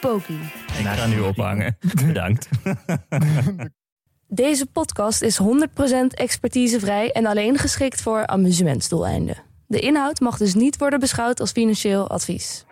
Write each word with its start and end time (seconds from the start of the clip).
Poki. 0.00 0.40
Ik 0.78 0.86
ga 0.86 1.06
nu 1.06 1.20
ophangen. 1.20 1.76
Bedankt. 2.06 2.48
Deze 4.28 4.66
podcast 4.66 5.22
is 5.22 5.40
100% 5.42 5.44
expertisevrij 6.14 7.10
en 7.10 7.26
alleen 7.26 7.58
geschikt 7.58 8.02
voor 8.02 8.26
amusementsdoeleinden. 8.26 9.36
De 9.66 9.78
inhoud 9.78 10.20
mag 10.20 10.38
dus 10.38 10.54
niet 10.54 10.78
worden 10.78 11.00
beschouwd 11.00 11.40
als 11.40 11.50
financieel 11.50 12.08
advies. 12.08 12.64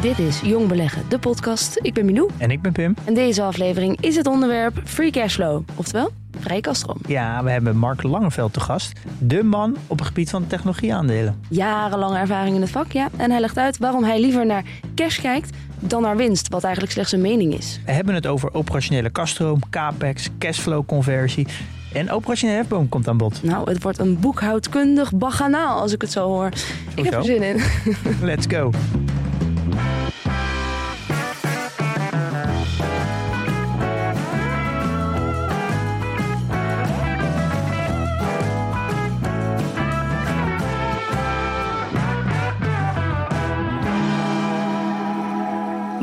Dit 0.00 0.18
is 0.18 0.40
Jong 0.40 0.68
Beleggen, 0.68 1.08
de 1.08 1.18
podcast. 1.18 1.78
Ik 1.82 1.94
ben 1.94 2.04
Milou 2.04 2.30
En 2.38 2.50
ik 2.50 2.62
ben 2.62 2.72
Pim. 2.72 2.94
en 3.04 3.14
deze 3.14 3.42
aflevering 3.42 4.00
is 4.00 4.16
het 4.16 4.26
onderwerp 4.26 4.80
Free 4.84 5.10
Cashflow, 5.10 5.62
oftewel 5.76 6.10
vrije 6.38 6.60
kaststroom. 6.60 6.98
Ja, 7.06 7.42
we 7.42 7.50
hebben 7.50 7.76
Mark 7.76 8.02
Langeveld 8.02 8.52
te 8.52 8.60
gast. 8.60 9.00
De 9.18 9.42
man 9.42 9.76
op 9.86 9.98
het 9.98 10.06
gebied 10.06 10.30
van 10.30 10.46
technologieaandelen. 10.46 11.40
Jarenlange 11.48 12.18
ervaring 12.18 12.54
in 12.54 12.60
het 12.60 12.70
vak, 12.70 12.92
ja. 12.92 13.08
En 13.16 13.30
hij 13.30 13.40
legt 13.40 13.58
uit 13.58 13.78
waarom 13.78 14.04
hij 14.04 14.20
liever 14.20 14.46
naar 14.46 14.64
cash 14.94 15.20
kijkt 15.20 15.56
dan 15.78 16.02
naar 16.02 16.16
winst, 16.16 16.48
wat 16.48 16.62
eigenlijk 16.62 16.92
slechts 16.92 17.12
een 17.12 17.20
mening 17.20 17.54
is. 17.54 17.80
We 17.84 17.92
hebben 17.92 18.14
het 18.14 18.26
over 18.26 18.54
operationele 18.54 19.10
kaststroom, 19.10 19.60
capex, 19.70 20.28
cashflow 20.38 20.86
conversie. 20.86 21.46
En 21.92 22.10
operationele 22.10 22.58
hefboom 22.58 22.88
komt 22.88 23.08
aan 23.08 23.16
bod. 23.16 23.42
Nou, 23.42 23.70
het 23.70 23.82
wordt 23.82 23.98
een 23.98 24.20
boekhoudkundig 24.20 25.12
baganaal 25.12 25.80
als 25.80 25.92
ik 25.92 26.00
het 26.00 26.12
zo 26.12 26.26
hoor. 26.26 26.48
Ik 26.94 27.04
heb 27.04 27.14
er 27.14 27.24
zin 27.24 27.42
in. 27.42 27.60
Let's 28.28 28.46
go. 28.48 28.70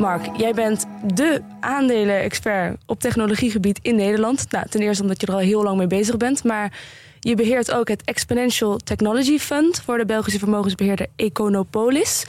Mark, 0.02 0.36
jij 0.36 0.52
bent 0.52 0.86
de 1.14 1.42
aandelen-expert 1.60 2.80
op 2.86 3.00
technologiegebied 3.00 3.78
in 3.82 3.94
Nederland. 3.94 4.50
Nou, 4.50 4.68
ten 4.68 4.80
eerste 4.80 5.02
omdat 5.02 5.20
je 5.20 5.26
er 5.26 5.32
al 5.32 5.38
heel 5.38 5.62
lang 5.62 5.78
mee 5.78 5.86
bezig 5.86 6.16
bent, 6.16 6.44
maar 6.44 6.72
je 7.20 7.34
beheert 7.34 7.72
ook 7.72 7.88
het 7.88 8.04
Exponential 8.04 8.76
Technology 8.76 9.38
Fund 9.38 9.80
voor 9.80 9.98
de 9.98 10.04
Belgische 10.04 10.38
vermogensbeheerder 10.38 11.06
Econopolis. 11.16 12.24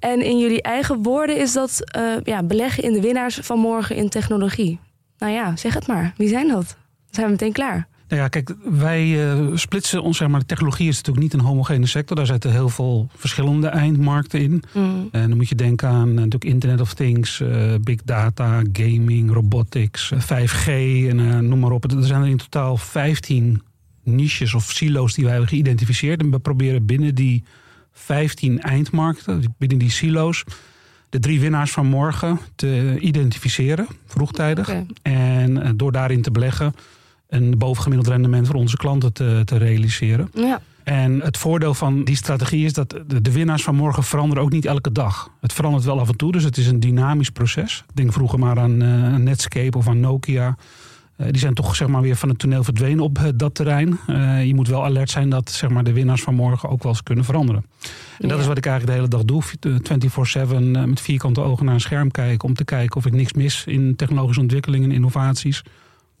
En 0.00 0.22
in 0.22 0.38
jullie 0.38 0.62
eigen 0.62 1.02
woorden 1.02 1.36
is 1.36 1.52
dat 1.52 1.80
eh, 1.84 2.02
ja, 2.24 2.42
beleggen 2.42 2.82
in 2.82 2.92
de 2.92 3.00
winnaars 3.00 3.38
van 3.42 3.58
morgen 3.58 3.96
in 3.96 4.08
technologie. 4.08 4.80
Nou 5.18 5.32
ja, 5.32 5.56
zeg 5.56 5.74
het 5.74 5.86
maar. 5.86 6.14
Wie 6.16 6.28
zijn 6.28 6.48
dat? 6.48 6.66
Dan 6.66 6.76
zijn 7.10 7.26
we 7.26 7.32
meteen 7.32 7.52
klaar. 7.52 7.87
Nou 8.08 8.22
ja, 8.22 8.28
kijk, 8.28 8.54
wij 8.64 9.30
eh, 9.30 9.46
splitsen 9.54 10.02
ons, 10.02 10.16
zeg 10.16 10.28
maar, 10.28 10.40
de 10.40 10.46
technologie 10.46 10.88
is 10.88 10.96
natuurlijk 10.96 11.24
niet 11.24 11.32
een 11.32 11.46
homogene 11.46 11.86
sector. 11.86 12.16
Daar 12.16 12.26
zitten 12.26 12.50
heel 12.50 12.68
veel 12.68 13.08
verschillende 13.16 13.66
eindmarkten 13.66 14.40
in. 14.40 14.62
En 15.12 15.28
dan 15.28 15.36
moet 15.36 15.48
je 15.48 15.54
denken 15.54 15.88
aan 15.88 16.08
eh, 16.08 16.14
natuurlijk 16.14 16.44
Internet 16.44 16.80
of 16.80 16.94
Things, 16.94 17.40
eh, 17.40 17.74
big 17.80 18.02
data, 18.04 18.62
gaming, 18.72 19.32
robotics, 19.32 20.10
eh, 20.10 20.20
5G 20.20 20.66
en 21.08 21.48
noem 21.48 21.58
maar 21.58 21.70
op. 21.70 21.90
Er 21.90 22.04
zijn 22.04 22.22
er 22.22 22.28
in 22.28 22.36
totaal 22.36 22.76
15 22.76 23.62
niches 24.02 24.54
of 24.54 24.64
silo's 24.64 25.14
die 25.14 25.24
wij 25.24 25.32
hebben 25.32 25.50
geïdentificeerd. 25.50 26.20
En 26.20 26.30
we 26.30 26.38
proberen 26.38 26.86
binnen 26.86 27.14
die 27.14 27.44
15 27.92 28.60
eindmarkten, 28.60 29.54
binnen 29.58 29.78
die 29.78 29.90
silo's, 29.90 30.44
de 31.08 31.18
drie 31.18 31.40
winnaars 31.40 31.70
van 31.70 31.86
morgen 31.86 32.38
te 32.54 32.96
identificeren, 33.00 33.86
vroegtijdig. 34.06 34.72
En 35.02 35.76
door 35.76 35.92
daarin 35.92 36.22
te 36.22 36.30
beleggen, 36.30 36.74
een 37.28 37.58
bovengemiddeld 37.58 38.08
rendement 38.08 38.46
voor 38.46 38.56
onze 38.56 38.76
klanten 38.76 39.12
te, 39.12 39.42
te 39.44 39.56
realiseren. 39.56 40.30
Ja, 40.34 40.60
En 40.84 41.20
het 41.20 41.36
voordeel 41.36 41.74
van 41.74 42.04
die 42.04 42.16
strategie 42.16 42.64
is 42.64 42.72
dat 42.72 42.94
de, 43.22 43.32
winnaars 43.32 43.62
van 43.62 43.74
morgen 43.74 44.02
veranderen 44.02 44.42
ook 44.42 44.52
niet 44.52 44.64
elke 44.64 44.92
dag. 44.92 45.30
Het 45.40 45.52
verandert 45.52 45.84
wel 45.84 46.00
af 46.00 46.08
en 46.08 46.16
toe, 46.16 46.32
dus 46.32 46.44
het 46.44 46.56
is 46.56 46.66
een 46.66 46.80
dynamisch 46.80 47.30
proces. 47.30 47.84
Denk 47.94 48.12
vroeger 48.12 48.38
maar 48.38 48.58
aan 48.58 48.84
aan 48.84 49.22
Netscape 49.22 49.78
of 49.78 49.88
aan 49.88 50.00
Nokia. 50.00 50.56
Eh, 51.16 51.26
die 51.30 51.38
zijn 51.40 51.54
toch 51.54 51.76
zeg 51.76 51.88
maar, 51.88 52.02
weer 52.02 52.16
van 52.16 52.28
het 52.28 52.38
toneel 52.38 52.64
verdwenen 52.64 53.04
op 53.04 53.18
eh, 53.18 53.24
dat 53.34 53.54
terrein. 53.54 53.98
Je 54.46 54.52
moet 54.54 54.68
wel 54.68 54.84
alert 54.84 55.10
zijn 55.10 55.28
dat 55.28 55.50
zeg 55.50 55.70
maar, 55.70 55.84
de 55.84 55.92
winnaars 55.92 56.22
van 56.22 56.34
morgen 56.34 56.68
ook 56.68 56.82
wel 56.82 56.92
eens 56.92 57.02
kunnen 57.02 57.24
veranderen. 57.24 57.64
En 58.18 58.28
dat 58.28 58.38
is 58.40 58.46
wat 58.46 58.56
ik 58.58 58.66
eigenlijk 58.66 58.96
de 58.96 59.04
hele 59.04 59.16
dag 59.16 59.24
doe. 59.24 59.42
eh, 59.60 60.48
24-7 60.48 60.76
eh, 60.76 60.84
met 60.84 61.00
vierkante 61.00 61.40
ogen 61.40 61.64
naar 61.64 61.74
een 61.74 61.80
scherm 61.80 62.10
kijken. 62.10 62.48
Om 62.48 62.54
te 62.54 62.64
kijken 62.64 62.96
of 62.96 63.06
ik 63.06 63.12
niks 63.12 63.32
mis 63.32 63.64
in 63.66 63.96
technologische 63.96 64.40
ontwikkelingen 64.40 64.88
en 64.88 64.94
innovaties. 64.94 65.62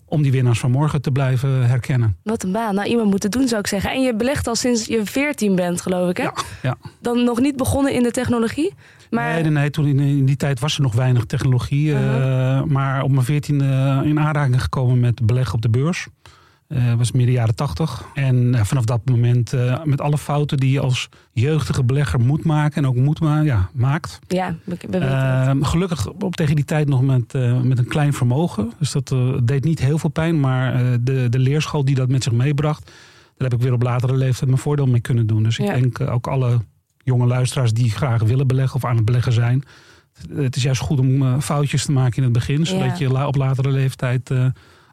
Om 0.08 0.22
die 0.22 0.32
winnaars 0.32 0.58
van 0.58 0.70
morgen 0.70 1.02
te 1.02 1.10
blijven 1.10 1.66
herkennen. 1.68 2.16
wat 2.22 2.42
een 2.42 2.52
baan. 2.52 2.74
Nou, 2.74 2.88
iemand 2.88 3.10
moet 3.10 3.22
het 3.22 3.32
doen, 3.32 3.48
zou 3.48 3.60
ik 3.60 3.66
zeggen. 3.66 3.90
En 3.90 4.00
je 4.02 4.14
belegt 4.16 4.46
al 4.46 4.54
sinds 4.54 4.86
je 4.86 5.00
14 5.04 5.54
bent, 5.54 5.80
geloof 5.80 6.10
ik, 6.10 6.16
hè? 6.16 6.22
Ja, 6.22 6.34
ja. 6.62 6.76
Dan 7.00 7.24
nog 7.24 7.40
niet 7.40 7.56
begonnen 7.56 7.92
in 7.92 8.02
de 8.02 8.10
technologie. 8.10 8.74
Maar 9.10 9.32
Nee, 9.32 9.42
nee, 9.42 9.50
nee, 9.50 9.70
toen 9.70 9.86
in, 9.86 9.98
in 9.98 10.24
die 10.26 10.36
tijd 10.36 10.60
was 10.60 10.76
er 10.76 10.82
nog 10.82 10.94
weinig 10.94 11.24
technologie. 11.24 11.94
eh, 11.94 12.00
Uh-huh. 12.00 12.64
maar 12.64 13.02
op 13.02 13.10
mijn 13.10 13.24
veertiende 13.24 14.00
in 14.04 14.20
aanraking 14.20 14.62
gekomen 14.62 15.00
met 15.00 15.26
beleggen 15.26 15.54
op 15.54 15.62
de 15.62 15.68
beurs. 15.70 16.06
Eh 16.68 16.94
was 16.94 17.12
midden 17.12 17.34
jaren 17.34 17.54
tachtig. 17.54 18.04
En 18.14 18.54
eh, 18.54 18.64
vanaf 18.64 18.84
dat 18.84 19.00
moment 19.04 19.52
eh, 19.52 19.82
met 19.84 20.00
alle 20.00 20.18
fouten 20.18 20.56
die 20.56 20.70
je 20.70 20.80
als 20.80 21.08
jeugdige 21.32 21.84
belegger 21.84 22.20
moet 22.20 22.44
maken. 22.44 22.82
En 22.82 22.88
ook 22.88 22.96
moet 22.96 23.20
ma 23.20 23.40
ja, 23.40 23.68
maakt. 23.72 24.18
ja, 24.26 24.54
we, 24.64 24.76
we 24.80 24.88
weten 24.98 25.46
het. 25.48 25.56
Eh, 25.62 25.68
gelukkig 25.68 26.08
op 26.08 26.36
tegen 26.36 26.56
die 26.56 26.64
tijd 26.64 26.88
nog 26.88 27.02
met, 27.02 27.32
met 27.62 27.78
een 27.78 27.88
klein 27.88 28.12
vermogen. 28.12 28.72
Dus 28.78 28.92
dat 28.92 29.14
deed 29.42 29.64
niet 29.64 29.78
heel 29.80 29.98
veel 29.98 30.10
pijn. 30.10 30.40
Maar 30.40 30.72
de, 31.00 31.26
de 31.28 31.38
leerschool 31.38 31.84
die 31.84 31.94
dat 31.94 32.08
met 32.08 32.22
zich 32.22 32.32
meebracht. 32.32 32.84
Daar 33.36 33.48
heb 33.48 33.58
ik 33.58 33.64
weer 33.64 33.72
op 33.74 33.82
latere 33.82 34.16
leeftijd 34.16 34.50
mijn 34.50 34.62
voordeel 34.62 34.86
mee 34.86 35.00
kunnen 35.00 35.26
doen. 35.26 35.42
Dus 35.42 35.58
ik 35.58 35.66
Ja. 35.66 35.74
denk 35.74 36.00
ook 36.00 36.26
alle 36.26 36.58
jonge 37.04 37.26
luisteraars 37.26 37.72
die 37.72 37.90
graag 37.90 38.22
willen 38.22 38.46
beleggen 38.46 38.76
of 38.76 38.84
aan 38.84 38.96
het 38.96 39.04
beleggen 39.04 39.32
zijn. 39.32 39.62
Het 40.32 40.56
is 40.56 40.62
juist 40.62 40.80
goed 40.80 40.98
om 40.98 41.40
foutjes 41.40 41.84
te 41.84 41.92
maken 41.92 42.16
in 42.16 42.22
het 42.22 42.32
begin. 42.32 42.66
Zodat 42.66 42.98
Ja. 42.98 43.08
je 43.20 43.26
op 43.26 43.36
latere 43.36 43.70
leeftijd, 43.70 44.30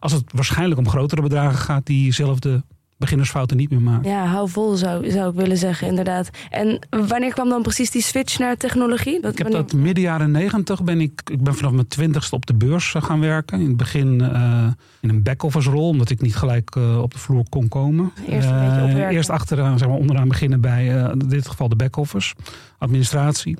als 0.06 0.14
het 0.14 0.32
waarschijnlijk 0.34 0.80
om 0.80 0.90
grotere 0.90 1.22
bedragen 1.22 1.58
gaat, 1.58 1.86
diezelfde 1.86 2.64
beginnersfouten 2.98 3.58
niet 3.58 3.70
meer 3.70 3.82
maakt. 3.82 4.06
Ja, 4.06 4.26
hou 4.26 4.50
vol 4.50 4.76
zou, 4.76 5.12
zou 5.12 5.30
ik 5.30 5.36
willen 5.36 5.58
zeggen, 5.58 5.88
inderdaad. 5.88 6.30
En 6.50 6.80
wanneer 6.90 7.34
kwam 7.34 7.50
dan 7.50 7.62
precies 7.62 7.92
die 7.92 8.02
switch 8.02 8.40
naar 8.40 8.58
technologie? 8.58 9.22
Dat, 9.22 9.32
Ik 9.32 9.38
heb 9.38 9.48
wanneer- 9.48 9.72
dat 9.72 9.80
midden 9.80 10.04
jaren 10.04 10.32
negentig 10.32 10.84
ben 10.84 11.02
ik, 11.02 11.22
ik 11.32 11.44
ben 11.44 11.56
vanaf 11.56 11.72
mijn 11.72 11.88
twintigste 11.88 12.36
op 12.36 12.46
de 12.46 12.54
beurs 12.54 12.94
eh, 12.96 13.04
gaan 13.04 13.20
werken. 13.20 13.60
In 13.60 13.68
het 13.68 13.78
begin 13.78 14.22
eh, 14.22 14.68
in 15.02 15.10
een 15.10 15.24
back-office 15.24 15.70
rol, 15.70 15.90
omdat 15.90 16.10
ik 16.10 16.22
niet 16.22 16.36
gelijk 16.36 16.76
eh, 16.76 17.02
op 17.02 17.12
de 17.14 17.20
vloer 17.20 17.44
kon 17.50 17.68
komen. 17.68 18.12
Eerst 18.30 18.50
een 18.50 18.60
beetje 18.60 18.84
opwerken. 18.84 19.10
Eerst 19.16 19.30
achteraan, 19.30 19.78
zeg 19.78 19.88
maar, 19.88 19.98
onderaan 19.98 20.28
beginnen 20.28 20.62
bij 20.62 20.86
in 20.86 21.20
dit 21.28 21.48
geval 21.48 21.70
de 21.70 21.76
back-office, 21.76 22.36
administratie. 22.78 23.58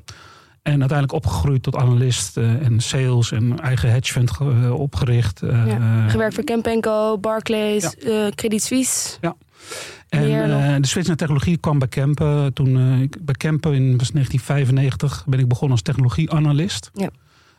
En 0.66 0.80
uiteindelijk 0.80 1.12
opgegroeid 1.12 1.64
tot 1.64 1.76
analist 1.76 2.38
eh, 2.38 2.66
en 2.66 2.80
sales 2.80 3.32
en 3.32 3.60
eigen 3.60 3.92
hedge 3.92 4.12
fund 4.12 4.32
eh, 4.42 4.74
opgericht. 4.80 5.42
eh, 5.42 5.68
Ja. 5.68 6.08
Gewerkt 6.10 6.34
voor 6.36 6.44
Kempenco, 6.44 7.18
Barclays, 7.18 7.96
eh, 7.98 8.28
Credit 8.36 8.64
Suisse. 8.64 9.18
En 10.10 10.50
nog? 10.50 10.62
eh, 10.62 10.76
de 10.82 10.88
switch 10.88 11.08
naar 11.08 11.16
technologie 11.18 11.58
kwam 11.58 11.80
bij 11.80 11.88
Kempen. 11.88 12.54
Toen, 12.54 13.02
ik, 13.02 13.26
bij 13.26 13.36
Kempen 13.36 13.74
in 13.74 13.98
was 13.98 14.12
1995 14.12 15.24
ben 15.28 15.40
ik 15.40 15.48
begonnen 15.48 15.72
als 15.72 15.82
technologieanalist. 15.82 16.90
Ja. 16.94 17.10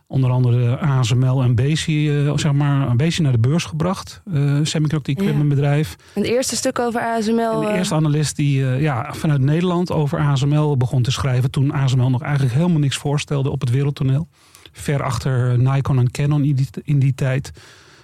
Onder 0.09 0.31
andere 0.31 0.79
ASML 0.79 1.43
en 1.43 1.55
Bezi, 1.55 2.27
eh, 2.27 2.37
zeg 2.37 2.53
maar, 2.53 2.97
Bezi 2.97 3.23
naar 3.23 3.33
de 3.33 3.39
beurs 3.39 3.65
gebracht. 3.65 4.23
eh 4.25 4.35
semiconductor 4.63 5.15
equipment 5.15 5.49
bedrijf. 5.49 5.97
Het 6.13 6.25
eerste 6.25 6.57
stuk 6.57 6.79
over 6.79 7.01
ASML. 7.01 7.53
En 7.53 7.61
de 7.61 7.67
eh, 7.67 7.77
eerste 7.77 7.95
analist 7.95 8.37
die 8.37 8.67
eh, 8.67 8.81
ja, 8.81 9.13
vanuit 9.15 9.41
Nederland 9.41 9.93
over 9.93 10.19
ASML 10.19 10.77
begon 10.77 11.03
te 11.03 11.11
schrijven. 11.11 11.51
Toen 11.51 11.73
ASML 11.73 12.11
nog 12.11 12.23
eigenlijk 12.23 12.55
helemaal 12.55 12.79
niks 12.79 12.97
voorstelde 12.97 13.51
op 13.51 13.61
het 13.61 13.71
wereldtoneel. 13.71 14.29
Ver 14.73 15.03
achter 15.03 15.59
Nikon 15.59 15.99
en 15.99 16.11
Canon 16.11 16.45
in 16.45 16.55
die, 16.55 16.69
in 16.83 16.99
die 16.99 17.15
tijd. 17.15 17.53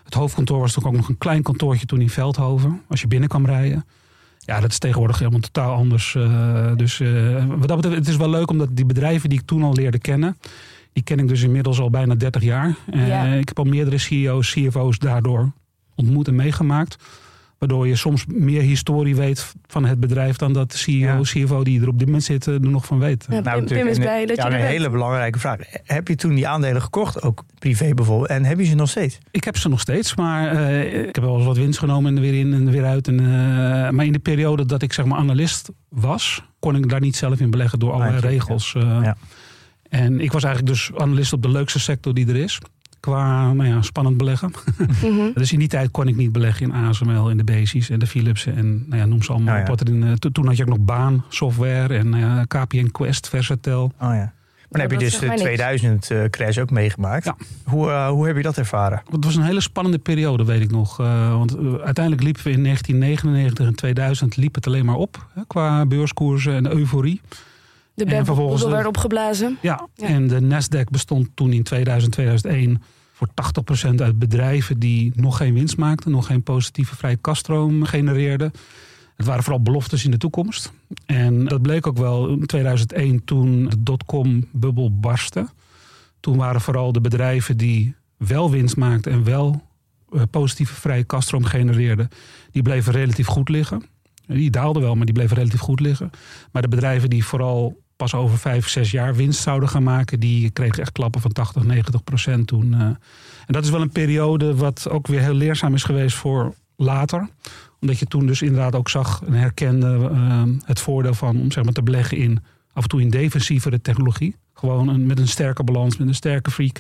Het 0.05 0.15
hoofdkantoor 0.15 0.61
was 0.61 0.73
toch 0.73 0.87
ook 0.87 0.97
nog 0.97 1.09
een 1.09 1.19
klein 1.19 1.43
kantoortje 1.43 1.87
toen 1.87 2.01
in 2.01 2.11
Veldhoven. 2.11 2.83
Als 2.89 3.01
je 3.01 3.07
binnen 3.07 3.29
kwam 3.29 3.47
rijden. 3.47 3.85
Ja, 4.39 4.61
dat 4.61 4.71
is 4.71 4.79
tegenwoordig 4.79 5.19
helemaal 5.19 5.41
totaal 5.41 5.75
anders. 5.75 6.17
dus 6.77 6.99
wat 7.59 7.69
dat 7.69 7.77
betreft, 7.77 7.97
het 7.97 8.09
is 8.09 8.17
wel 8.17 8.31
leuk 8.31 8.51
omdat 8.51 8.69
die 8.73 8.87
bedrijven 8.87 9.29
die 9.29 9.39
ik 9.39 9.47
toen 9.47 9.63
al 9.63 9.73
leerde 9.73 9.99
kennen. 9.99 10.37
Die 10.93 11.03
ken 11.03 11.19
ik 11.19 11.29
dus 11.29 11.43
inmiddels 11.43 11.81
al 11.81 11.91
bijna 11.91 12.15
30 12.15 12.43
jaar. 12.43 12.75
Eh, 12.91 13.09
Ja. 13.09 13.25
Ik 13.25 13.49
heb 13.49 13.59
al 13.59 13.65
meerdere 13.65 13.99
CEO's, 13.99 14.51
CFO's 14.53 14.99
daardoor 14.99 15.53
ontmoet 15.95 16.29
en 16.29 16.35
meegemaakt. 16.35 16.97
Waardoor 17.59 17.87
je 17.89 17.97
soms 17.97 18.25
meer 18.27 18.63
historie 18.63 19.17
weet 19.17 19.55
van 19.67 19.85
het 19.85 20.01
bedrijf 20.01 20.37
dan 20.37 20.53
dat 20.53 20.71
de 20.71 20.77
CEO, 20.79 21.07
Ja. 21.07 21.21
CFO 21.23 21.63
die 21.65 21.81
er 21.81 21.89
op 21.89 21.99
dit 21.99 22.07
moment 22.07 22.25
zit 22.25 22.47
er 22.47 22.61
nog 22.61 22.85
van 22.87 22.99
weet. 22.99 23.27
Ja, 23.29 23.35
Pim, 23.41 23.43
Pim 23.53 23.61
natuurlijk 23.61 23.91
is 23.91 23.97
een- 23.97 24.03
blij 24.03 24.27
dat 24.27 24.37
ja, 24.37 24.47
je 24.49 24.55
er 24.55 24.61
een 24.61 24.67
hele 24.67 24.91
belangrijke 24.91 25.39
vraag. 25.39 25.59
Heb 25.85 26.09
je 26.09 26.15
toen 26.15 26.35
die 26.35 26.49
aandelen 26.49 26.83
gekocht, 26.83 27.23
ook 27.23 27.45
privé 27.59 27.95
bijvoorbeeld? 27.95 28.29
En 28.29 28.45
heb 28.45 28.59
je 28.59 28.65
ze 28.65 28.75
nog 28.75 28.89
steeds? 28.89 29.19
Ik 29.31 29.45
heb 29.45 29.57
ze 29.57 29.69
nog 29.69 29.81
steeds, 29.81 30.15
maar 30.17 30.49
eh, 30.57 30.99
ik 31.09 31.15
heb 31.15 31.25
wel 31.25 31.37
eens 31.37 31.45
wat 31.47 31.57
winst 31.57 31.79
genomen 31.79 32.11
en 32.11 32.17
er 32.17 32.23
weer 32.31 32.39
in 32.41 32.53
en 32.53 32.67
er 32.67 32.73
weer 32.73 32.85
uit. 32.85 33.09
En, 33.09 33.19
eh, 33.21 33.25
maar 33.91 34.05
in 34.05 34.13
de 34.13 34.19
periode 34.19 34.67
dat 34.67 34.83
ik 34.83 34.93
zeg 34.93 35.05
maar 35.05 35.19
analist 35.19 35.71
was, 35.89 36.43
kon 36.59 36.77
ik 36.77 36.89
daar 36.89 37.01
niet 37.01 37.17
zelf 37.17 37.41
in 37.41 37.51
beleggen 37.51 37.79
door 37.79 37.93
allerlei 37.93 38.15
natuurlijk, 38.15 38.43
regels. 38.43 38.75
eh. 38.75 38.83
Ja. 39.03 39.17
En 39.93 40.21
ik 40.21 40.33
was 40.33 40.45
eigenlijk 40.45 40.75
dus 40.75 40.91
analist 40.97 41.33
op 41.33 41.43
de 41.43 41.49
leukste 41.49 41.81
sector 41.81 42.15
die 42.15 42.29
er 42.29 42.37
is. 42.37 42.59
Qua 43.01 43.53
nou 43.53 43.69
ja, 43.69 43.83
spannend 43.83 44.17
beleggen. 44.17 44.53
Mhm. 45.03 45.33
Dus 45.35 45.53
in 45.53 45.59
die 45.59 45.69
tijd 45.69 45.91
kon 45.91 46.09
ik 46.09 46.17
niet 46.17 46.33
beleggen 46.33 46.67
in 46.67 46.73
ASML 46.73 47.31
en 47.31 47.37
de 47.37 47.45
Basies 47.45 47.91
en 47.91 47.99
de 47.99 48.07
Philips 48.07 48.47
en 48.47 48.85
nou 48.89 49.01
ja, 49.01 49.07
noem 49.07 49.23
ze 49.23 49.33
allemaal 49.33 49.57
ja. 49.57 49.65
Eh, 49.67 50.13
to- 50.13 50.31
toen 50.31 50.47
had 50.47 50.57
je 50.57 50.63
ook 50.63 50.69
nog 50.69 50.79
Baan, 50.81 51.25
software 51.29 51.95
en 51.95 52.13
ja, 52.13 52.45
KPN 52.45 52.89
Quest, 52.91 53.29
Versatel. 53.29 53.85
Oh 53.85 53.91
ja. 53.99 54.33
Maar 54.73 54.81
dan 54.81 54.81
heb 54.81 54.91
je 54.91 54.99
dus 55.07 55.19
de 55.19 55.27
mij 55.27 55.35
niks. 55.37 55.47
2000 55.47 56.11
eh, 56.11 56.25
crash 56.25 56.59
ook 56.59 56.71
meegemaakt. 56.71 57.25
Ja. 57.25 57.37
Hoe, 57.65 57.91
eh, 57.91 58.09
hoe 58.09 58.27
heb 58.27 58.37
je 58.37 58.43
dat 58.43 58.57
ervaren? 58.57 59.03
Het 59.11 59.25
was 59.25 59.37
een 59.37 59.43
hele 59.43 59.61
spannende 59.61 59.99
periode, 59.99 60.45
weet 60.45 60.61
ik 60.61 60.71
nog. 60.71 61.01
Eh, 61.01 61.31
want 61.31 61.57
eh, 61.57 61.75
uiteindelijk 61.75 62.23
liepen 62.25 62.45
we 62.45 62.51
in 62.51 62.63
1999 62.63 63.67
en 63.67 63.75
2000 63.75 64.37
liep 64.37 64.55
het 64.55 64.67
alleen 64.67 64.85
maar 64.85 64.95
op. 64.95 65.27
Hè, 65.35 65.43
qua 65.47 65.87
beurskoersen 65.87 66.55
en 66.55 66.73
euforie. 66.73 67.21
De 68.05 68.25
vervolgens 68.25 68.65
werd 68.65 68.87
opgeblazen. 68.87 69.59
Ja, 69.61 69.89
Ja. 69.95 70.07
en 70.07 70.27
de 70.27 70.41
Nasdaq 70.41 70.91
bestond 70.91 71.29
toen 71.35 71.53
in 71.53 71.63
2000, 71.63 72.13
2001 72.13 72.83
voor 73.13 73.29
80% 73.35 74.03
uit 74.03 74.19
bedrijven 74.19 74.79
die 74.79 75.13
nog 75.15 75.37
geen 75.37 75.55
winst 75.55 75.77
maakten, 75.77 76.11
nog 76.11 76.27
geen 76.27 76.43
positieve 76.43 76.97
vrije 76.97 77.17
kaststroom 77.17 77.85
genereerden. 77.85 78.53
Het 79.17 79.27
waren 79.27 79.43
vooral 79.43 79.63
beloftes 79.63 80.05
in 80.05 80.11
de 80.11 80.17
toekomst. 80.17 80.73
En 81.07 81.45
dat 81.45 81.63
bleek 81.63 81.87
ook 81.87 81.99
wel 81.99 82.29
in 82.29 82.47
2001 82.47 83.25
toen 83.25 83.69
de 83.69 83.83
dotcom-bubbel 83.83 84.99
barstte. 85.01 85.49
Toen 86.21 86.37
waren 86.37 86.61
vooral 86.61 86.93
de 86.93 87.01
bedrijven 87.01 87.57
die 87.57 87.95
wel 88.17 88.51
winst 88.51 88.77
maakten 88.77 89.13
en 89.13 89.25
wel 89.25 89.63
eh, 90.13 90.23
positieve 90.31 90.75
vrije 90.75 91.05
kaststroom 91.05 91.45
genereerden, 91.45 92.09
die 92.51 92.63
bleven 92.63 92.93
relatief 92.93 93.27
goed 93.27 93.49
liggen. 93.49 93.83
Die 94.27 94.51
daalden 94.51 94.83
wel, 94.83 94.95
maar 94.95 95.05
die 95.05 95.15
bleven 95.15 95.37
relatief 95.37 95.61
goed 95.61 95.81
liggen. 95.81 96.11
Maar 96.53 96.63
de 96.63 96.69
bedrijven 96.69 97.11
die 97.11 97.25
vooral 97.25 97.82
pas 98.03 98.15
over 98.15 98.39
vijf, 98.39 98.69
zes 98.69 98.91
jaar 98.91 99.15
winst 99.15 99.43
zouden 99.43 99.69
gaan 99.69 99.83
maken, 99.83 100.21
die 100.21 100.51
kregen 100.51 100.83
echt 100.83 100.93
klappen 100.93 101.21
van 101.21 101.33
80, 101.33 101.63
90 101.65 102.05
procent 102.05 102.47
toen. 102.47 102.75
eh. 102.75 102.81
En 102.81 102.99
dat 103.47 103.65
is 103.65 103.71
wel 103.71 103.81
een 103.81 103.91
periode 103.91 104.55
wat 104.55 104.89
ook 104.89 105.07
weer 105.07 105.21
heel 105.21 105.35
leerzaam 105.35 105.75
is 105.75 105.83
geweest 105.83 106.17
voor 106.17 106.55
later. 106.77 107.29
Omdat 107.81 107.99
je 107.99 108.07
toen 108.07 108.27
dus 108.27 108.43
inderdaad 108.43 108.75
ook 108.75 108.89
zag 108.89 109.23
en 109.27 109.33
herkende 109.33 110.11
eh, 110.13 110.43
het 110.65 110.81
voordeel 110.81 111.15
van 111.15 111.41
om 111.41 111.51
zeg 111.51 111.65
maar, 111.65 111.73
te 111.73 111.83
beleggen 111.83 112.17
in 112.17 112.43
af 112.73 112.83
en 112.83 112.89
toe 112.89 113.01
in 113.01 113.11
defensievere 113.11 113.81
technologie. 113.81 114.37
Gewoon 114.55 114.89
een, 114.89 115.07
met 115.07 115.19
een 115.19 115.29
sterke 115.29 115.65
balans, 115.65 115.97
met 115.97 116.09
een 116.09 116.15
sterke 116.15 116.51
free 116.51 116.73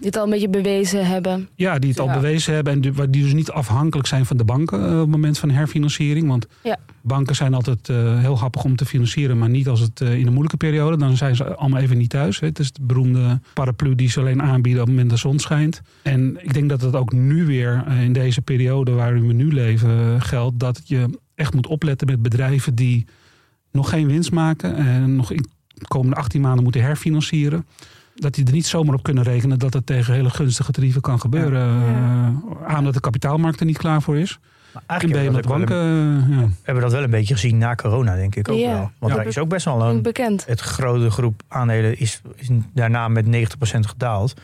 cashflow. 0.00 0.12
Dit 0.12 0.16
al 0.16 0.24
een 0.24 0.30
beetje 0.30 0.48
bewezen 0.62 1.06
hebben. 1.06 1.48
Ja, 1.54 1.78
die 1.78 1.90
het 1.90 2.00
al 2.00 2.10
bewezen 2.12 2.54
hebben 2.54 2.72
en 2.72 2.80
die, 2.80 3.10
die 3.10 3.22
dus 3.22 3.32
niet 3.32 3.50
afhankelijk 3.50 4.08
zijn 4.08 4.26
van 4.26 4.36
de 4.36 4.44
banken 4.44 4.78
eh, 4.78 4.92
op 4.92 4.98
het 5.00 5.08
moment 5.08 5.38
van 5.38 5.50
herfinanciering. 5.50 6.28
Want 6.28 6.46
Ja. 6.62 6.76
banken 7.02 7.34
zijn 7.34 7.54
altijd 7.54 7.88
eh, 7.88 8.18
heel 8.18 8.38
happig 8.38 8.64
om 8.64 8.76
te 8.76 8.84
financieren, 8.84 9.38
maar 9.38 9.48
niet 9.48 9.68
als 9.68 9.80
het 9.80 10.00
eh, 10.00 10.14
in 10.18 10.26
een 10.26 10.32
moeilijke 10.32 10.56
periode. 10.56 10.96
Dan 10.96 11.16
zijn 11.16 11.36
ze 11.36 11.54
allemaal 11.54 11.80
even 11.80 11.98
niet 11.98 12.10
thuis. 12.10 12.40
Hè. 12.40 12.46
Het 12.46 12.58
is 12.58 12.72
de 12.72 12.82
beroemde 12.82 13.40
paraplu 13.54 13.94
die 13.94 14.08
ze 14.10 14.20
alleen 14.20 14.42
aanbieden 14.42 14.80
op 14.82 14.86
het 14.88 14.96
moment 14.96 15.10
dat 15.10 15.22
de 15.22 15.28
zon 15.28 15.38
schijnt. 15.38 15.80
En 16.02 16.38
ik 16.42 16.54
denk 16.54 16.68
dat 16.68 16.80
het 16.80 16.94
ook 16.94 17.12
nu 17.12 17.46
weer 17.46 17.84
in 18.00 18.12
deze 18.12 18.40
periode 18.42 18.90
waarin 18.90 19.26
we 19.26 19.32
nu 19.32 19.52
leven 19.52 20.22
geldt 20.22 20.58
dat 20.60 20.80
je 20.84 21.18
echt 21.34 21.54
moet 21.54 21.66
opletten 21.66 22.06
met 22.06 22.22
bedrijven 22.22 22.74
die 22.74 23.06
nog 23.72 23.88
geen 23.88 24.06
winst 24.06 24.30
maken 24.32 24.74
en 24.76 25.16
nog 25.16 25.30
in 25.32 25.46
de 25.74 25.86
komende 25.88 26.16
18 26.16 26.40
maanden 26.40 26.62
moeten 26.62 26.82
herfinancieren 26.82 27.66
dat 28.20 28.34
die 28.34 28.44
er 28.46 28.52
niet 28.52 28.66
zomaar 28.66 28.94
op 28.94 29.02
kunnen 29.02 29.24
rekenen 29.24 29.58
dat 29.58 29.72
het 29.74 29.86
tegen 29.86 30.14
hele 30.14 30.30
gunstige 30.30 30.72
tarieven 30.72 31.00
kan 31.00 31.20
gebeuren. 31.20 31.80
Ja. 31.80 32.32
Eh, 32.66 32.74
aan 32.74 32.84
dat 32.84 32.94
de 32.94 33.00
kapitaalmarkt 33.00 33.60
er 33.60 33.66
niet 33.66 33.78
klaar 33.78 34.02
voor 34.02 34.18
is. 34.18 34.38
Maar 34.72 34.82
En 34.82 34.88
eigenlijk 34.88 35.20
ben 35.20 35.30
je 35.32 35.32
hebben 35.38 35.50
we, 35.52 35.58
met 35.58 35.68
dat 35.68 35.78
ook 35.78 35.84
wel 35.84 35.88
een- 35.88 36.18
banken. 36.18 36.32
eh, 36.34 36.40
ja. 36.40 36.46
we 36.46 36.54
hebben 36.62 36.82
dat 36.82 36.92
wel 36.92 37.02
een 37.02 37.10
beetje 37.10 37.34
gezien 37.34 37.58
na 37.58 37.74
corona, 37.74 38.14
denk 38.14 38.34
ik 38.34 38.48
ook 38.50 38.58
Ja. 38.58 38.72
wel. 38.72 38.90
Want 38.98 39.12
Ja. 39.12 39.18
daar 39.18 39.26
is 39.28 39.38
ook 39.38 39.48
best 39.48 39.64
wel 39.64 39.82
een... 39.82 40.02
Bekend. 40.02 40.46
Het 40.46 40.60
grote 40.60 41.10
groep 41.10 41.42
aandelen 41.48 41.98
is, 41.98 42.20
is 42.36 42.48
daarna 42.74 43.08
met 43.08 43.26
90% 43.26 43.86
gedaald. 43.86 44.34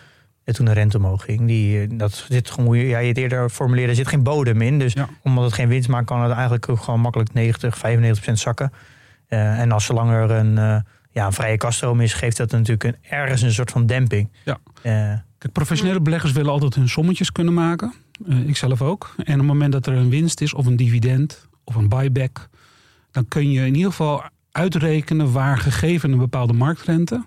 En 0.44 0.54
toen 0.54 0.64
de 0.66 0.72
rente 0.72 0.96
omhoog 0.96 1.24
ging. 1.24 1.46
Die, 1.46 1.80
eh, 1.80 1.88
dat 1.98 2.24
zit 2.28 2.50
gewoon, 2.50 2.66
hoe 2.66 2.86
jij 2.88 3.06
het 3.08 3.16
eerder 3.16 3.48
formuleerde, 3.48 3.90
er 3.90 3.96
zit 3.96 4.08
geen 4.08 4.22
bodem 4.22 4.60
in. 4.60 4.78
Dus 4.78 4.92
Ja. 4.92 5.08
omdat 5.22 5.44
het 5.44 5.52
geen 5.52 5.68
winst 5.68 5.88
maakt, 5.88 6.06
kan 6.06 6.22
het 6.22 6.32
eigenlijk 6.32 6.68
ook 6.68 6.80
gewoon 6.80 7.00
makkelijk 7.00 7.32
90, 7.32 7.78
95% 7.78 8.38
zakken. 8.38 8.72
Eh, 9.28 9.60
en 9.60 9.72
als 9.72 9.84
zolang 9.84 10.10
er 10.10 10.30
een, 10.30 10.58
eh, 10.58 10.76
ja, 11.14 11.26
een 11.26 11.32
vrije 11.32 11.56
kaststroom 11.56 12.00
is, 12.00 12.12
geeft 12.12 12.36
dat 12.36 12.50
natuurlijk 12.50 12.84
een, 12.84 12.96
ergens 13.00 13.42
een 13.42 13.52
soort 13.52 13.70
van 13.70 13.86
demping. 13.86 14.28
Ja. 14.44 14.58
Eh, 14.82 15.18
Kijk, 15.38 15.52
professionele 15.52 16.00
beleggers 16.00 16.32
willen 16.32 16.52
altijd 16.52 16.74
hun 16.74 16.88
sommetjes 16.88 17.32
kunnen 17.32 17.54
maken. 17.54 17.92
Eh, 18.28 18.48
ik 18.48 18.56
zelf 18.56 18.82
ook. 18.82 19.14
En 19.16 19.32
op 19.32 19.38
het 19.38 19.46
moment 19.46 19.72
dat 19.72 19.86
er 19.86 19.94
een 19.94 20.10
winst 20.10 20.40
is, 20.40 20.54
of 20.54 20.66
een 20.66 20.76
dividend, 20.76 21.48
of 21.64 21.74
een 21.74 21.88
buyback, 21.88 22.48
dan 23.10 23.28
kun 23.28 23.50
je 23.50 23.66
in 23.66 23.74
ieder 23.74 23.90
geval 23.90 24.22
uitrekenen 24.50 25.32
waar 25.32 25.58
gegeven 25.58 26.12
een 26.12 26.18
bepaalde 26.18 26.52
marktrente 26.52 27.24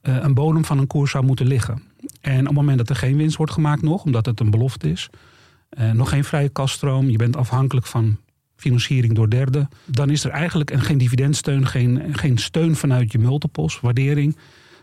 eh, 0.00 0.16
een 0.20 0.34
bodem 0.34 0.64
van 0.64 0.78
een 0.78 0.86
koers 0.86 1.10
zou 1.10 1.24
moeten 1.24 1.46
liggen. 1.46 1.82
En 2.20 2.40
op 2.40 2.46
het 2.46 2.54
moment 2.54 2.78
dat 2.78 2.88
er 2.88 2.96
geen 2.96 3.16
winst 3.16 3.36
wordt 3.36 3.52
gemaakt 3.52 3.82
nog, 3.82 4.04
omdat 4.04 4.26
het 4.26 4.40
een 4.40 4.50
belofte 4.50 4.90
is, 4.90 5.10
eh, 5.68 5.90
nog 5.90 6.08
geen 6.08 6.24
vrije 6.24 6.48
kaststroom, 6.48 7.10
je 7.10 7.16
bent 7.16 7.36
afhankelijk 7.36 7.86
van 7.86 8.18
financiering 8.64 9.14
door 9.14 9.30
derden, 9.30 9.68
dan 9.84 10.10
is 10.10 10.24
er 10.24 10.30
eigenlijk 10.30 10.70
en 10.70 10.80
geen 10.80 10.98
dividendsteun, 10.98 11.66
geen, 11.66 12.02
geen 12.12 12.38
steun 12.38 12.76
vanuit 12.76 13.12
je 13.12 13.18
multiples, 13.18 13.80
waardering. 13.80 14.36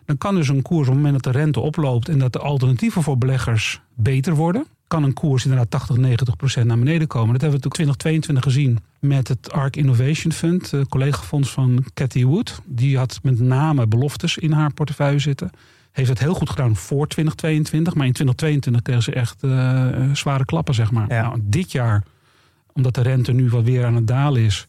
Dan 0.06 0.18
kan 0.18 0.36
dus 0.36 0.48
een 0.48 0.62
koers 0.62 0.88
op 0.88 0.94
het 0.94 1.04
moment 1.04 1.24
dat 1.24 1.34
de 1.34 1.40
rente 1.40 1.60
oploopt 1.60 2.10
en 2.10 2.20
dat 2.20 2.34
de 2.34 2.40
alternatieven 2.40 3.04
voor 3.04 3.18
beleggers 3.18 3.82
beter 3.96 4.36
worden, 4.36 4.66
kan 4.88 5.04
een 5.04 5.14
koers 5.14 5.44
inderdaad 5.44 5.70
80, 5.70 5.98
90 5.98 6.36
procent 6.36 6.66
naar 6.66 6.78
beneden 6.78 7.08
komen. 7.08 7.32
Dat 7.32 7.42
hebben 7.42 7.60
we 7.60 7.68
natuurlijk 7.68 7.98
2022 8.04 8.44
gezien 8.44 8.80
met 9.00 9.28
het 9.28 9.52
ARK 9.52 9.76
Innovation 9.76 10.32
Fund, 10.32 10.72
een 10.72 10.88
collegafonds 10.88 11.52
van 11.52 11.86
Cathy 11.94 12.24
Wood. 12.24 12.62
Die 12.66 12.98
had 12.98 13.20
met 13.24 13.40
name 13.40 13.88
beloftes 13.88 14.38
in 14.38 14.52
haar 14.52 14.74
portefeuille 14.74 15.20
zitten. 15.20 15.50
Heeft 15.92 16.10
het 16.10 16.20
heel 16.20 16.34
goed 16.34 16.50
gedaan 16.50 16.76
voor 16.76 17.08
2022, 17.08 17.94
maar 17.94 18.06
in 18.06 18.14
2022 18.14 18.82
kregen 18.82 19.04
ze 19.04 19.14
echt 19.14 19.44
eh, 19.44 20.14
zware 20.14 20.46
klappen, 20.46 20.74
zeg 20.74 20.92
maar. 20.92 21.10
Ja. 21.10 21.22
Nou, 21.22 21.40
dit 21.44 21.72
jaar, 21.72 22.04
omdat 22.74 22.96
de 22.96 23.02
rente 23.02 23.32
nu 23.32 23.50
wat 23.50 23.64
weer 23.64 23.86
aan 23.86 23.96
het 23.96 24.08
dalen 24.08 24.42
is, 24.42 24.68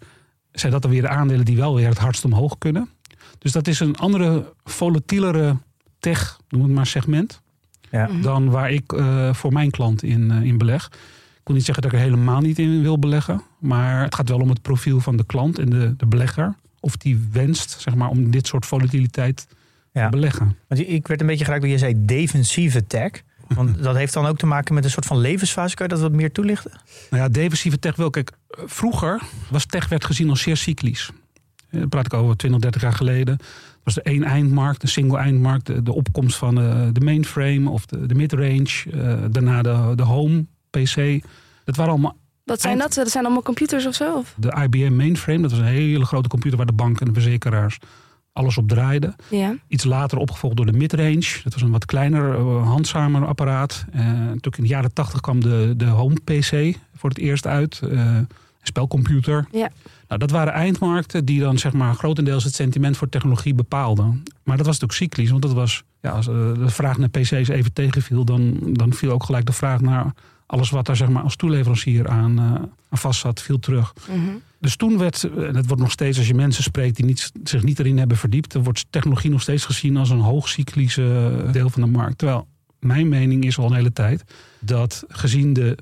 zijn 0.53 0.73
dat 0.73 0.83
dan 0.83 0.91
weer 0.91 1.03
de 1.03 1.09
aandelen 1.09 1.45
die 1.45 1.57
wel 1.57 1.75
weer 1.75 1.89
het 1.89 1.99
hardst 1.99 2.25
omhoog 2.25 2.59
kunnen. 2.59 2.89
Dus 3.39 3.53
dat 3.53 3.67
is 3.67 3.81
een 3.81 3.97
andere, 3.97 4.53
volatielere 4.65 5.57
tech, 5.99 6.39
noem 6.49 6.63
het 6.63 6.73
maar 6.73 6.87
segment, 6.87 7.41
ja. 7.91 8.09
dan 8.23 8.51
waar 8.51 8.71
ik 8.71 8.93
eh, 8.93 9.35
voor 9.35 9.53
mijn 9.53 9.71
klant 9.71 10.03
in, 10.03 10.31
eh, 10.31 10.43
in 10.43 10.59
beleg. 10.59 10.87
Ik 11.41 11.49
wil 11.49 11.57
niet 11.57 11.65
zeggen 11.65 11.83
dat 11.85 11.93
ik 11.93 11.99
er 11.99 12.05
helemaal 12.05 12.41
niet 12.41 12.59
in 12.59 12.83
wil 12.83 12.99
beleggen, 12.99 13.43
maar 13.59 14.03
het 14.03 14.15
gaat 14.15 14.29
wel 14.29 14.39
om 14.41 14.49
het 14.49 14.63
profiel 14.63 15.01
van 15.01 15.17
de 15.17 15.25
klant 15.25 15.59
en 15.59 15.71
de, 15.71 15.95
de 15.97 16.07
belegger. 16.07 16.55
Of 16.81 16.97
die 16.97 17.29
wenst, 17.33 17.81
zeg 17.81 17.95
maar, 17.95 18.09
om 18.09 18.31
dit 18.31 18.47
soort 18.47 18.67
volatiliteit 18.67 19.47
Ja. 19.93 20.05
te 20.05 20.11
beleggen. 20.11 20.57
Want 20.69 20.89
ik 20.89 21.07
werd 21.07 21.21
een 21.21 21.27
beetje 21.27 21.45
geraakt 21.45 21.63
door 21.63 21.71
je 21.71 21.79
zei 21.79 21.95
defensieve 21.97 22.87
tech. 22.87 23.11
Want 23.55 23.83
dat 23.83 23.97
heeft 23.97 24.13
dan 24.13 24.27
ook 24.27 24.37
te 24.39 24.47
maken 24.47 24.75
met 24.75 24.85
een 24.85 24.91
soort 24.91 25.07
van 25.07 25.19
levensfase. 25.19 25.75
Kan 25.75 25.87
je 25.87 25.93
dat 25.93 26.03
wat 26.03 26.13
meer 26.13 26.33
toelichten? 26.33 26.71
Nou 27.11 27.23
ja, 27.23 27.29
defensieve 27.29 27.79
tech 27.79 27.97
wel. 27.97 28.11
Kijk, 28.11 28.31
vroeger 28.49 29.21
was 29.51 29.67
tech 29.67 29.89
werd 29.89 30.05
gezien 30.05 30.31
als 30.31 30.41
zeer 30.43 30.57
cyclisch. 30.57 31.11
Eh, 31.71 31.81
Dan 31.81 31.89
praat 31.89 32.07
ik 32.07 32.15
over 32.15 32.37
20, 32.37 32.61
30 32.61 32.83
jaar 32.83 32.93
geleden. 32.93 33.35
Het 33.35 33.95
was 33.95 33.95
de 33.95 34.03
één 34.03 34.23
eindmarkt, 34.25 34.83
een 34.83 34.89
single 34.89 35.19
eindmarkt. 35.19 35.67
De, 35.67 35.83
de 35.83 35.93
opkomst 35.93 36.37
van 36.37 36.61
eh, 36.61 36.87
de 36.93 37.01
mainframe 37.01 37.71
of 37.71 37.87
de, 37.87 38.07
de 38.07 38.15
midrange. 38.15 38.85
eh, 38.93 39.19
daarna 39.31 39.63
de, 39.63 39.93
de 39.97 40.03
home, 40.03 40.45
PC. 40.71 41.23
Dat 41.65 41.77
waren 41.77 41.93
allemaal 41.93 42.17
Wat 42.45 42.61
zijn 42.61 42.73
Eind- 42.81 42.95
dat? 42.95 43.05
Dat 43.05 43.13
zijn 43.13 43.25
allemaal 43.25 43.43
computers 43.43 43.87
of 43.87 43.95
zo? 43.95 44.17
Of? 44.17 44.35
de 44.37 44.59
IBM 44.63 44.97
mainframe. 44.97 45.41
Dat 45.43 45.51
was 45.51 45.61
een 45.61 45.65
hele 45.67 46.05
grote 46.05 46.29
computer 46.29 46.57
waar 46.59 46.67
de 46.67 46.73
banken 46.73 47.07
en 47.07 47.13
de 47.13 47.21
verzekeraars 47.21 47.79
alles 48.33 48.59
op 48.59 48.69
draaiden. 48.69 49.15
Ja. 49.31 49.57
Iets 49.69 49.85
later 49.85 50.19
opgevolgd 50.19 50.57
door 50.57 50.67
de 50.67 50.73
midrange. 50.73 51.41
Dat 51.45 51.53
was 51.53 51.63
een 51.63 51.71
wat 51.71 51.85
kleiner, 51.85 52.35
eh, 52.35 52.69
handzamer 52.69 53.27
apparaat. 53.27 53.85
Natuurlijk 53.93 54.57
in 54.57 54.63
de 54.63 54.69
jaren 54.69 54.93
80 54.93 55.21
kwam 55.21 55.41
de, 55.41 55.75
de 55.77 55.87
home 55.87 56.15
PC 56.25 56.77
voor 56.95 57.09
het 57.09 57.19
eerst 57.19 57.47
uit. 57.47 57.81
Eh, 57.91 58.19
spelcomputer. 58.63 59.47
Ja. 59.51 59.71
Nou, 60.09 60.21
dat 60.21 60.31
waren 60.31 60.53
eindmarkten 60.53 61.25
die 61.25 61.41
dan 61.41 61.59
zeg 61.59 61.73
maar 61.73 61.95
grotendeels 61.95 62.45
het 62.45 62.55
sentiment 62.55 62.97
voor 62.97 63.09
technologie 63.09 63.55
bepaalden. 63.55 64.23
Maar 64.45 64.57
dat 64.57 64.67
was 64.67 64.79
natuurlijk 64.79 65.13
cyclisch, 65.13 65.31
want 65.31 65.43
dat 65.43 65.53
was, 65.53 65.83
ja, 66.01 66.11
als 66.11 66.29
eh, 66.29 66.35
de 66.55 66.69
vraag 66.69 66.99
naar 66.99 67.09
PC's 67.09 67.49
even 67.49 67.73
tegenviel, 67.73 68.25
dan, 68.25 68.59
dan 68.73 68.93
viel 68.93 69.11
ook 69.11 69.25
gelijk 69.25 69.47
de 69.47 69.53
vraag 69.53 69.81
naar 69.81 70.13
alles 70.47 70.71
wat 70.71 70.87
daar 70.87 70.97
zeg 70.97 71.09
maar 71.09 71.23
als 71.23 71.37
toeleverancier 71.37 72.09
aan, 72.09 72.39
eh, 72.39 72.45
aan 72.89 72.99
vast 72.99 73.21
zat, 73.21 73.43
viel 73.43 73.59
terug. 73.59 73.93
Mhm. 74.09 74.21
Dus 74.61 74.77
toen 74.77 74.99
werd, 74.99 75.25
en 75.25 75.57
het 75.57 75.67
wordt 75.67 75.83
nog 75.83 75.91
steeds 75.91 76.19
als 76.19 76.27
je 76.27 76.35
mensen 76.35 76.63
spreekt 76.63 76.97
die 76.97 77.05
niet, 77.05 77.33
zich 77.45 77.63
niet 77.63 77.79
erin 77.79 77.99
hebben 77.99 78.17
verdiept, 78.17 78.53
dan 78.53 78.63
wordt 78.63 78.87
technologie 78.91 79.31
nog 79.31 79.43
steeds 79.43 79.65
gezien 79.65 79.97
als 79.97 80.11
een 80.11 80.21
hoogcyclische 80.21 81.37
deel 81.53 81.71
van 81.71 81.83
de 81.83 81.89
markt. 81.89 82.19
Terwijl 82.19 82.47
mijn 82.79 83.09
mening 83.09 83.45
is 83.45 83.59
al 83.59 83.67
een 83.67 83.75
hele 83.75 83.93
tijd 83.93 84.25
dat 84.61 85.05
gezien 85.09 85.53
de 85.53 85.79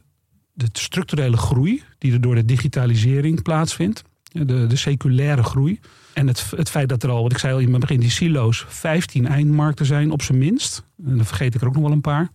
de 0.60 0.68
structurele 0.80 1.36
groei 1.36 1.82
die 1.98 2.12
er 2.12 2.20
door 2.20 2.34
de 2.34 2.44
digitalisering 2.44 3.42
plaatsvindt. 3.42 4.02
De, 4.32 4.66
de 4.66 4.76
seculaire 4.76 5.42
groei. 5.42 5.80
En 6.12 6.26
het, 6.26 6.52
het 6.56 6.70
feit 6.70 6.88
dat 6.88 7.02
er 7.02 7.10
al, 7.10 7.22
wat 7.22 7.32
ik 7.32 7.38
zei 7.38 7.52
al 7.52 7.58
in 7.58 7.70
het 7.70 7.80
begin, 7.80 8.00
die 8.00 8.10
silo's 8.10 8.64
15 8.68 9.26
eindmarkten 9.26 9.86
zijn 9.86 10.10
op 10.10 10.22
zijn 10.22 10.38
minst. 10.38 10.84
En 11.06 11.16
dan 11.16 11.24
vergeet 11.24 11.54
ik 11.54 11.60
er 11.60 11.66
ook 11.66 11.74
nog 11.74 11.82
wel 11.82 11.92
een 11.92 12.00
paar. 12.00 12.30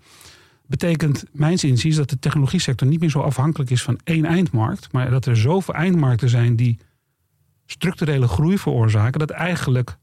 Betekent 0.66 1.24
mijns 1.32 1.64
inziens 1.64 1.96
dat 1.96 2.10
de 2.10 2.20
technologie 2.20 2.60
sector 2.60 2.88
niet 2.88 3.00
meer 3.00 3.10
zo 3.10 3.20
afhankelijk 3.20 3.70
is 3.70 3.84
van 3.84 4.00
één 4.04 4.26
eindmarkt. 4.26 4.92
Maar 4.92 5.10
dat 5.10 5.26
er 5.26 5.38
zoveel 5.38 5.74
eindmarkten 5.74 6.30
zijn 6.30 6.56
die 6.56 6.78
structurele 7.66 8.28
groei 8.28 8.58
veroorzaken. 8.58 9.20
Dat 9.20 9.30
eigenlijk 9.30 9.98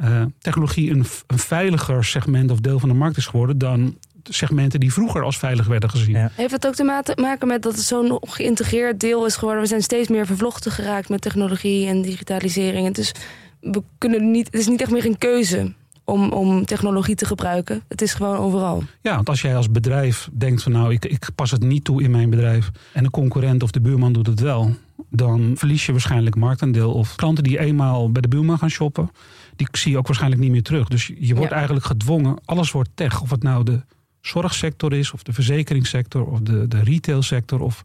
uh, 0.00 0.24
technologie 0.38 0.90
een, 0.90 1.04
een 1.26 1.38
veiliger 1.38 2.04
segment 2.04 2.50
of 2.50 2.60
deel 2.60 2.78
van 2.78 2.88
de 2.88 2.94
markt 2.94 3.16
is 3.16 3.26
geworden 3.26 3.58
dan 3.58 3.98
segmenten 4.22 4.80
die 4.80 4.92
vroeger 4.92 5.22
als 5.22 5.38
veilig 5.38 5.66
werden 5.66 5.90
gezien. 5.90 6.30
Heeft 6.34 6.52
het 6.52 6.66
ook 6.66 6.74
te 6.74 7.14
maken 7.16 7.48
met 7.48 7.62
dat 7.62 7.74
het 7.74 7.82
zo'n 7.82 8.18
geïntegreerd 8.20 9.00
deel 9.00 9.26
is 9.26 9.36
geworden? 9.36 9.62
We 9.62 9.68
zijn 9.68 9.82
steeds 9.82 10.08
meer 10.08 10.26
vervlochten 10.26 10.72
geraakt 10.72 11.08
met 11.08 11.20
technologie 11.20 11.86
en 11.86 12.02
digitalisering. 12.02 12.94
Dus 12.94 13.12
we 13.60 13.82
kunnen 13.98 14.30
niet, 14.30 14.46
het 14.46 14.60
is 14.60 14.68
niet 14.68 14.80
echt 14.80 14.90
meer 14.90 15.06
een 15.06 15.18
keuze 15.18 15.72
om, 16.04 16.32
om 16.32 16.64
technologie 16.64 17.14
te 17.14 17.24
gebruiken. 17.24 17.82
Het 17.88 18.02
is 18.02 18.14
gewoon 18.14 18.36
overal. 18.36 18.82
Ja, 19.00 19.14
want 19.14 19.28
als 19.28 19.42
jij 19.42 19.56
als 19.56 19.70
bedrijf 19.70 20.28
denkt 20.32 20.62
van 20.62 20.72
nou, 20.72 20.92
ik, 20.92 21.04
ik 21.04 21.28
pas 21.34 21.50
het 21.50 21.62
niet 21.62 21.84
toe 21.84 22.02
in 22.02 22.10
mijn 22.10 22.30
bedrijf 22.30 22.70
en 22.92 23.02
de 23.02 23.10
concurrent 23.10 23.62
of 23.62 23.70
de 23.70 23.80
buurman 23.80 24.12
doet 24.12 24.26
het 24.26 24.40
wel, 24.40 24.74
dan 25.10 25.52
verlies 25.56 25.86
je 25.86 25.92
waarschijnlijk 25.92 26.36
marktaandeel. 26.36 26.92
Of 26.92 27.14
klanten 27.14 27.44
die 27.44 27.58
eenmaal 27.58 28.12
bij 28.12 28.22
de 28.22 28.28
buurman 28.28 28.58
gaan 28.58 28.70
shoppen, 28.70 29.10
die 29.56 29.66
zie 29.72 29.90
je 29.90 29.98
ook 29.98 30.06
waarschijnlijk 30.06 30.42
niet 30.42 30.50
meer 30.50 30.62
terug. 30.62 30.88
Dus 30.88 31.12
je 31.18 31.34
wordt 31.34 31.52
eigenlijk 31.52 31.84
gedwongen, 31.84 32.40
alles 32.44 32.70
wordt 32.70 32.90
tech. 32.94 33.20
Of 33.20 33.30
het 33.30 33.42
nou 33.42 33.64
de 33.64 33.80
zorgsector 34.22 34.92
is, 34.92 35.12
of 35.12 35.22
de 35.22 35.32
verzekeringssector, 35.32 36.26
of 36.26 36.40
de, 36.40 36.68
de 36.68 36.82
retailsector. 36.82 37.60
Of 37.60 37.84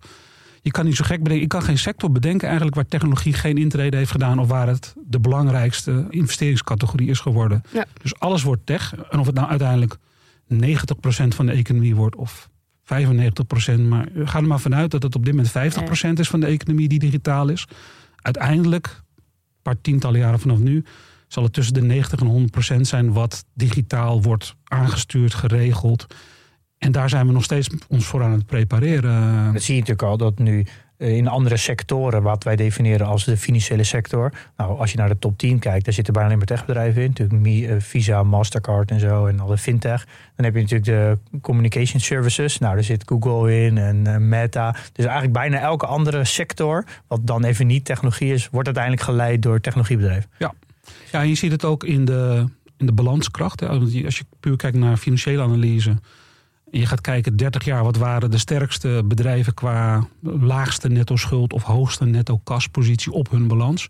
je 0.61 0.71
kan 0.71 0.85
niet 0.85 0.95
zo 0.95 1.03
gek 1.03 1.17
bedenken. 1.17 1.43
Ik 1.43 1.49
kan 1.49 1.61
geen 1.61 1.77
sector 1.77 2.11
bedenken 2.11 2.47
eigenlijk 2.47 2.75
waar 2.75 2.87
technologie 2.87 3.33
geen 3.33 3.57
intrede 3.57 3.97
heeft 3.97 4.11
gedaan. 4.11 4.39
Of 4.39 4.47
waar 4.47 4.67
het 4.67 4.95
de 5.05 5.19
belangrijkste 5.19 6.05
investeringscategorie 6.09 7.09
is 7.09 7.19
geworden. 7.19 7.61
Ja. 7.71 7.85
Dus 8.01 8.19
alles 8.19 8.43
wordt 8.43 8.65
tech. 8.65 8.95
En 9.09 9.19
of 9.19 9.25
het 9.25 9.35
nou 9.35 9.49
uiteindelijk 9.49 9.97
90% 10.53 10.57
van 11.27 11.45
de 11.45 11.51
economie 11.51 11.95
wordt 11.95 12.15
of 12.15 12.49
95%. 12.83 13.79
Maar 13.87 14.07
ga 14.15 14.39
er 14.39 14.47
maar 14.47 14.59
vanuit 14.59 14.91
dat 14.91 15.03
het 15.03 15.15
op 15.15 15.25
dit 15.25 15.35
moment 15.35 15.77
50% 16.09 16.19
is 16.19 16.27
van 16.27 16.39
de 16.39 16.45
economie 16.45 16.87
die 16.87 16.99
digitaal 16.99 17.49
is. 17.49 17.67
Uiteindelijk, 18.21 18.85
een 18.87 19.61
paar 19.61 19.81
tientallen 19.81 20.19
jaren 20.19 20.39
vanaf 20.39 20.59
nu, 20.59 20.83
zal 21.27 21.43
het 21.43 21.53
tussen 21.53 21.73
de 21.73 21.81
90 21.81 22.19
en 22.19 22.27
100 22.27 22.51
procent 22.51 22.87
zijn 22.87 23.13
wat 23.13 23.45
digitaal 23.53 24.21
wordt 24.21 24.55
aangestuurd, 24.63 25.33
geregeld. 25.33 26.07
En 26.77 26.91
daar 26.91 27.09
zijn 27.09 27.27
we 27.27 27.33
nog 27.33 27.43
steeds 27.43 27.69
ons 27.89 28.05
voor 28.05 28.23
aan 28.23 28.31
het 28.31 28.45
prepareren. 28.45 29.53
Dat 29.53 29.61
zie 29.61 29.73
je 29.73 29.79
natuurlijk 29.79 30.09
al, 30.09 30.17
dat 30.17 30.39
nu 30.39 30.65
eh, 30.97 31.15
in 31.15 31.27
andere 31.27 31.57
sectoren, 31.57 32.21
wat 32.21 32.43
wij 32.43 32.55
definiëren 32.55 33.07
als 33.07 33.25
de 33.25 33.37
financiële 33.37 33.83
sector. 33.83 34.31
Nou, 34.57 34.79
als 34.79 34.91
je 34.91 34.97
naar 34.97 35.09
de 35.09 35.19
top 35.19 35.37
10 35.37 35.59
kijkt, 35.59 35.85
daar 35.85 35.93
zitten 35.93 36.13
bijna 36.13 36.27
alleen 36.27 36.45
maar 36.47 36.57
techbedrijven 36.57 37.01
in. 37.01 37.13
Natuurlijk 37.17 37.69
eh, 37.69 37.75
Visa, 37.79 38.23
Mastercard 38.23 38.91
en 38.91 38.99
zo 38.99 39.25
en 39.25 39.39
alle 39.39 39.57
fintech. 39.57 40.05
Dan 40.35 40.45
heb 40.45 40.55
je 40.55 40.61
natuurlijk 40.61 40.85
de 40.85 41.39
communication 41.41 41.99
services. 42.01 42.57
Nou, 42.57 42.73
daar 42.73 42.83
zit 42.83 43.03
Google 43.05 43.63
in 43.65 43.77
en 43.77 44.07
eh, 44.07 44.17
Meta. 44.17 44.71
Dus 44.71 45.05
eigenlijk 45.05 45.33
bijna 45.33 45.59
elke 45.59 45.85
andere 45.85 46.23
sector, 46.23 46.85
wat 47.07 47.27
dan 47.27 47.43
even 47.43 47.67
niet 47.67 47.85
technologie 47.85 48.33
is, 48.33 48.49
wordt 48.49 48.67
uiteindelijk 48.67 49.05
geleid 49.05 49.41
door 49.41 49.59
technologiebedrijven. 49.59 50.29
Ja, 50.37 50.53
ja, 51.11 51.21
je 51.21 51.35
ziet 51.35 51.51
het 51.51 51.65
ook 51.65 51.83
in 51.83 52.05
de, 52.05 52.45
in 52.77 52.85
de 52.85 52.91
balanskracht. 52.91 53.63
Als 53.63 54.17
je 54.17 54.25
puur 54.39 54.55
kijkt 54.55 54.77
naar 54.77 54.97
financiële 54.97 55.41
analyse. 55.41 55.95
En 56.71 56.79
je 56.79 56.85
gaat 56.85 57.01
kijken 57.01 57.35
30 57.35 57.65
jaar, 57.65 57.83
wat 57.83 57.97
waren 57.97 58.31
de 58.31 58.37
sterkste 58.37 59.01
bedrijven 59.05 59.53
qua 59.53 60.07
laagste 60.21 60.87
netto 60.87 61.15
schuld 61.15 61.53
of 61.53 61.63
hoogste 61.63 62.05
netto 62.05 62.37
kaspositie 62.37 63.11
op 63.11 63.29
hun 63.29 63.47
balans. 63.47 63.89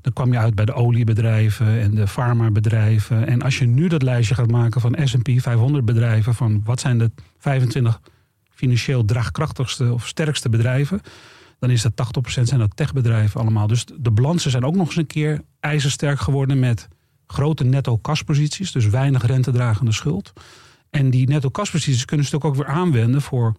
Dan 0.00 0.12
kwam 0.12 0.32
je 0.32 0.38
uit 0.38 0.54
bij 0.54 0.64
de 0.64 0.72
oliebedrijven 0.72 1.80
en 1.80 1.94
de 1.94 2.06
farmabedrijven. 2.06 3.26
En 3.26 3.42
als 3.42 3.58
je 3.58 3.66
nu 3.66 3.88
dat 3.88 4.02
lijstje 4.02 4.34
gaat 4.34 4.50
maken 4.50 4.80
van 4.80 4.96
S&P 5.04 5.30
500 5.36 5.84
bedrijven, 5.84 6.34
van 6.34 6.62
wat 6.64 6.80
zijn 6.80 6.98
de 6.98 7.10
25 7.38 8.00
financieel 8.50 9.04
draagkrachtigste 9.04 9.92
of 9.92 10.06
sterkste 10.06 10.48
bedrijven, 10.48 11.00
dan 11.58 11.70
is 11.70 11.82
dat 11.82 11.92
80% 12.38 12.42
zijn 12.42 12.60
dat 12.60 12.76
techbedrijven 12.76 13.40
allemaal. 13.40 13.66
Dus 13.66 13.84
de 13.98 14.10
balansen 14.10 14.50
zijn 14.50 14.64
ook 14.64 14.76
nog 14.76 14.86
eens 14.86 14.96
een 14.96 15.06
keer 15.06 15.42
ijzersterk 15.60 16.20
geworden 16.20 16.58
met 16.58 16.88
grote 17.26 17.64
netto 17.64 17.96
kasposities, 17.96 18.72
dus 18.72 18.86
weinig 18.86 19.26
rentedragende 19.26 19.92
schuld. 19.92 20.32
En 20.90 21.10
die 21.10 21.28
netto 21.28 21.48
kasposities 21.48 22.04
kunnen 22.04 22.26
ze 22.26 22.42
ook 22.42 22.54
weer 22.54 22.66
aanwenden 22.66 23.22
voor 23.22 23.54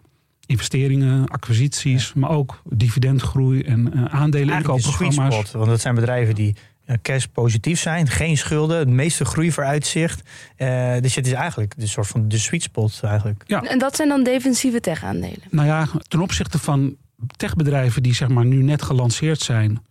investeringen, 0.45 1.27
acquisities, 1.27 2.13
maar 2.13 2.29
ook 2.29 2.61
dividendgroei 2.63 3.61
en 3.61 3.91
uh, 3.95 4.05
aandelen 4.05 4.55
inkoopprogramma's. 4.55 5.51
Want 5.51 5.65
dat 5.65 5.81
zijn 5.81 5.95
bedrijven 5.95 6.35
die 6.35 6.55
uh, 6.85 6.95
cash 7.01 7.25
positief 7.25 7.79
zijn, 7.79 8.07
geen 8.07 8.37
schulden, 8.37 8.77
het 8.77 8.89
meeste 8.89 9.25
groei 9.25 9.51
vooruitzicht. 9.51 10.29
Uh, 10.57 10.93
dus 11.01 11.15
het 11.15 11.25
is 11.27 11.31
eigenlijk 11.31 11.73
de 11.77 11.87
soort 11.87 12.07
van 12.07 12.27
de 12.27 12.37
sweet 12.37 12.63
spot 12.63 12.99
eigenlijk. 13.03 13.43
Ja. 13.47 13.61
En 13.61 13.79
dat 13.79 13.95
zijn 13.95 14.07
dan 14.09 14.23
defensieve 14.23 14.79
tech 14.79 15.03
aandelen? 15.03 15.43
Nou 15.49 15.67
ja, 15.67 15.87
ten 16.07 16.19
opzichte 16.19 16.59
van 16.59 16.95
techbedrijven 17.37 18.03
die 18.03 18.13
zeg 18.13 18.27
maar 18.27 18.45
nu 18.45 18.63
net 18.63 18.81
gelanceerd 18.81 19.41
zijn. 19.41 19.85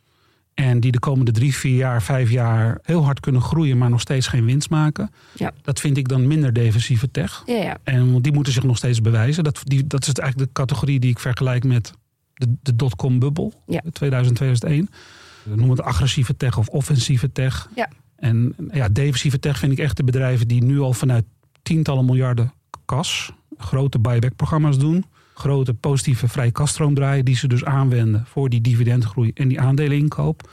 En 0.54 0.80
die 0.80 0.92
de 0.92 0.99
komende 0.99 1.33
drie, 1.33 1.54
vier 1.54 1.76
jaar, 1.76 2.02
vijf 2.02 2.30
jaar 2.30 2.78
heel 2.83 3.04
hard 3.04 3.21
kunnen 3.21 3.40
groeien, 3.40 3.78
maar 3.78 3.90
nog 3.90 4.00
steeds 4.00 4.26
geen 4.26 4.45
winst 4.45 4.71
maken. 4.71 5.11
Ja. 5.35 5.52
Dat 5.62 5.80
vind 5.80 5.97
ik 5.97 6.09
dan 6.09 6.26
minder 6.26 6.52
defensieve 6.52 7.11
tech. 7.11 7.42
Ja, 7.47 7.54
ja. 7.54 7.78
En 7.83 8.23
die 8.23 8.33
moeten 8.33 8.52
zich 8.52 8.62
nog 8.62 8.76
steeds 8.76 9.00
bewijzen. 9.00 9.45
Dat, 9.45 9.61
die, 9.64 9.87
dat 9.87 10.06
is 10.06 10.12
eigenlijk 10.12 10.49
de 10.49 10.61
categorie 10.61 11.00
die 11.00 11.11
ik 11.11 11.18
vergelijk 11.18 11.64
met 11.64 11.92
de, 12.35 12.56
de 12.62 12.76
dotcom 12.76 13.18
bubbel, 13.18 13.62
ja. 13.66 13.83
2000, 13.92 14.37
2001. 14.37 14.88
We 15.42 15.56
noemen 15.56 15.76
het 15.76 15.87
agressieve 15.87 16.37
tech 16.37 16.59
of 16.59 16.68
offensieve 16.68 17.33
tech. 17.33 17.68
Ja. 17.75 17.88
En 18.16 18.54
ja, 18.73 18.88
defensieve 18.88 19.38
tech 19.38 19.59
vind 19.59 19.73
ik 19.73 19.78
echt 19.78 19.97
de 19.97 20.04
bedrijven 20.04 20.49
die 20.49 20.64
nu 20.64 20.80
al 20.80 20.92
vanuit 20.92 21.25
tientallen 21.62 22.04
miljarden 22.04 22.52
kas 22.85 23.33
grote 23.59 23.99
buyback 23.99 24.37
programma's 24.37 24.78
doen 24.78 25.04
grote 25.38 25.75
positieve 25.75 26.28
vrije 26.28 26.50
kaststroom 26.50 26.95
draaien, 26.95 27.25
die 27.25 27.37
ze 27.37 27.49
dus 27.49 27.64
aanwenden 27.64 28.25
voor 28.26 28.49
die 28.49 28.61
dividendgroei 28.61 29.31
en 29.35 29.49
die 29.49 29.61
aandeleninkoop. 29.61 30.49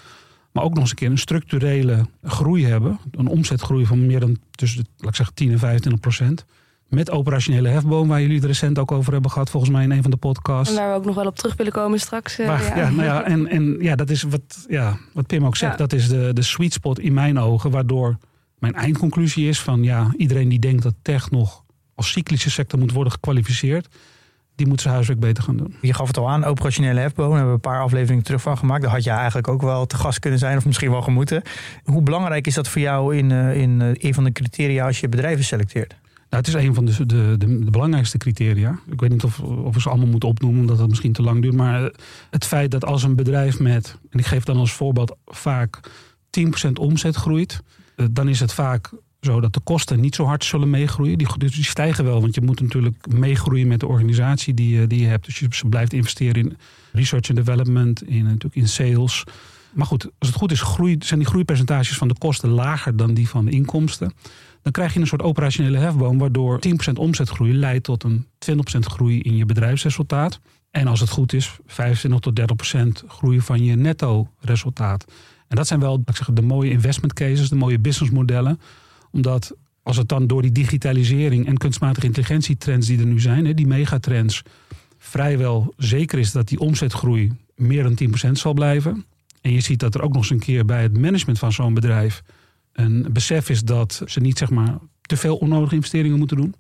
Maar 0.52 0.63
ook 0.63 0.74
nog 0.74 0.80
eens 0.80 0.90
een 0.90 0.96
keer 0.96 1.10
een 1.10 1.18
structurele 1.18 2.06
groei 2.24 2.66
hebben. 2.66 3.00
Een 3.12 3.28
omzetgroei 3.28 3.86
van 3.86 4.06
meer 4.06 4.20
dan 4.20 4.38
tussen, 4.52 4.86
laat 4.98 5.10
ik 5.10 5.16
zeggen, 5.16 5.36
10 5.36 5.52
en 5.52 5.60
25 5.60 6.02
procent. 6.02 6.46
Met 6.88 7.12
operationele 7.12 7.70
hefboom, 7.70 8.08
waar 8.08 8.22
jullie 8.22 8.36
het 8.36 8.46
recent 8.46 8.80
ook 8.80 8.92
over 8.92 9.13
hebben 9.13 9.32
gehad, 9.32 9.50
volgens 9.50 9.72
mij 9.72 9.84
in 9.84 9.92
een 9.92 10.02
van 10.02 10.12
de 10.12 10.18
podcasts. 10.18 10.75
En 10.75 10.80
waar 10.80 10.92
we 10.92 10.98
ook 10.98 11.06
nog 11.06 11.16
wel 11.16 11.25
op 11.25 11.36
terug 11.36 11.56
willen 11.56 11.72
komen 11.72 12.00
straks. 12.00 12.40
Uh, 12.40 12.46
ja. 12.46 12.75
ja. 12.75 12.90
nou 12.90 13.04
ja, 13.04 13.24
en, 13.24 13.48
en 13.48 13.78
ja, 13.80 13.96
dat 13.96 14.10
is 14.10 14.24
wat, 14.24 14.66
ja, 14.70 14.98
wat 15.13 15.28
Pim 15.28 15.46
ook 15.46 15.56
zegt, 15.56 15.78
dat 15.78 15.94
is 15.94 16.08
de, 16.08 16.32
de 16.34 16.42
sweet 16.42 16.74
spot 16.74 17.00
in 17.00 17.13
mijn 17.13 17.40
ogen, 17.40 17.72
waardoor 17.72 18.18
mijn 18.60 18.74
eindconclusie 18.74 19.48
is 19.48 19.62
van 19.62 19.84
ja, 19.84 20.13
iedereen 20.18 20.50
die 20.50 20.60
denkt 20.60 20.84
dat 20.84 20.96
tech 21.02 21.32
nog 21.32 21.63
als 21.96 22.12
cyclische 22.12 22.50
sector 22.50 22.80
moet 22.80 22.92
worden 22.92 23.13
gekwalificeerd, 23.13 23.88
die 24.56 24.68
moet 24.68 24.82
zijn 24.82 24.94
huiswerk 24.94 25.20
beter 25.20 25.44
gaan 25.44 25.58
doen. 25.58 25.76
Je 25.82 25.94
gaf 25.94 26.08
het 26.08 26.18
al 26.18 26.30
aan, 26.30 26.44
operationele 26.44 27.00
hefboom. 27.00 27.30
Daar 27.30 27.38
hebben 27.38 27.60
we 27.60 27.64
een 27.64 27.72
paar 27.72 27.82
afleveringen 27.82 28.24
terug 28.24 28.42
van 28.42 28.58
gemaakt. 28.58 28.82
Daar 28.82 28.92
had 28.92 29.04
je 29.04 29.10
eigenlijk 29.10 29.48
ook 29.48 29.62
wel 29.62 29.86
te 29.86 29.96
gast 29.96 30.20
kunnen 30.20 30.40
zijn 30.40 30.58
of 30.58 30.66
misschien 30.66 30.92
wel 30.92 31.02
gemoeten. 31.02 31.42
Hoe 31.84 32.02
belangrijk 32.02 32.48
is 32.48 32.54
dat 32.54 32.68
voor 32.68 32.82
jou 32.82 33.18
in, 33.18 33.32
eh, 33.32 33.62
in 33.62 33.82
eh, 33.82 33.90
een 33.94 34.14
van 34.14 34.24
de 34.24 34.32
criteria 34.32 34.86
als 34.86 35.00
je 35.00 35.10
bedrijven 35.10 35.44
selecteert? 35.44 35.96
Nou, 36.30 36.46
het 36.46 36.48
is 36.48 36.54
een 36.54 36.74
van 36.74 36.86
de, 36.86 37.06
de, 37.06 37.36
de, 37.38 37.72
belangrijkste 37.72 38.18
criteria. 38.18 38.80
Ik 38.92 39.00
weet 39.00 39.10
niet 39.10 39.24
of, 39.24 39.40
of 39.40 39.74
we 39.74 39.82
ze 39.82 39.90
allemaal 39.90 40.08
moeten 40.08 40.30
opnoemen, 40.30 40.60
omdat 40.60 40.78
dat 40.78 40.90
misschien 40.90 41.14
te 41.14 41.22
lang 41.22 41.42
duurt. 41.42 41.56
Maar 41.56 41.92
het 42.30 42.46
feit 42.46 42.72
dat 42.72 42.86
als 42.86 43.04
een 43.04 43.16
bedrijf 43.16 43.60
met, 43.60 43.98
en 44.10 44.20
ik 44.20 44.26
geef 44.26 44.44
dan 44.44 44.58
als 44.58 44.74
voorbeeld 44.74 45.16
vaak 45.26 45.80
10% 46.30 46.80
omzet 46.80 47.16
groeit, 47.16 47.62
eh, 47.96 48.06
dan 48.12 48.30
is 48.30 48.40
het 48.40 48.54
vaak 48.54 48.92
zodat 49.25 49.53
de 49.53 49.60
kosten 49.60 50.00
niet 50.00 50.15
zo 50.15 50.25
hard 50.25 50.44
zullen 50.44 50.70
meegroeien. 50.70 51.18
Die, 51.18 51.27
dus 51.38 51.56
die 51.56 51.63
stijgen 51.63 52.03
wel, 52.03 52.22
want 52.22 52.36
je 52.36 52.42
moet 52.42 52.62
natuurlijk 52.62 53.13
meegroeien 53.13 53.68
met 53.68 53.80
de 53.80 53.88
organisatie 53.88 54.53
die, 54.53 54.88
die 54.88 55.01
je 55.01 55.08
hebt. 55.08 55.25
Dus 55.25 55.39
je 55.39 55.70
blijft 55.70 55.94
investeren 55.94 56.44
in 56.44 56.58
research 56.92 57.30
and 57.30 57.38
development, 57.38 58.03
in, 58.03 58.24
natuurlijk 58.24 58.56
in 58.56 58.68
sales. 58.68 59.24
Maar 59.74 59.86
goed, 59.86 60.03
als 60.20 60.30
het 60.30 60.38
goed 60.38 60.51
is, 60.51 60.62
groei, 60.62 60.96
zijn 61.00 61.20
die 61.20 61.27
groeipercentages 61.27 61.98
van 61.98 62.08
de 62.08 62.18
kosten 62.18 62.50
lager 62.50 62.96
dan 62.96 63.13
die 63.13 63.30
van 63.30 63.46
de 63.46 63.51
inkomsten. 63.51 64.13
Dan 64.62 64.72
krijg 64.72 64.94
je 64.94 65.00
een 65.00 65.08
soort 65.08 65.22
operationele 65.22 65.77
hefboom, 65.77 66.18
waardoor 66.18 66.60
10% 66.89 66.94
omzetgroei 66.94 67.53
leidt 67.53 67.84
tot 67.84 68.03
een 68.03 68.27
20% 68.51 68.56
groei 68.80 69.22
in 69.22 69.36
je 69.36 69.46
bedrijfsresultaat. 69.46 70.39
En 70.72 70.88
als 70.88 71.00
het 71.00 71.10
goed 71.10 71.34
is, 71.34 71.58
25 71.65 72.20
tot 72.20 72.39
30% 73.03 73.08
groei 73.08 73.42
van 73.42 73.63
je 73.63 73.75
netto 73.75 74.27
resultaat. 74.39 75.06
En 75.48 75.56
dat 75.56 75.68
zijn 75.68 75.80
wel 75.80 76.01
ik 76.06 76.15
zeg, 76.15 76.30
de 76.32 76.42
mooie 76.42 76.70
investment 76.70 77.13
cases, 77.13 77.50
de 77.50 77.56
mooie 77.56 77.80
businessmodellen 77.80 78.60
omdat 79.13 79.55
als 79.84 79.98
het 79.98 80.10
dan 80.10 80.27
door 80.27 80.41
die 80.41 80.51
digitalisering 80.51 81.48
en 81.48 81.58
kunstmatige 81.58 82.05
intelligentietrends 82.05 82.88
die 82.88 83.00
er 83.00 83.05
nu 83.05 83.20
zijn, 83.20 83.55
die 83.55 83.67
megatrends, 83.67 84.41
vrijwel 84.98 85.74
zeker 85.77 86.20
is 86.20 86.32
dat 86.32 86.48
die 86.48 86.60
omzetgroei 86.60 87.32
meer 87.55 87.84
dan 87.84 88.27
10% 88.27 88.32
zal 88.32 88.53
blijven. 88.53 89.05
En 89.41 89.51
je 89.51 89.62
ziet 89.62 89.79
dat 89.79 89.96
er 89.96 90.01
ook 90.01 90.13
nog 90.13 90.22
eens 90.22 90.32
een 90.32 90.39
keer 90.39 90.65
bij 90.65 90.82
het 90.82 90.98
management 90.98 91.39
van 91.39 91.51
zo'n 91.51 91.74
bedrijf 91.74 92.24
een 92.74 93.08
besef 93.12 93.50
is 93.50 93.63
dat 93.63 94.01
ze 94.05 94.20
niet 94.20 94.38
zeg 94.38 94.50
maar 94.50 94.77
te 95.01 95.17
veel 95.17 95.36
onnodige 95.36 95.75
investeringen 95.75 96.17
moeten 96.17 96.38
doen. 96.38 96.55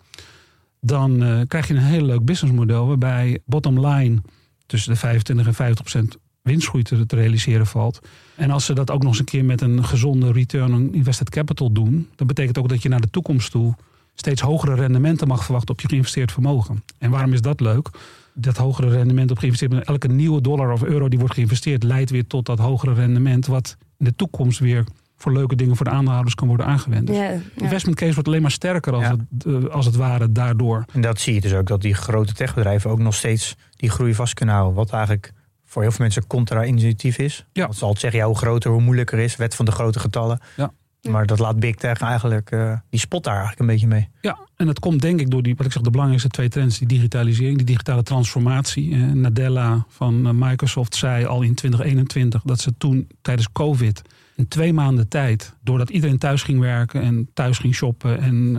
Dan 0.81 1.23
uh, 1.23 1.41
krijg 1.47 1.67
je 1.67 1.73
een 1.73 1.79
heel 1.79 2.05
leuk 2.05 2.25
businessmodel 2.25 2.87
waarbij 2.87 3.39
bottom 3.45 3.85
line 3.85 4.21
tussen 4.65 4.91
de 4.91 4.99
25 4.99 5.47
en 5.47 5.53
50 5.53 5.81
procent 5.81 6.17
winstgroei 6.43 6.83
te, 6.83 7.05
te, 7.05 7.15
realiseren 7.15 7.65
valt. 7.65 7.99
En 8.35 8.51
als 8.51 8.65
ze 8.65 8.73
dat 8.73 8.91
ook 8.91 9.01
nog 9.01 9.09
eens 9.09 9.19
een 9.19 9.25
keer 9.25 9.45
met 9.45 9.61
een 9.61 9.83
gezonde 9.83 10.31
return 10.31 10.73
on 10.73 10.93
invested 10.93 11.29
capital 11.29 11.71
doen, 11.71 12.09
dan 12.15 12.27
betekent 12.27 12.57
ook 12.57 12.69
dat 12.69 12.81
je 12.81 12.89
naar 12.89 13.01
de 13.01 13.09
toekomst 13.09 13.51
toe 13.51 13.75
steeds 14.15 14.41
hogere 14.41 14.75
rendementen 14.75 15.27
mag 15.27 15.43
verwachten 15.43 15.73
op 15.73 15.81
je 15.81 15.87
geïnvesteerd 15.87 16.31
vermogen. 16.31 16.83
En 16.97 17.09
waarom 17.09 17.33
is 17.33 17.41
dat 17.41 17.59
leuk? 17.59 17.89
Dat 18.33 18.57
hogere 18.57 18.89
rendement 18.89 19.31
op 19.31 19.37
geïnvesteerd 19.37 19.83
elke 19.83 20.07
nieuwe 20.07 20.41
dollar 20.41 20.71
of 20.71 20.83
euro 20.83 21.09
die 21.09 21.19
wordt 21.19 21.33
geïnvesteerd, 21.33 21.83
leidt 21.83 22.09
weer 22.09 22.27
tot 22.27 22.45
dat 22.45 22.59
hogere 22.59 22.93
rendement, 22.93 23.45
wat 23.45 23.77
in 23.97 24.05
de 24.05 24.15
toekomst 24.15 24.59
weer 24.59 24.83
voor 25.17 25.33
leuke 25.33 25.55
dingen 25.55 25.75
voor 25.75 25.85
de 25.85 25.91
aandeelhouders 25.91 26.35
kan 26.35 26.47
worden 26.47 26.65
aangewend. 26.65 27.07
Dus 27.07 27.15
ja. 27.15 27.31
investment 27.55 27.97
case 27.97 28.13
wordt 28.13 28.27
alleen 28.27 28.41
maar 28.41 28.51
sterker 28.51 28.93
als, 28.93 29.03
Ja. 29.03 29.15
het, 29.37 29.45
eh, 29.45 29.69
als 29.69 29.85
het 29.85 29.95
ware 29.95 30.31
daardoor. 30.31 30.85
En 30.91 31.01
dat 31.01 31.19
zie 31.19 31.33
je 31.33 31.41
dus 31.41 31.53
ook, 31.53 31.67
dat 31.67 31.81
die 31.81 31.93
grote 31.93 32.33
techbedrijven 32.33 32.89
ook 32.89 32.99
nog 32.99 33.15
steeds 33.15 33.55
die 33.75 33.89
groei 33.89 34.13
vast 34.13 34.33
kunnen 34.33 34.55
houden. 34.55 34.75
Wat 34.75 34.91
eigenlijk 34.91 35.33
voor 35.73 35.81
heel 35.81 35.91
veel 35.91 36.01
mensen 36.01 36.27
contra-intuïtief 36.27 37.17
is. 37.17 37.45
Ja. 37.53 37.63
Want 37.63 37.75
ze 37.75 37.81
altijd 37.81 38.01
zeggen, 38.01 38.19
ja, 38.19 38.25
hoe 38.25 38.37
groter, 38.37 38.71
hoe 38.71 38.81
moeilijker 38.81 39.19
is. 39.19 39.35
Wet 39.35 39.55
van 39.55 39.65
de 39.65 39.71
grote 39.71 39.99
getallen. 39.99 40.39
Ja. 40.55 40.71
Maar 41.09 41.25
dat 41.25 41.39
laat 41.39 41.59
Big 41.59 41.75
Tech 41.75 41.99
eigenlijk, 41.99 42.51
eh, 42.51 42.73
die 42.89 42.99
spot 42.99 43.23
daar 43.23 43.33
eigenlijk 43.33 43.61
een 43.61 43.67
beetje 43.67 43.87
mee. 43.87 44.09
Ja, 44.21 44.39
en 44.55 44.65
dat 44.65 44.79
komt 44.79 45.01
denk 45.01 45.19
ik 45.19 45.31
door 45.31 45.43
die, 45.43 45.55
wat 45.55 45.65
ik 45.65 45.71
zeg, 45.71 45.81
de 45.81 45.89
belangrijkste 45.89 46.29
twee 46.29 46.49
trends. 46.49 46.79
Die 46.79 46.87
digitalisering, 46.87 47.57
die 47.57 47.65
digitale 47.65 48.03
transformatie. 48.03 48.93
Eh, 48.93 49.01
Nadella 49.01 49.85
van 49.87 50.27
eh, 50.27 50.31
Microsoft 50.33 50.95
zei 50.95 51.25
al 51.25 51.41
in 51.41 51.53
2021 51.55 52.41
dat 52.41 52.59
ze 52.59 52.77
toen 52.77 53.07
tijdens 53.21 53.51
COVID 53.51 54.01
in 54.35 54.47
twee 54.47 54.73
maanden 54.73 55.07
tijd, 55.07 55.53
doordat 55.61 55.89
iedereen 55.89 56.17
thuis 56.17 56.43
ging 56.43 56.59
werken 56.59 57.01
en 57.01 57.29
thuis 57.33 57.57
ging 57.57 57.75
shoppen 57.75 58.19
en 58.19 58.57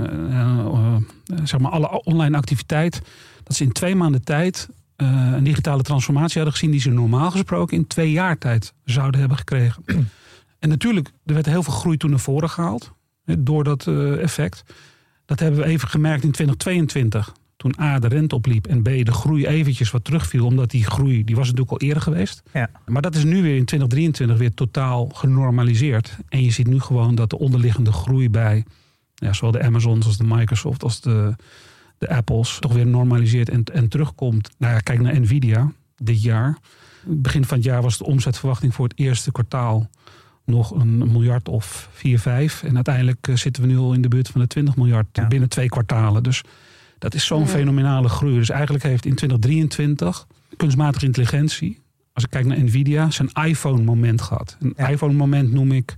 zeg 1.45 1.61
maar 1.61 1.71
alle 1.71 2.03
online 2.03 2.37
activiteit, 2.37 3.03
dat 3.43 3.57
ze 3.57 3.65
in 3.65 3.73
twee 3.73 3.95
maanden 3.95 4.25
tijd 4.25 4.69
een 4.97 5.45
digitale 5.45 5.83
transformatie 5.83 6.35
hadden 6.35 6.53
gezien 6.53 6.71
die 6.71 6.81
ze 6.81 6.91
normaal 6.91 7.31
gesproken 7.31 7.77
in 7.77 7.87
twee 7.87 8.11
jaar 8.11 8.39
tijd 8.39 8.75
zouden 8.85 9.21
hebben 9.21 9.39
gekregen. 9.39 9.85
en 10.59 10.69
natuurlijk, 10.69 11.11
er 11.27 11.35
werd 11.35 11.47
heel 11.47 11.63
veel 11.63 11.73
groei 11.73 11.97
toen 11.97 12.11
naar 12.11 12.19
voren 12.19 12.51
gehaald 12.51 12.93
eh, 13.25 13.37
door 13.39 13.65
dat 13.65 13.87
eh, 13.87 14.23
effect. 14.23 14.65
Dat 15.25 15.41
hebben 15.41 15.61
we 15.61 15.67
even 15.67 15.89
gemerkt 15.89 16.25
in 16.25 16.31
2022. 16.31 17.33
Toen 17.57 17.75
A, 17.81 17.99
de 17.99 18.09
rente 18.09 18.35
opliep 18.35 18.67
en 18.67 18.83
B, 18.83 18.85
de 18.85 19.13
groei 19.13 19.47
eventjes 19.47 19.91
wat 19.91 20.05
terugviel. 20.05 20.47
Omdat 20.47 20.71
die 20.71 20.85
groei, 20.85 21.25
die 21.25 21.37
was 21.37 21.47
natuurlijk 21.47 21.73
al 21.73 21.87
eerder 21.87 22.03
geweest. 22.03 22.43
Ja. 22.53 22.71
Maar 22.87 23.03
dat 23.03 23.15
is 23.15 23.25
nu 23.25 23.43
weer 23.43 23.57
in 23.57 23.65
2023 23.65 24.39
weer 24.39 24.55
totaal 24.55 25.07
genormaliseerd. 25.07 26.17
En 26.29 26.43
je 26.43 26.51
ziet 26.51 26.67
nu 26.67 26.81
gewoon 26.81 27.15
dat 27.15 27.31
de 27.31 27.39
onderliggende 27.39 27.93
groei 27.93 28.31
bij 28.31 28.65
ja, 29.15 29.33
zowel 29.33 29.51
de 29.51 29.63
Amazons 29.63 30.07
als 30.07 30.17
de 30.17 30.25
Microsoft 30.25 30.83
als 30.83 31.01
de, 31.01 31.35
de 32.09 32.15
Apples 32.15 32.57
toch 32.61 32.73
weer 32.73 32.87
normaliseert 32.87 33.49
en, 33.49 33.65
en 33.65 33.89
terugkomt. 33.89 34.51
Nou 34.59 34.73
ja, 34.75 34.79
kijk 34.81 35.01
naar 35.01 35.21
Nvidia 35.21 35.73
dit 35.97 36.23
jaar. 36.23 36.59
Begin 37.07 37.45
van 37.45 37.57
het 37.57 37.67
jaar 37.67 37.83
was 37.83 37.99
de 37.99 38.05
omzetverwachting 38.05 38.75
voor 38.75 38.89
het 38.89 38.99
eerste 38.99 39.33
kwartaal 39.33 39.91
nog 40.45 40.71
een 40.71 40.99
miljard 41.13 41.49
of 41.49 41.89
4, 41.93 42.19
5. 42.19 42.63
En 42.63 42.75
uiteindelijk 42.75 43.29
eh, 43.29 43.37
zitten 43.37 43.63
we 43.63 43.69
nu 43.69 43.77
al 43.79 43.93
in 43.93 44.03
de 44.03 44.09
buurt 44.09 44.29
van 44.29 44.41
de 44.41 44.47
20 44.47 44.77
miljard 44.77 45.07
Ja. 45.13 45.27
binnen 45.29 45.49
twee 45.49 45.69
kwartalen. 45.69 46.23
Dus 46.23 46.43
dat 46.99 47.15
is 47.15 47.27
zo'n 47.27 47.41
Ja. 47.41 47.47
fenomenale 47.47 48.09
groei. 48.09 48.35
Dus 48.35 48.51
eigenlijk 48.51 48.85
heeft 48.85 49.05
in 49.07 49.15
2023 49.15 50.27
kunstmatige 50.57 51.05
intelligentie, 51.07 51.81
als 52.13 52.25
ik 52.25 52.31
kijk 52.31 52.47
naar 52.47 52.63
Nvidia, 52.63 53.11
zijn 53.11 53.29
iPhone-moment 53.45 54.21
gehad. 54.23 54.57
Een 54.61 54.75
Ja. 54.77 54.89
iPhone-moment 54.89 55.53
noem 55.53 55.73
ik 55.73 55.95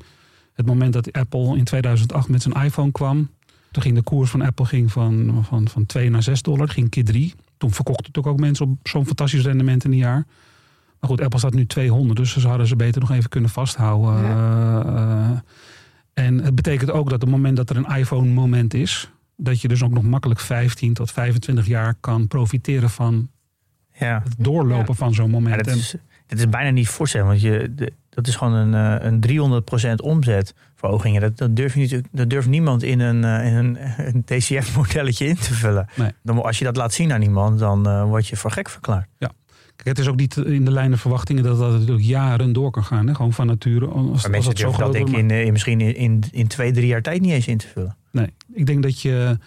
het 0.55 0.67
moment 0.67 0.93
dat 0.93 1.13
Apple 1.13 1.57
in 1.57 1.65
2008 1.65 2.29
met 2.29 2.43
zijn 2.43 2.65
iPhone 2.65 2.91
kwam. 2.93 3.29
Toen 3.77 3.85
ging 3.85 3.97
de 3.97 4.03
koers 4.03 4.31
van 4.31 4.41
Apple 4.43 4.65
ging 4.65 4.93
van, 4.93 5.45
van, 5.49 5.69
van 5.69 5.87
2 5.87 6.11
naar 6.11 6.23
6 6.23 6.43
dollar, 6.43 6.69
ging 6.69 6.89
keer 6.91 7.05
3. 7.05 7.35
Toen 7.57 7.71
verkochten 7.71 8.05
natuurlijk 8.07 8.35
ook 8.35 8.41
mensen 8.41 8.67
op 8.67 8.89
zo'n 8.89 9.07
fantastisch 9.07 9.43
rendement 9.43 9.85
in 9.85 9.91
een 9.91 9.97
jaar. 9.97 10.27
Maar 11.01 11.11
goed, 11.11 11.21
Apple 11.21 11.39
staat 11.39 11.55
nu 11.55 11.67
200, 11.67 12.19
dus 12.19 12.31
ze 12.33 12.41
zouden 12.41 12.67
ze 12.67 12.77
beter 12.77 13.01
nog 13.01 13.11
even 13.11 13.29
kunnen 13.31 13.51
vasthouden. 13.51 14.23
Ja. 14.23 14.85
Eh, 14.85 16.25
en 16.25 16.39
het 16.45 16.55
betekent 16.55 16.91
ook 16.91 17.05
dat 17.05 17.15
op 17.15 17.21
het 17.21 17.31
moment 17.31 17.57
dat 17.57 17.71
er 17.71 17.77
een 17.77 17.97
iPhone-moment 17.97 18.75
is, 18.75 19.11
dat 19.37 19.61
je 19.61 19.69
dus 19.69 19.83
ook 19.83 19.93
nog 19.93 20.03
makkelijk 20.03 20.41
15 20.41 20.93
tot 20.95 21.11
25 21.13 21.67
jaar 21.67 21.95
kan 22.01 22.27
profiteren 22.29 22.91
van 22.91 23.29
Ja. 23.99 24.21
het 24.25 24.35
doorlopen 24.39 24.95
van 24.95 25.15
zo'n 25.15 25.25
Ja, 25.27 25.31
moment. 25.33 25.65
dat, 25.65 25.75
is, 25.75 25.95
dat 26.27 26.39
is 26.39 26.49
bijna 26.49 26.71
niet 26.71 26.89
voorstellen, 26.89 27.27
want 27.27 27.41
je, 27.41 27.73
de- 27.75 27.93
dat 28.17 28.27
is 28.27 28.37
gewoon 28.37 28.53
een, 28.53 28.75
eh, 28.75 29.07
een 29.07 29.21
300% 29.21 30.03
omzetverhoging. 30.03 31.21
Dat, 31.21 31.39
dat, 31.39 31.57
durf 31.57 31.75
je 31.75 31.81
natuurlijk, 31.81 32.09
dat 32.13 32.31
durft 32.31 32.49
niemand 32.49 32.83
in 32.83 33.01
een, 33.01 33.25
eh, 33.25 33.47
in 33.47 33.55
een, 33.55 33.79
een 34.15 34.25
TCF-modelletje 34.25 35.27
in 35.27 35.37
te 35.37 35.55
vullen. 35.55 35.89
Nee. 35.95 36.13
Dan, 36.23 36.43
als 36.43 36.59
je 36.59 36.65
dat 36.65 36.77
laat 36.77 36.93
zien 36.93 37.13
aan 37.13 37.23
iemand, 37.23 37.59
dan 37.59 37.87
eh, 37.87 38.05
word 38.05 38.27
je 38.27 38.37
voor 38.37 38.51
gek 38.51 38.69
verklaard. 38.69 39.07
Kijk, 39.77 39.89
het 39.89 39.99
is 39.99 40.09
ook 40.09 40.17
niet 40.17 40.37
in 40.37 40.65
de 40.65 40.71
lijnen 40.71 40.99
verwachtingen 40.99 41.43
dat 41.43 41.59
dat 41.59 41.73
natuurlijk 41.73 42.07
jaren 42.07 42.53
door 42.53 42.71
kan 42.71 42.85
gaan. 42.85 43.07
Hè? 43.07 43.15
Gewoon 43.15 43.33
van 43.33 43.47
nature. 43.47 43.87
Als, 43.87 44.05
Maar 44.05 44.13
als 44.13 44.29
mensen 44.29 44.51
het 44.51 44.59
zo 44.59 44.73
dat 44.77 44.93
denk 44.93 45.09
ik 45.09 45.17
in, 45.17 45.31
in, 45.31 45.53
misschien 45.53 45.81
in, 45.81 45.97
in, 45.97 46.23
in 46.31 46.47
twee, 46.47 46.73
drie 46.73 46.87
jaar 46.87 47.03
tijd 47.03 47.21
niet 47.21 47.33
eens 47.33 47.47
in 47.47 47.59
te 47.59 47.67
vullen. 47.67 47.97
Nee, 48.11 48.33
ik 48.53 48.67
denk 48.67 48.83
dat 48.83 49.01
je. 49.01 49.39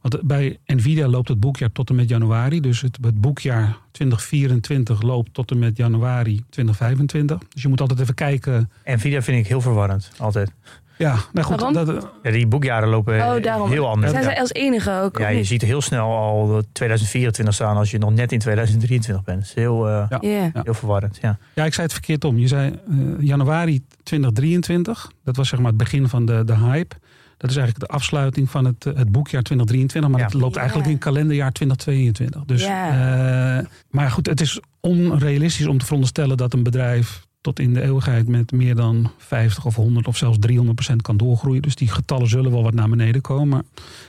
Want 0.00 0.22
bij 0.22 0.58
Nvidia 0.66 1.06
loopt 1.08 1.28
het 1.28 1.40
boekjaar 1.40 1.72
tot 1.72 1.88
en 1.90 1.94
met 1.94 2.08
januari. 2.08 2.60
Dus 2.60 2.80
het, 2.80 2.98
het 3.00 3.20
boekjaar 3.20 3.76
2024 3.90 5.02
loopt 5.02 5.34
tot 5.34 5.50
en 5.50 5.58
met 5.58 5.76
januari 5.76 6.44
2025. 6.50 7.38
Dus 7.48 7.62
je 7.62 7.68
moet 7.68 7.80
altijd 7.80 8.00
even 8.00 8.14
kijken. 8.14 8.70
Nvidia 8.84 9.22
vind 9.22 9.38
ik 9.38 9.46
heel 9.46 9.60
verwarrend, 9.60 10.10
altijd. 10.18 10.52
Ja, 10.98 11.16
nou 11.32 11.46
goed. 11.46 11.74
Dat, 11.74 12.08
Ja, 12.22 12.30
die 12.30 12.46
boekjaren 12.46 12.88
lopen 12.88 13.14
Oh, 13.14 13.42
daarom. 13.42 13.70
heel 13.70 13.88
anders. 13.88 14.12
Zijn 14.12 14.24
zij 14.24 14.40
als 14.40 14.52
enige 14.52 14.90
ook? 15.02 15.18
Ja, 15.18 15.28
je 15.28 15.36
niet? 15.36 15.46
ziet 15.46 15.62
heel 15.62 15.80
snel 15.80 16.16
al 16.16 16.62
2024 16.72 17.54
staan 17.54 17.76
als 17.76 17.90
je 17.90 17.98
nog 17.98 18.12
net 18.12 18.32
in 18.32 18.38
2023 18.38 19.24
bent. 19.24 19.38
Dat 19.38 19.48
is 19.48 19.54
heel, 19.54 19.88
eh, 19.88 20.06
Ja. 20.10 20.18
Ja. 20.20 20.50
heel 20.64 20.74
verwarrend. 20.74 21.18
Ja. 21.22 21.38
ja, 21.54 21.64
ik 21.64 21.72
zei 21.74 21.86
het 21.86 21.92
verkeerd 21.96 22.24
om. 22.24 22.38
Je 22.38 22.46
zei 22.48 22.70
eh, 22.90 22.96
januari 23.20 23.82
2023. 24.02 25.10
Dat 25.24 25.36
was 25.36 25.48
zeg 25.48 25.58
maar 25.58 25.68
het 25.68 25.76
begin 25.78 26.08
van 26.08 26.26
de, 26.26 26.44
de 26.44 26.56
hype. 26.56 26.96
Dat 27.40 27.50
is 27.50 27.56
eigenlijk 27.56 27.86
de 27.90 27.96
afsluiting 27.96 28.50
van 28.50 28.64
het, 28.64 28.86
eh, 28.86 28.94
het 28.94 29.12
boekjaar 29.12 29.42
2023. 29.42 30.10
Maar 30.10 30.20
Ja. 30.20 30.26
het 30.26 30.34
loopt 30.34 30.54
Ja. 30.54 30.60
eigenlijk 30.60 30.90
in 30.90 30.98
kalenderjaar 30.98 31.52
2022. 31.52 32.44
Dus, 32.44 32.62
Ja. 32.62 33.58
eh, 33.58 33.66
maar 33.90 34.10
goed, 34.10 34.26
het 34.26 34.40
is 34.40 34.60
onrealistisch 34.80 35.66
om 35.66 35.78
te 35.78 35.84
veronderstellen 35.84 36.36
dat 36.36 36.52
een 36.52 36.62
bedrijf 36.62 37.28
tot 37.40 37.58
in 37.60 37.74
de 37.74 37.82
eeuwigheid 37.82 38.28
met 38.28 38.52
meer 38.52 38.74
dan 38.74 39.10
50 39.18 39.64
of 39.66 39.74
100 39.76 40.06
of 40.06 40.16
zelfs 40.16 40.38
300 40.38 40.76
procent 40.76 41.02
kan 41.02 41.16
doorgroeien. 41.16 41.62
Dus 41.62 41.74
die 41.74 41.88
getallen 41.88 42.28
zullen 42.28 42.50
wel 42.50 42.62
wat 42.62 42.74
naar 42.74 42.88
beneden 42.88 43.20
komen. 43.20 43.48
Maar 43.48 43.62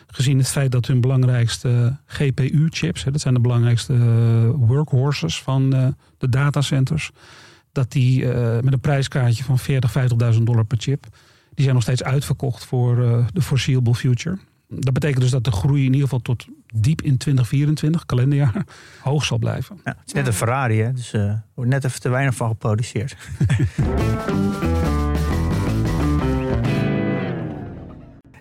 gezien 0.08 0.38
het 0.38 0.48
feit 0.48 0.72
dat 0.72 0.86
hun 0.86 1.02
belangrijkste 1.02 1.98
GPU-chips, 2.06 3.04
dat 3.04 3.22
zijn 3.22 3.34
de 3.34 3.39
belangrijkste 3.39 3.94
eh, 3.94 4.50
workhorses 4.56 5.41
van 5.41 5.74
eh, 5.74 5.88
de 6.17 6.30
datacenters, 6.30 7.12
dat 7.72 7.91
die 7.91 8.32
eh, 8.32 8.62
met 8.63 8.74
een 8.74 8.80
prijskaartje 8.80 9.44
van 9.44 9.60
40, 9.60 9.91
50.000 9.91 10.44
dollar 10.46 10.65
per 10.65 10.78
chip, 10.82 11.06
die 11.62 11.69
zijn 11.69 11.76
nog 11.86 11.95
steeds 11.95 12.04
uitverkocht 12.04 12.65
voor 12.65 13.04
eh, 13.04 13.26
de 13.34 13.41
foreseeable 13.41 13.95
future. 13.95 14.38
Dat 14.67 14.93
betekent 14.93 15.21
dus 15.21 15.32
dat 15.32 15.43
de 15.43 15.52
groei 15.52 15.80
in 15.80 15.86
ieder 15.86 16.02
geval 16.02 16.19
tot 16.19 16.45
diep 16.74 17.02
in 17.02 17.17
2024, 17.17 18.06
kalenderjaar, 18.06 18.65
hoog 19.02 19.26
zal 19.26 19.38
blijven. 19.38 19.80
Ja, 19.84 19.91
het 19.97 20.08
is 20.08 20.13
net 20.13 20.28
een 20.28 20.34
Ferrari, 20.34 20.82
hè? 20.82 20.93
dus 20.93 21.13
eh, 21.13 21.21
er 21.21 21.43
wordt 21.54 21.71
net 21.71 21.84
even 21.84 22.00
te 22.00 22.10
weinig 22.10 22.36
van 22.36 22.47
geproduceerd. 22.47 23.15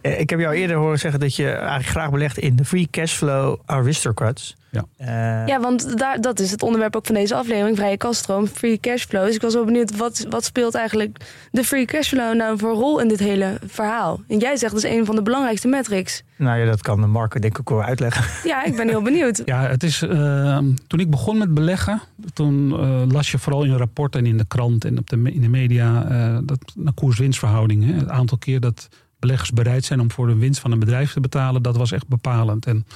Eh, 0.00 0.20
Ik 0.20 0.30
heb 0.30 0.38
jou 0.38 0.54
eerder 0.54 0.76
horen 0.76 0.98
zeggen 0.98 1.20
dat 1.20 1.37
je 1.37 1.50
eigenlijk 1.50 1.87
graag 1.87 2.11
belegt 2.11 2.38
in 2.38 2.56
de 2.56 2.64
free 2.64 2.88
cashflow 2.90 3.59
aristocrats. 3.66 4.56
Ja. 4.70 4.85
Eh, 4.96 5.46
Ja, 5.46 5.61
want 5.61 5.98
daar, 5.98 6.20
dat 6.20 6.40
is 6.40 6.50
het 6.50 6.62
onderwerp 6.62 6.96
ook 6.96 7.06
van 7.06 7.14
deze 7.14 7.35
aflevering. 7.35 7.76
Vrije 7.76 7.96
kaststroom, 7.96 8.46
free 8.46 8.80
cashflow. 8.80 9.24
Dus 9.24 9.35
ik 9.35 9.40
was 9.40 9.54
wel 9.54 9.64
benieuwd, 9.64 9.96
wat, 9.96 10.26
wat 10.28 10.44
speelt 10.44 10.74
eigenlijk 10.74 11.16
de 11.50 11.64
free 11.64 11.85
cashflow 11.85 12.35
nou 12.35 12.59
voor 12.59 12.72
rol 12.72 13.00
in 13.00 13.09
dit 13.09 13.18
hele 13.18 13.59
verhaal? 13.66 14.20
En 14.28 14.38
jij 14.38 14.56
zegt 14.56 14.72
dat 14.72 14.85
is 14.85 14.90
een 14.90 15.04
van 15.04 15.14
de 15.14 15.22
belangrijkste 15.22 15.68
metrics. 15.68 16.22
Nou 16.37 16.59
ja, 16.59 16.66
dat 16.66 16.83
kan 16.83 17.11
Marco 17.11 17.38
denk 17.38 17.59
ik 17.59 17.61
ook 17.61 17.78
wel 17.78 17.87
uitleggen. 17.87 18.48
Ja, 18.48 18.64
ik 18.64 18.76
ben 18.76 18.88
heel 18.88 19.02
benieuwd. 19.02 19.42
Ja, 19.50 19.68
het 19.68 19.83
is, 19.83 20.02
eh, 20.02 20.59
toen 20.87 21.00
ik 21.00 21.11
begon 21.11 21.38
met 21.38 21.54
beleggen, 21.54 22.00
toen 22.33 22.72
eh, 22.72 23.02
las 23.09 23.30
je 23.30 23.38
vooral 23.38 23.64
in 23.64 23.76
rapporten 23.76 24.20
en 24.20 24.26
in 24.26 24.37
de 24.37 24.44
krant 24.44 24.85
en 24.85 24.98
op 24.98 25.11
de, 25.11 25.16
in 25.16 25.40
de 25.40 25.48
media 25.48 26.04
eh, 26.09 26.38
dat 26.42 26.59
naar 26.74 26.92
koers-winstverhouding. 26.92 27.98
Het 27.98 28.09
aantal 28.09 28.38
keer 28.38 28.61
dat 28.61 28.88
beleggers 29.18 29.50
bereid 29.52 29.85
zijn 29.85 30.00
om 30.00 30.11
voor 30.11 30.26
de 30.26 30.37
winst 30.37 30.61
van 30.61 30.72
een 30.72 30.78
bedrijf 30.78 31.12
te 31.12 31.20
betalen, 31.20 31.62
dat 31.62 31.76
was 31.76 31.92
echt 31.92 32.09
bepalend. 32.09 32.66
En 32.66 32.87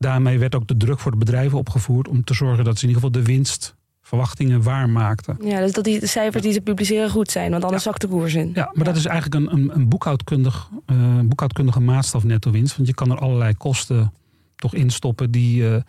daarmee 0.00 0.38
werd 0.38 0.54
ook 0.54 0.66
de 0.66 0.76
druk 0.76 0.98
voor 0.98 1.10
de 1.10 1.16
bedrijven 1.16 1.58
opgevoerd 1.58 2.08
om 2.08 2.24
te 2.24 2.34
zorgen 2.34 2.64
dat 2.64 2.78
ze 2.78 2.82
in 2.82 2.88
ieder 2.88 3.02
geval 3.02 3.22
de 3.22 3.28
winstverwachtingen 3.28 4.62
waarmaakten. 4.62 5.36
Ja, 5.44 5.60
dus 5.60 5.72
dat 5.72 5.84
die 5.84 6.06
cijfers 6.06 6.42
die 6.42 6.52
ze 6.52 6.60
publiceren 6.60 7.10
goed 7.10 7.30
zijn, 7.30 7.50
want 7.50 7.64
anders 7.64 7.82
zakt 7.82 8.00
de 8.00 8.08
koers 8.08 8.34
in. 8.34 8.50
Ja, 8.54 8.70
maar 8.72 8.84
dat 8.84 8.96
is 8.96 9.06
eigenlijk 9.06 9.44
een, 9.44 9.58
een, 9.58 9.74
een 9.74 9.88
boekhoudkundig, 9.88 10.68
eh, 10.86 11.18
boekhoudkundige 11.24 11.80
maatstaf 11.80 12.24
netto 12.24 12.50
winst. 12.50 12.76
Want 12.76 12.88
je 12.88 12.94
kan 12.94 13.10
er 13.10 13.18
allerlei 13.18 13.54
kosten 13.54 14.12
toch 14.56 14.74
instoppen 14.74 15.30
die 15.30 15.68
eh, 15.68 15.82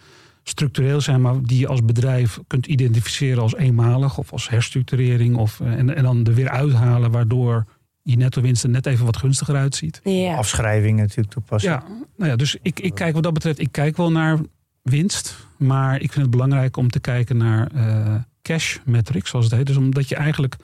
structureel 0.43 1.01
zijn, 1.01 1.21
maar 1.21 1.41
die 1.41 1.59
je 1.59 1.67
als 1.67 1.85
bedrijf 1.85 2.39
kunt 2.47 2.65
identificeren 2.65 3.41
als 3.41 3.55
eenmalig 3.55 4.17
of 4.17 4.31
als 4.31 4.49
herstructurering. 4.49 5.37
Of, 5.37 5.59
eh, 5.59 5.73
en, 5.73 5.95
en 5.95 6.03
dan 6.03 6.25
er 6.25 6.33
weer 6.33 6.49
uithalen, 6.49 7.11
waardoor 7.11 7.65
je 8.03 8.17
netto 8.17 8.41
winst 8.41 8.63
er 8.63 8.69
net 8.69 8.85
even 8.85 9.05
wat 9.05 9.17
gunstiger 9.17 9.55
uitziet. 9.55 9.99
Ja. 10.03 10.35
Afschrijving 10.35 10.99
natuurlijk 10.99 11.33
toepassen. 11.33 11.71
Ja, 11.71 11.83
nou 12.17 12.29
ja, 12.29 12.35
dus 12.35 12.57
ik, 12.61 12.79
ik 12.79 12.95
kijk 12.95 13.13
wat 13.13 13.23
dat 13.23 13.33
betreft, 13.33 13.59
ik 13.59 13.71
kijk 13.71 13.97
wel 13.97 14.11
naar 14.11 14.39
winst. 14.81 15.47
Maar 15.57 15.95
ik 15.95 16.11
vind 16.11 16.21
het 16.21 16.29
belangrijk 16.29 16.77
om 16.77 16.89
te 16.89 16.99
kijken 16.99 17.37
naar 17.37 17.71
uh, 17.75 18.15
cash 18.41 18.77
metrics, 18.85 19.29
zoals 19.29 19.45
het 19.45 19.53
heet. 19.53 19.65
Dus 19.65 19.77
omdat 19.77 20.09
je 20.09 20.15
eigenlijk 20.15 20.55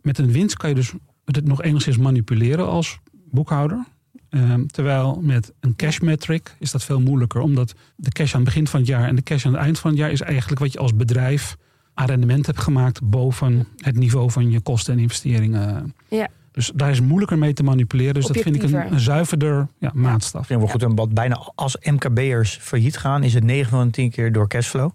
met 0.00 0.18
een 0.18 0.32
winst 0.32 0.56
kan 0.56 0.68
je 0.68 0.74
dus 0.74 0.92
het 1.24 1.46
nog 1.46 1.62
enigszins 1.62 1.96
manipuleren 1.96 2.68
als 2.68 2.98
boekhouder. 3.30 3.84
Um, 4.30 4.66
terwijl 4.66 5.20
met 5.22 5.52
een 5.60 5.76
cash 5.76 5.98
metric 5.98 6.56
is 6.58 6.70
dat 6.70 6.84
veel 6.84 7.00
moeilijker. 7.00 7.40
Omdat 7.40 7.74
de 7.96 8.10
cash 8.10 8.34
aan 8.34 8.40
het 8.40 8.48
begin 8.48 8.66
van 8.66 8.80
het 8.80 8.88
jaar 8.88 9.08
en 9.08 9.16
de 9.16 9.22
cash 9.22 9.46
aan 9.46 9.52
het 9.52 9.60
eind 9.60 9.78
van 9.78 9.90
het 9.90 9.98
jaar 9.98 10.10
is 10.10 10.20
eigenlijk 10.20 10.60
wat 10.60 10.72
je 10.72 10.78
als 10.78 10.94
bedrijf 10.94 11.56
aan 11.94 12.06
rendement 12.06 12.46
hebt 12.46 12.60
gemaakt 12.60 13.02
boven 13.02 13.66
het 13.76 13.96
niveau 13.96 14.30
van 14.30 14.50
je 14.50 14.60
kosten 14.60 14.94
en 14.94 15.00
investeringen. 15.00 15.94
Ja. 16.08 16.28
Dus 16.54 16.70
daar 16.74 16.90
is 16.90 17.00
moeilijker 17.00 17.38
mee 17.38 17.52
te 17.52 17.62
manipuleren. 17.62 18.14
Dus 18.14 18.26
dat 18.26 18.36
vind 18.36 18.56
ik 18.56 18.62
een, 18.62 18.92
een 18.92 19.00
zuiverder 19.00 19.68
ja, 19.78 19.90
maatstaf. 19.94 20.48
Wel 20.48 20.66
goed, 20.66 20.80
ja. 20.80 20.94
wat 20.94 21.14
bijna 21.14 21.52
als 21.54 21.76
MKB'ers 21.80 22.58
failliet 22.60 22.96
gaan, 22.96 23.22
is 23.22 23.34
het 23.34 23.44
9 23.44 23.70
van 23.70 23.86
de 23.86 23.92
10 23.92 24.10
keer 24.10 24.32
door 24.32 24.48
cashflow. 24.48 24.90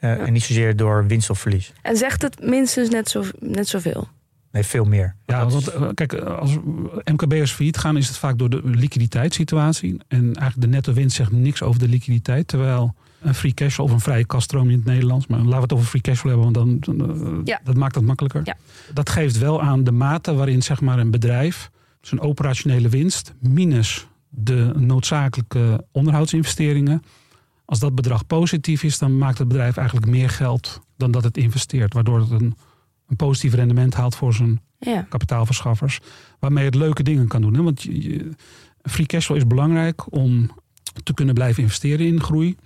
Uh, 0.00 0.16
ja. 0.16 0.24
En 0.26 0.32
niet 0.32 0.42
zozeer 0.42 0.76
door 0.76 1.06
winst 1.06 1.30
of 1.30 1.38
verlies. 1.38 1.72
En 1.82 1.96
zegt 1.96 2.22
het 2.22 2.42
minstens 2.42 2.88
net, 2.88 3.08
zo, 3.08 3.24
net 3.38 3.68
zoveel? 3.68 4.08
Nee, 4.52 4.62
veel 4.62 4.84
meer. 4.84 5.14
Ja, 5.26 5.46
want 5.48 5.74
uh, 5.74 5.88
kijk, 5.94 6.14
als 6.14 6.56
MKB'ers 7.04 7.52
failliet 7.52 7.76
gaan, 7.76 7.96
is 7.96 8.08
het 8.08 8.16
vaak 8.16 8.38
door 8.38 8.50
de 8.50 8.60
liquiditeitssituatie. 8.64 10.00
En 10.08 10.22
eigenlijk 10.24 10.60
de 10.60 10.66
netto 10.66 10.92
winst 10.92 11.16
zegt 11.16 11.32
niks 11.32 11.62
over 11.62 11.80
de 11.80 11.88
liquiditeit. 11.88 12.48
Terwijl 12.48 12.94
een 13.20 13.34
free 13.34 13.54
cashflow 13.54 13.86
of 13.86 13.92
een 13.92 14.00
vrije 14.00 14.26
kaststroom 14.26 14.70
in 14.70 14.76
het 14.76 14.84
Nederlands. 14.84 15.26
Maar 15.26 15.38
laten 15.38 15.54
we 15.54 15.60
het 15.62 15.72
over 15.72 15.86
free 15.86 16.02
cashflow 16.02 16.32
hebben, 16.32 16.52
want 16.52 16.82
dan, 16.84 16.96
dan 16.96 17.40
ja. 17.44 17.60
dat 17.64 17.76
maakt 17.76 17.94
het 17.94 18.04
makkelijker. 18.04 18.40
Ja. 18.44 18.56
Dat 18.94 19.10
geeft 19.10 19.38
wel 19.38 19.62
aan 19.62 19.84
de 19.84 19.92
mate 19.92 20.34
waarin 20.34 20.62
zeg 20.62 20.80
maar, 20.80 20.98
een 20.98 21.10
bedrijf 21.10 21.70
zijn 22.00 22.20
operationele 22.20 22.88
winst 22.88 23.34
minus 23.40 24.06
de 24.28 24.72
noodzakelijke 24.76 25.84
onderhoudsinvesteringen. 25.92 27.02
Als 27.64 27.78
dat 27.78 27.94
bedrag 27.94 28.26
positief 28.26 28.82
is, 28.82 28.98
dan 28.98 29.18
maakt 29.18 29.38
het 29.38 29.48
bedrijf 29.48 29.76
eigenlijk 29.76 30.06
meer 30.06 30.30
geld 30.30 30.80
dan 30.96 31.10
dat 31.10 31.24
het 31.24 31.36
investeert. 31.36 31.94
Waardoor 31.94 32.20
het 32.20 32.30
een, 32.30 32.56
een 33.08 33.16
positief 33.16 33.54
rendement 33.54 33.94
haalt 33.94 34.16
voor 34.16 34.34
zijn 34.34 34.60
ja. 34.78 35.06
kapitaalverschaffers. 35.08 36.00
Waarmee 36.38 36.64
het 36.64 36.74
leuke 36.74 37.02
dingen 37.02 37.28
kan 37.28 37.40
doen. 37.40 37.54
Hè? 37.54 37.62
Want 37.62 37.82
je, 37.82 38.30
free 38.82 39.06
cashflow 39.06 39.36
is 39.36 39.46
belangrijk 39.46 40.12
om 40.12 40.50
te 41.02 41.14
kunnen 41.14 41.34
blijven 41.34 41.62
investeren 41.62 42.06
in 42.06 42.22
groei 42.22 42.56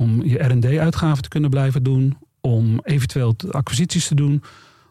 om 0.00 0.24
je 0.24 0.38
R&D-uitgaven 0.38 1.22
te 1.22 1.28
kunnen 1.28 1.50
blijven 1.50 1.82
doen, 1.82 2.16
om 2.40 2.80
eventueel 2.82 3.34
acquisities 3.50 4.08
te 4.08 4.14
doen, 4.14 4.42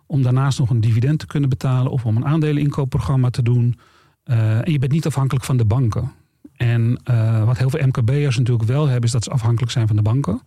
om 0.06 0.22
daarnaast 0.22 0.60
nog 0.60 0.70
een 0.70 0.82
dividend 0.82 1.20
te 1.20 1.26
kunnen 1.26 1.50
betalen 1.50 1.92
of 1.92 2.06
om 2.06 2.16
een 2.16 2.26
aandeleninkoopprogramma 2.26 3.30
te 3.30 3.42
doen. 3.42 3.80
Uh, 4.26 4.58
en 4.58 4.72
je 4.72 4.80
bent 4.80 4.92
niet 4.92 5.06
afhankelijk 5.06 5.46
van 5.46 5.58
de 5.58 5.66
banken. 5.66 6.12
En 6.56 7.02
uh, 7.10 7.44
wat 7.44 7.58
heel 7.58 7.70
veel 7.70 7.88
MKB'ers 7.88 8.38
natuurlijk 8.38 8.68
wel 8.68 8.86
hebben, 8.86 9.04
is 9.04 9.12
dat 9.12 9.24
ze 9.24 9.30
afhankelijk 9.30 9.72
zijn 9.72 9.88
van 9.88 9.96
de 9.96 10.02
banken. 10.02 10.42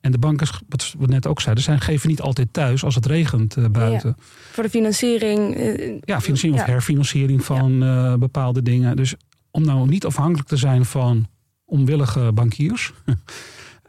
En 0.00 0.12
de 0.12 0.18
banken, 0.18 0.46
wat 0.68 0.94
we 0.98 1.06
net 1.06 1.26
ook 1.26 1.40
zeiden, 1.40 1.64
zijn, 1.64 1.80
geven 1.80 2.08
niet 2.08 2.20
altijd 2.20 2.52
thuis 2.52 2.84
als 2.84 2.94
het 2.94 3.06
regent 3.06 3.56
uh, 3.56 3.66
buiten. 3.66 4.14
Ja, 4.16 4.24
voor 4.52 4.62
de 4.62 4.70
financiering. 4.70 5.56
ja, 6.04 6.20
financiering 6.20 6.60
ja. 6.60 6.66
of 6.66 6.72
herfinanciering 6.72 7.44
van 7.44 7.72
ja. 7.72 8.18
bepaalde 8.18 8.62
dingen. 8.62 8.96
Dus 8.96 9.14
om 9.50 9.64
nou 9.64 9.88
niet 9.88 10.06
afhankelijk 10.06 10.48
te 10.48 10.56
zijn 10.56 10.84
van 10.84 11.26
onwillige 11.64 12.32
bankiers. 12.32 12.92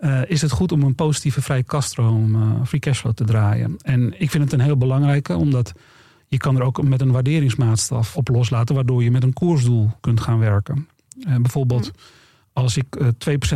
Uh, 0.03 0.21
is 0.25 0.41
het 0.41 0.51
goed 0.51 0.71
om 0.71 0.83
een 0.83 0.95
positieve 0.95 1.41
vrije 1.41 1.63
kaststroom, 1.63 2.35
uh, 2.35 2.65
free 2.65 2.79
cashflow 2.79 3.13
te 3.13 3.23
draaien. 3.23 3.75
En 3.81 4.21
ik 4.21 4.31
vind 4.31 4.43
het 4.43 4.53
een 4.53 4.59
heel 4.59 4.77
belangrijke, 4.77 5.35
omdat 5.35 5.73
je 6.27 6.37
kan 6.37 6.55
er 6.55 6.61
ook 6.61 6.83
met 6.83 7.01
een 7.01 7.11
waarderingsmaatstaf 7.11 8.15
op 8.15 8.27
loslaten, 8.27 8.75
waardoor 8.75 9.03
je 9.03 9.11
met 9.11 9.23
een 9.23 9.33
koersdoel 9.33 9.91
kunt 9.99 10.21
gaan 10.21 10.39
werken. 10.39 10.87
Uh, 11.27 11.35
bijvoorbeeld, 11.35 11.91
als 12.53 12.77
ik 12.77 12.85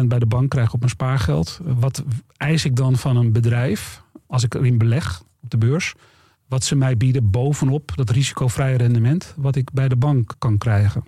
2% 0.02 0.06
bij 0.06 0.20
de 0.20 0.26
bank 0.26 0.50
krijg 0.50 0.74
op 0.74 0.80
mijn 0.80 0.92
spaargeld, 0.92 1.60
wat 1.64 2.04
eis 2.38 2.66
ik 2.66 2.76
dan 2.76 2.96
van 2.98 3.18
een 3.18 3.32
bedrijf 3.32 4.04
als 4.28 4.44
ik 4.44 4.54
erin 4.54 4.78
beleg 4.78 5.22
op 5.42 5.50
de 5.50 5.58
beurs? 5.58 5.94
Wat 6.48 6.64
ze 6.64 6.76
mij 6.76 6.98
bieden 6.98 7.30
bovenop 7.30 7.92
dat 7.96 8.10
risicovrije 8.10 8.78
rendement, 8.78 9.34
wat 9.38 9.56
ik 9.56 9.72
bij 9.72 9.88
de 9.88 9.96
bank 9.96 10.36
kan 10.38 10.58
krijgen. 10.58 11.04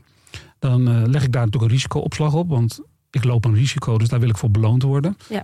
Dan 0.60 1.10
leg 1.10 1.24
ik 1.24 1.32
daar 1.32 1.46
natuurlijk 1.46 1.72
een 1.72 1.78
risicoopslag 1.78 2.34
op, 2.34 2.50
want 2.50 2.82
ik 3.12 3.24
loop 3.24 3.46
een 3.46 3.56
risico, 3.56 3.98
dus 3.98 4.10
daar 4.10 4.20
wil 4.20 4.30
ik 4.30 4.38
voor 4.38 4.52
beloond 4.52 4.84
worden. 4.84 5.18
Ja. 5.30 5.44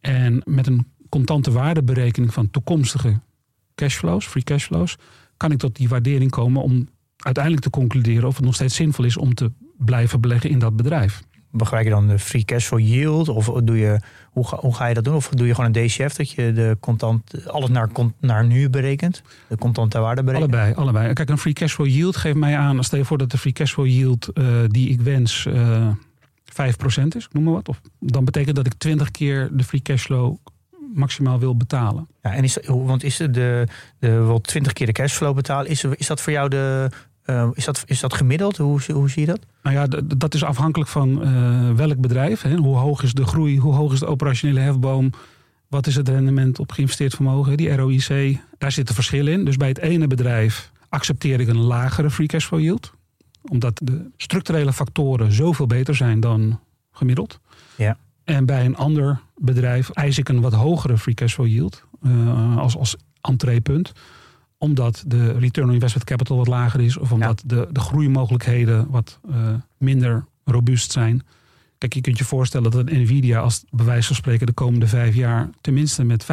En 0.00 0.42
met 0.44 0.66
een 0.66 0.86
contante 1.08 1.52
waardeberekening 1.52 2.32
van 2.32 2.50
toekomstige 2.50 3.20
cashflows, 3.74 4.26
free 4.26 4.42
cashflows, 4.42 4.96
kan 5.36 5.52
ik 5.52 5.58
tot 5.58 5.76
die 5.76 5.88
waardering 5.88 6.30
komen 6.30 6.62
om 6.62 6.88
uiteindelijk 7.16 7.64
te 7.64 7.70
concluderen 7.70 8.28
of 8.28 8.36
het 8.36 8.44
nog 8.44 8.54
steeds 8.54 8.74
zinvol 8.74 9.04
is 9.04 9.16
om 9.16 9.34
te 9.34 9.52
blijven 9.78 10.20
beleggen 10.20 10.50
in 10.50 10.58
dat 10.58 10.76
bedrijf. 10.76 11.22
Begrijp 11.50 11.84
je 11.84 11.90
dan 11.90 12.06
de 12.06 12.18
free 12.18 12.44
cashflow 12.44 12.80
yield? 12.80 13.28
Of 13.28 13.46
doe 13.46 13.78
je, 13.78 14.00
hoe, 14.30 14.48
ga, 14.48 14.56
hoe 14.56 14.74
ga 14.74 14.86
je 14.86 14.94
dat 14.94 15.04
doen? 15.04 15.14
Of 15.14 15.28
doe 15.28 15.46
je 15.46 15.54
gewoon 15.54 15.74
een 15.74 15.86
DCF 15.86 16.14
dat 16.14 16.30
je 16.30 16.52
de 16.52 16.76
contant, 16.80 17.48
alles 17.48 17.68
naar, 17.68 17.88
naar 18.20 18.46
nu 18.46 18.70
berekent? 18.70 19.22
De 19.48 19.56
contante 19.56 19.98
waarde 19.98 20.22
berekent? 20.22 20.52
Allebei, 20.52 20.74
allebei. 20.74 21.12
Kijk, 21.12 21.28
een 21.28 21.38
free 21.38 21.52
cashflow 21.52 21.86
yield 21.86 22.16
geeft 22.16 22.36
mij 22.36 22.56
aan, 22.56 22.84
stel 22.84 22.98
je 22.98 23.04
voor 23.04 23.18
dat 23.18 23.30
de 23.30 23.38
free 23.38 23.52
cashflow 23.52 23.86
yield 23.86 24.30
uh, 24.34 24.46
die 24.68 24.88
ik 24.88 25.00
wens. 25.00 25.46
Uh, 25.48 25.88
5% 26.54 27.06
is, 27.16 27.28
noem 27.32 27.44
maar 27.44 27.52
wat. 27.52 27.68
Of, 27.68 27.80
dan 27.98 28.24
betekent 28.24 28.56
dat 28.56 28.66
ik 28.66 28.74
20 28.74 29.10
keer 29.10 29.48
de 29.52 29.64
free 29.64 29.82
cashflow 29.82 30.36
maximaal 30.94 31.38
wil 31.38 31.56
betalen. 31.56 32.08
Ja, 32.22 32.34
en 32.34 32.44
is, 32.44 32.58
want 32.66 33.04
is 33.04 33.16
de, 33.16 33.30
de, 33.30 33.66
de 33.98 34.10
wel 34.10 34.40
20 34.40 34.72
keer 34.72 34.86
de 34.86 34.92
cashflow 34.92 35.34
betalen, 35.34 35.70
is, 35.70 35.84
is 35.84 36.06
dat 36.06 36.20
voor 36.20 36.32
jou 36.32 36.48
de. 36.48 36.90
Uh, 37.26 37.48
is, 37.54 37.64
dat, 37.64 37.82
is 37.86 38.00
dat 38.00 38.14
gemiddeld? 38.14 38.56
Hoe, 38.56 38.80
hoe 38.92 39.10
zie 39.10 39.20
je 39.20 39.26
dat? 39.26 39.40
Nou 39.62 39.76
ja, 39.76 39.86
dat 40.16 40.34
is 40.34 40.44
afhankelijk 40.44 40.90
van 40.90 41.22
uh, 41.22 41.70
welk 41.70 42.00
bedrijf. 42.00 42.42
Hè. 42.42 42.56
Hoe 42.56 42.76
hoog 42.76 43.02
is 43.02 43.12
de 43.12 43.26
groei? 43.26 43.58
Hoe 43.58 43.74
hoog 43.74 43.92
is 43.92 43.98
de 43.98 44.06
operationele 44.06 44.60
hefboom? 44.60 45.10
Wat 45.68 45.86
is 45.86 45.94
het 45.96 46.08
rendement 46.08 46.58
op 46.58 46.72
geïnvesteerd 46.72 47.14
vermogen? 47.14 47.56
Die 47.56 47.76
ROIC. 47.76 48.38
Daar 48.58 48.72
zitten 48.72 48.94
verschillen 48.94 49.32
in. 49.32 49.44
Dus 49.44 49.56
bij 49.56 49.68
het 49.68 49.78
ene 49.78 50.06
bedrijf 50.06 50.72
accepteer 50.88 51.40
ik 51.40 51.48
een 51.48 51.60
lagere 51.60 52.10
free 52.10 52.26
cashflow 52.26 52.60
yield 52.60 52.92
omdat 53.50 53.80
de 53.82 54.10
structurele 54.16 54.72
factoren 54.72 55.32
zoveel 55.32 55.66
beter 55.66 55.94
zijn 55.94 56.20
dan 56.20 56.60
gemiddeld. 56.92 57.40
Ja. 57.76 57.96
En 58.24 58.46
bij 58.46 58.64
een 58.64 58.76
ander 58.76 59.20
bedrijf 59.36 59.90
eis 59.90 60.18
ik 60.18 60.28
een 60.28 60.40
wat 60.40 60.52
hogere 60.52 60.98
free 60.98 61.14
cash 61.14 61.34
flow 61.34 61.46
yield 61.46 61.84
uh, 62.02 62.56
als, 62.58 62.76
als 62.76 62.96
entreepunt. 63.20 63.92
Omdat 64.58 65.04
de 65.06 65.32
return 65.32 65.68
on 65.68 65.74
investment 65.74 66.06
capital 66.06 66.36
wat 66.36 66.46
lager 66.46 66.80
is. 66.80 66.96
Of 66.96 67.12
omdat 67.12 67.42
ja. 67.46 67.56
de, 67.56 67.68
de 67.72 67.80
groeimogelijkheden 67.80 68.90
wat 68.90 69.18
uh, 69.30 69.36
minder 69.78 70.24
robuust 70.44 70.92
zijn. 70.92 71.22
Kijk, 71.78 71.94
je 71.94 72.00
kunt 72.00 72.18
je 72.18 72.24
voorstellen 72.24 72.70
dat 72.70 72.86
een 72.86 73.02
Nvidia 73.02 73.40
als 73.40 73.64
bij 73.70 73.84
wijze 73.84 74.06
van 74.06 74.16
spreken 74.16 74.46
de 74.46 74.52
komende 74.52 74.86
vijf 74.86 75.14
jaar 75.14 75.50
tenminste 75.60 76.04
met 76.04 76.24
50%, 76.24 76.26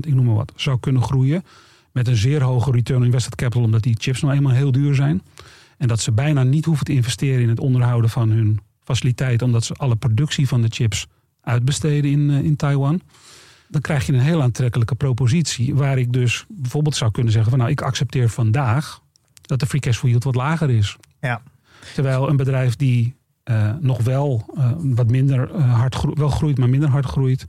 ik 0.00 0.14
noem 0.14 0.24
maar 0.24 0.34
wat, 0.34 0.52
zou 0.56 0.80
kunnen 0.80 1.02
groeien. 1.02 1.44
Met 1.92 2.08
een 2.08 2.16
zeer 2.16 2.42
hoge 2.42 2.70
return 2.70 2.98
on 2.98 3.04
invested 3.04 3.34
capital, 3.34 3.62
omdat 3.62 3.82
die 3.82 3.96
chips 3.98 4.20
nou 4.20 4.34
eenmaal 4.34 4.52
heel 4.52 4.72
duur 4.72 4.94
zijn. 4.94 5.22
En 5.76 5.88
dat 5.88 6.00
ze 6.00 6.12
bijna 6.12 6.42
niet 6.42 6.64
hoeven 6.64 6.84
te 6.84 6.92
investeren 6.92 7.42
in 7.42 7.48
het 7.48 7.60
onderhouden 7.60 8.10
van 8.10 8.30
hun 8.30 8.60
faciliteiten, 8.82 9.46
omdat 9.46 9.64
ze 9.64 9.74
alle 9.74 9.96
productie 9.96 10.48
van 10.48 10.62
de 10.62 10.68
chips 10.70 11.06
uitbesteden 11.40 12.10
in, 12.10 12.30
uh, 12.30 12.42
in 12.42 12.56
Taiwan. 12.56 13.00
Dan 13.68 13.80
krijg 13.80 14.06
je 14.06 14.12
een 14.12 14.20
heel 14.20 14.42
aantrekkelijke 14.42 14.94
propositie. 14.94 15.74
Waar 15.74 15.98
ik 15.98 16.12
dus 16.12 16.44
bijvoorbeeld 16.48 16.96
zou 16.96 17.10
kunnen 17.10 17.32
zeggen: 17.32 17.50
van 17.50 17.58
nou, 17.58 17.70
ik 17.70 17.80
accepteer 17.80 18.28
vandaag 18.28 19.00
dat 19.42 19.60
de 19.60 19.66
free 19.66 19.80
cash 19.80 19.96
flow 19.96 20.10
yield 20.10 20.24
wat 20.24 20.34
lager 20.34 20.70
is. 20.70 20.96
Ja. 21.20 21.42
Terwijl 21.94 22.28
een 22.28 22.36
bedrijf 22.36 22.76
die 22.76 23.14
uh, 23.44 23.72
nog 23.80 24.02
wel 24.02 24.54
uh, 24.54 24.72
wat 24.78 25.10
minder 25.10 25.60
hard 25.60 25.94
groeit, 25.94 26.18
wel 26.18 26.28
groeit, 26.28 26.58
maar 26.58 26.68
minder 26.68 26.88
hard 26.88 27.06
groeit, 27.06 27.46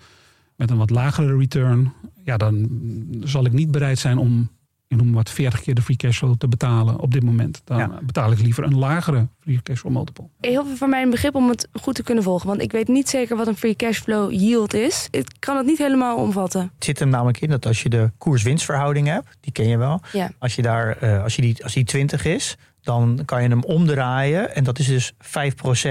met 0.55 0.69
een 0.69 0.77
wat 0.77 0.89
lagere 0.89 1.37
return, 1.37 1.93
ja, 2.23 2.37
dan 2.37 2.69
zal 3.23 3.45
ik 3.45 3.53
niet 3.53 3.71
bereid 3.71 3.99
zijn 3.99 4.17
om 4.17 4.49
ik 4.88 4.97
noem 4.97 5.13
wat 5.13 5.30
40 5.30 5.62
keer 5.62 5.76
de 5.76 5.82
free 5.82 5.97
cash 5.97 6.17
flow 6.17 6.36
te 6.38 6.47
betalen 6.47 7.00
op 7.00 7.12
dit 7.12 7.23
moment. 7.23 7.62
Dan 7.63 7.78
ja. 7.78 8.00
betaal 8.04 8.32
ik 8.32 8.39
liever 8.39 8.63
een 8.63 8.78
lagere 8.78 9.28
free 9.39 9.62
cash 9.63 9.80
flow 9.80 9.93
multiple. 9.93 10.28
Heel 10.41 10.65
veel 10.65 10.76
voor 10.76 10.89
mij 10.89 11.02
een 11.02 11.10
begrip 11.10 11.36
om 11.36 11.50
het 11.50 11.67
goed 11.73 11.95
te 11.95 12.04
kunnen 12.04 12.23
volgen. 12.23 12.47
Want 12.47 12.62
ik 12.62 12.71
weet 12.71 12.88
niet 12.88 13.10
zeker 13.10 13.38
wat 13.38 13.47
een 13.47 13.58
free 13.58 13.76
cash 13.76 14.00
flow 14.00 14.32
yield 14.32 14.73
is. 14.73 15.08
Ik 15.12 15.28
kan 15.39 15.58
het 15.58 15.65
niet 15.65 15.78
helemaal 15.78 16.17
omvatten. 16.17 16.62
Het 16.76 16.84
zit 16.84 17.00
er 17.00 17.08
namelijk 17.08 17.41
in 17.41 17.50
dat 17.50 17.65
als 17.65 17.84
je 17.84 17.89
de 17.89 18.12
koers-winstverhouding 18.17 19.08
hebt, 19.08 19.28
die 19.39 19.52
ken 19.52 19.67
je 19.67 19.78
wel. 19.78 20.02
Ja. 20.12 20.32
Als, 20.39 20.56
je 20.56 20.62
daar, 20.62 21.04
uh, 21.04 21.23
als, 21.23 21.36
je 21.36 21.41
die, 21.41 21.63
als 21.63 21.73
die 21.73 21.84
20 21.84 22.26
is, 22.26 22.58
dan 22.82 23.21
kan 23.26 23.43
je 23.43 23.50
hem 23.50 23.63
omdraaien. 23.63 24.56
En 24.56 24.63
dat 24.63 24.80
is 24.80 24.88
dus 24.88 25.13
5% 25.13 25.17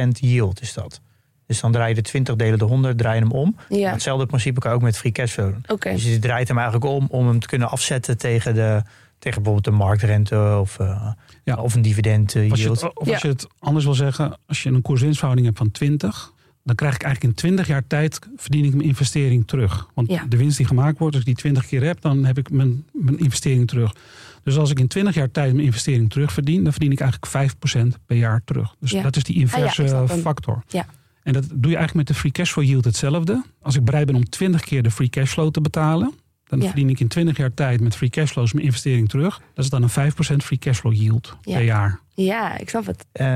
yield 0.09 0.61
is 0.61 0.73
dat. 0.73 1.01
Dus 1.47 1.61
dan 1.61 1.73
draai 1.73 1.89
je 1.89 1.95
de 1.95 2.03
20 2.03 2.37
delen 2.37 2.59
de 2.59 2.65
100, 2.65 2.99
draai 2.99 3.19
je 3.19 3.23
hem 3.23 3.33
om. 3.33 3.57
Ja. 3.69 3.91
Hetzelfde 3.91 4.27
principe 4.27 4.61
kan 4.61 4.71
je 4.71 4.77
ook 4.77 4.83
met 4.83 4.99
free 4.99 5.13
cash 5.13 5.33
flow 5.33 5.53
doen. 5.53 5.65
Okay. 5.67 5.93
Dus 5.93 6.05
je 6.05 6.19
draait 6.19 6.49
hem 6.49 6.59
eigenlijk 6.59 6.91
om 6.91 7.07
om 7.09 7.27
hem 7.27 7.41
te 7.41 7.47
kunnen 7.47 7.71
afzetten 7.71 8.19
tegen, 8.19 8.55
de, 8.55 8.83
tegen 9.19 9.43
bijvoorbeeld 9.43 9.65
de 9.65 9.85
marktrente 9.85 10.59
of, 10.61 10.79
uh, 10.81 11.11
ja. 11.45 11.57
of 11.57 11.75
een 11.75 11.83
dividend 11.83 12.35
uh, 12.35 12.51
als 12.51 12.61
yield. 12.61 12.81
Je 12.81 12.87
het, 12.87 12.97
of 12.99 13.09
als 13.09 13.23
je 13.23 13.29
het 13.29 13.47
anders 13.59 13.85
wil 13.85 13.95
zeggen, 13.95 14.39
als 14.47 14.63
je 14.63 14.71
een 14.71 14.83
koers-winstverhouding 14.83 15.47
hebt 15.47 15.59
van 15.59 15.71
20, 15.71 16.33
dan 16.65 16.75
krijg 16.75 16.95
ik 16.95 17.03
eigenlijk 17.03 17.33
in 17.33 17.41
20 17.41 17.67
jaar 17.67 17.87
tijd 17.87 18.19
verdien 18.37 18.65
ik 18.65 18.75
mijn 18.75 18.89
investering 18.89 19.47
terug. 19.47 19.89
Want 19.95 20.09
ja. 20.11 20.25
de 20.29 20.37
winst 20.37 20.57
die 20.57 20.67
gemaakt 20.67 20.99
wordt, 20.99 21.15
als 21.15 21.25
ik 21.25 21.29
die 21.29 21.39
20 21.39 21.67
keer 21.67 21.83
heb, 21.83 22.01
dan 22.01 22.25
heb 22.25 22.39
ik 22.39 22.51
mijn, 22.51 22.85
mijn 22.93 23.19
investering 23.19 23.69
terug. 23.69 23.95
Dus 24.43 24.59
als 24.59 24.71
ik 24.71 24.79
in 24.79 24.89
20 24.89 25.15
jaar 25.15 25.31
tijd 25.31 25.53
mijn 25.53 25.67
investering 25.67 26.11
terugverdien, 26.11 26.63
dan 26.63 26.73
verdien 26.73 26.93
ik 26.93 27.01
eigenlijk 27.01 27.53
5% 27.99 28.05
per 28.07 28.17
jaar 28.17 28.43
terug. 28.45 28.75
Dus 28.81 28.91
ja. 28.91 29.03
dat 29.03 29.17
is 29.17 29.23
die 29.23 29.37
inverse 29.37 29.83
ah, 29.83 30.09
ja, 30.09 30.17
factor. 30.17 30.63
Ja. 30.69 30.87
En 31.27 31.33
dat 31.33 31.45
doe 31.49 31.71
je 31.71 31.77
eigenlijk 31.77 31.95
met 31.95 32.07
de 32.07 32.15
free 32.15 32.33
cashflow 32.33 32.65
yield 32.65 32.85
hetzelfde. 32.85 33.43
Als 33.62 33.77
ik 33.77 33.85
bereid 33.85 34.07
ben 34.07 34.15
om 34.15 34.25
20 34.29 34.61
keer 34.61 34.83
de 34.83 34.91
free 34.91 35.09
cashflow 35.09 35.51
te 35.51 35.61
betalen, 35.61 36.12
dan 36.45 36.61
Ja. 36.61 36.67
verdien 36.67 36.89
ik 36.89 37.01
in 37.01 37.09
20 37.09 37.37
jaar 37.37 37.55
tijd 37.55 37.81
met 37.81 37.97
free 37.97 38.11
cashflows 38.11 38.53
mijn 38.53 38.67
investering 38.67 39.09
terug. 39.09 39.41
Dat 39.55 39.65
is 39.65 39.71
dan 39.71 39.83
een 39.83 39.89
5% 39.89 40.45
free 40.45 40.59
cashflow 40.59 40.93
yield 40.93 41.37
Ja. 41.43 41.55
per 41.57 41.65
jaar. 41.65 42.01
Ja, 42.15 42.59
ik 42.59 42.69
snap 42.69 42.87
het. 42.87 43.07
Eh, 43.12 43.27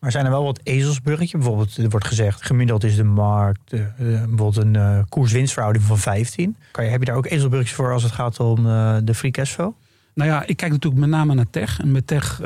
maar 0.00 0.10
zijn 0.10 0.24
er 0.24 0.30
wel 0.30 0.44
wat 0.44 0.60
ezelsbruggetje? 0.62 1.36
Bijvoorbeeld, 1.38 1.76
er 1.76 1.88
wordt 1.88 2.06
gezegd, 2.06 2.44
gemiddeld 2.46 2.84
is 2.84 2.96
de 2.96 3.04
markt 3.04 3.72
eh, 3.72 3.80
eh, 3.80 3.88
bijvoorbeeld 3.98 4.56
een 4.56 4.76
eh, 4.76 4.98
koers-winstverhouding 5.08 5.84
van 5.84 5.98
15. 5.98 6.56
Kan 6.70 6.84
je, 6.84 6.90
heb 6.90 7.00
je 7.00 7.06
daar 7.06 7.16
ook 7.16 7.26
ezelsbruggetjes 7.26 7.76
voor 7.76 7.92
als 7.92 8.02
het 8.02 8.12
gaat 8.12 8.40
om 8.40 8.66
eh, 8.66 8.96
de 9.04 9.14
free 9.14 9.30
cashflow? 9.30 9.72
Nou 10.14 10.30
ja, 10.30 10.46
ik 10.46 10.56
kijk 10.56 10.72
natuurlijk 10.72 11.00
met 11.00 11.10
name 11.10 11.34
naar 11.34 11.50
tech. 11.50 11.80
En 11.80 11.90
met 11.92 12.06
tech, 12.06 12.40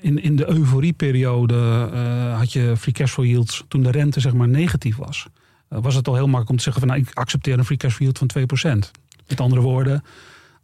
in, 0.00 0.22
in 0.22 0.36
de 0.36 0.48
euforieperiode 0.48 1.90
eh, 1.92 2.38
had 2.38 2.52
je 2.52 2.74
free 2.76 2.94
cashflow 2.94 3.26
yields 3.26 3.64
toen 3.68 3.82
de 3.82 3.90
rente 3.90 4.20
zeg 4.20 4.32
maar 4.32 4.48
negatief 4.48 4.96
was. 4.96 5.26
Eh, 5.68 5.78
was 5.82 5.94
het 5.94 6.08
al 6.08 6.14
heel 6.14 6.22
makkelijk 6.22 6.50
om 6.50 6.56
te 6.56 6.62
zeggen 6.62 6.82
van 6.82 6.90
nou, 6.90 7.06
ik 7.08 7.14
accepteer 7.14 7.58
een 7.58 7.64
free 7.64 7.78
cashflow 7.78 8.02
yield 8.02 8.18
van 8.18 8.78
2%. 8.86 8.90
Met 9.28 9.40
andere 9.40 9.60
woorden, 9.60 10.02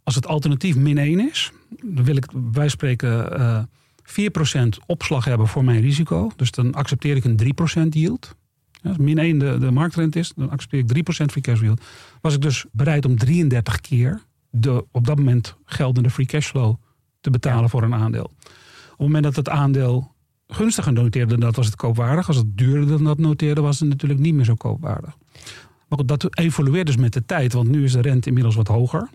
als 0.03 0.15
het 0.15 0.27
alternatief 0.27 0.75
min 0.75 0.97
1 0.97 1.29
is, 1.29 1.51
dan 1.83 2.03
wil 2.03 2.15
ik 2.15 2.25
wij 2.51 2.69
spreken 2.69 3.39
eh 3.39 3.63
4% 4.07 4.67
opslag 4.85 5.25
hebben 5.25 5.47
voor 5.47 5.63
mijn 5.63 5.81
risico. 5.81 6.31
Dus 6.35 6.51
dan 6.51 6.73
accepteer 6.73 7.15
ik 7.15 7.23
een 7.23 7.85
3% 7.85 7.87
yield. 7.89 8.35
Ja, 8.71 8.89
als 8.89 8.97
min 8.97 9.17
1 9.17 9.39
de, 9.39 9.57
de 9.59 9.71
marktrente 9.71 10.19
is, 10.19 10.33
dan 10.35 10.49
accepteer 10.49 10.79
ik 10.79 10.95
3% 10.95 11.01
free 11.09 11.43
cash 11.43 11.59
yield. 11.59 11.81
Was 12.21 12.33
ik 12.33 12.41
dus 12.41 12.65
bereid 12.71 13.05
om 13.05 13.17
33 13.17 13.81
keer 13.81 14.21
de 14.49 14.85
op 14.91 15.05
dat 15.05 15.17
moment 15.17 15.55
geldende 15.65 16.09
free 16.09 16.25
cashflow 16.25 16.75
te 17.21 17.29
betalen 17.29 17.69
voor 17.69 17.83
een 17.83 17.93
aandeel. 17.93 18.31
Op 18.97 19.05
het 19.05 19.13
moment 19.13 19.23
dat 19.23 19.35
het 19.45 19.49
aandeel 19.49 20.11
gunstiger 20.47 20.93
noteerde 20.93 21.31
dan 21.31 21.39
dat, 21.39 21.55
was 21.55 21.65
het 21.65 21.75
koopwaardig. 21.75 22.27
Als 22.27 22.37
het 22.37 22.57
duurder 22.57 22.87
dan 22.87 23.03
dat 23.03 23.17
noteerde, 23.17 23.61
was 23.61 23.79
het 23.79 23.89
natuurlijk 23.89 24.19
niet 24.19 24.33
meer 24.33 24.45
zo 24.45 24.55
koopwaardig. 24.55 25.17
Maar 25.87 26.05
dat 26.05 26.37
evolueert 26.37 26.85
dus 26.85 26.97
met 26.97 27.13
de 27.13 27.25
tijd, 27.25 27.53
want 27.53 27.69
nu 27.69 27.83
is 27.83 27.91
de 27.91 28.01
rente 28.01 28.27
inmiddels 28.27 28.55
wat 28.55 28.67
hoger. 28.67 29.09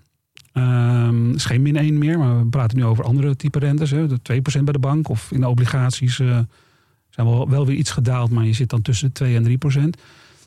Ehm, 0.52 1.26
Het 1.26 1.36
is 1.36 1.44
geen 1.44 1.62
min 1.62 1.76
1 1.76 1.98
meer, 1.98 2.18
maar 2.18 2.38
we 2.38 2.46
praten 2.46 2.78
nu 2.78 2.84
over 2.84 3.04
andere 3.04 3.36
type 3.36 3.58
rentes. 3.58 3.90
Hè. 3.90 4.06
De 4.06 4.22
2% 4.22 4.64
bij 4.64 4.72
de 4.72 4.78
bank 4.78 5.08
of 5.08 5.32
in 5.32 5.40
de 5.40 5.48
obligaties 5.48 6.18
eh, 6.20 6.38
zijn 7.08 7.26
wel, 7.26 7.48
wel 7.48 7.66
weer 7.66 7.76
iets 7.76 7.90
gedaald, 7.90 8.30
maar 8.30 8.44
je 8.44 8.52
zit 8.52 8.70
dan 8.70 8.82
tussen 8.82 9.06
de 9.06 9.12
2 9.12 9.36
en 9.36 9.42
3%. 9.42 10.00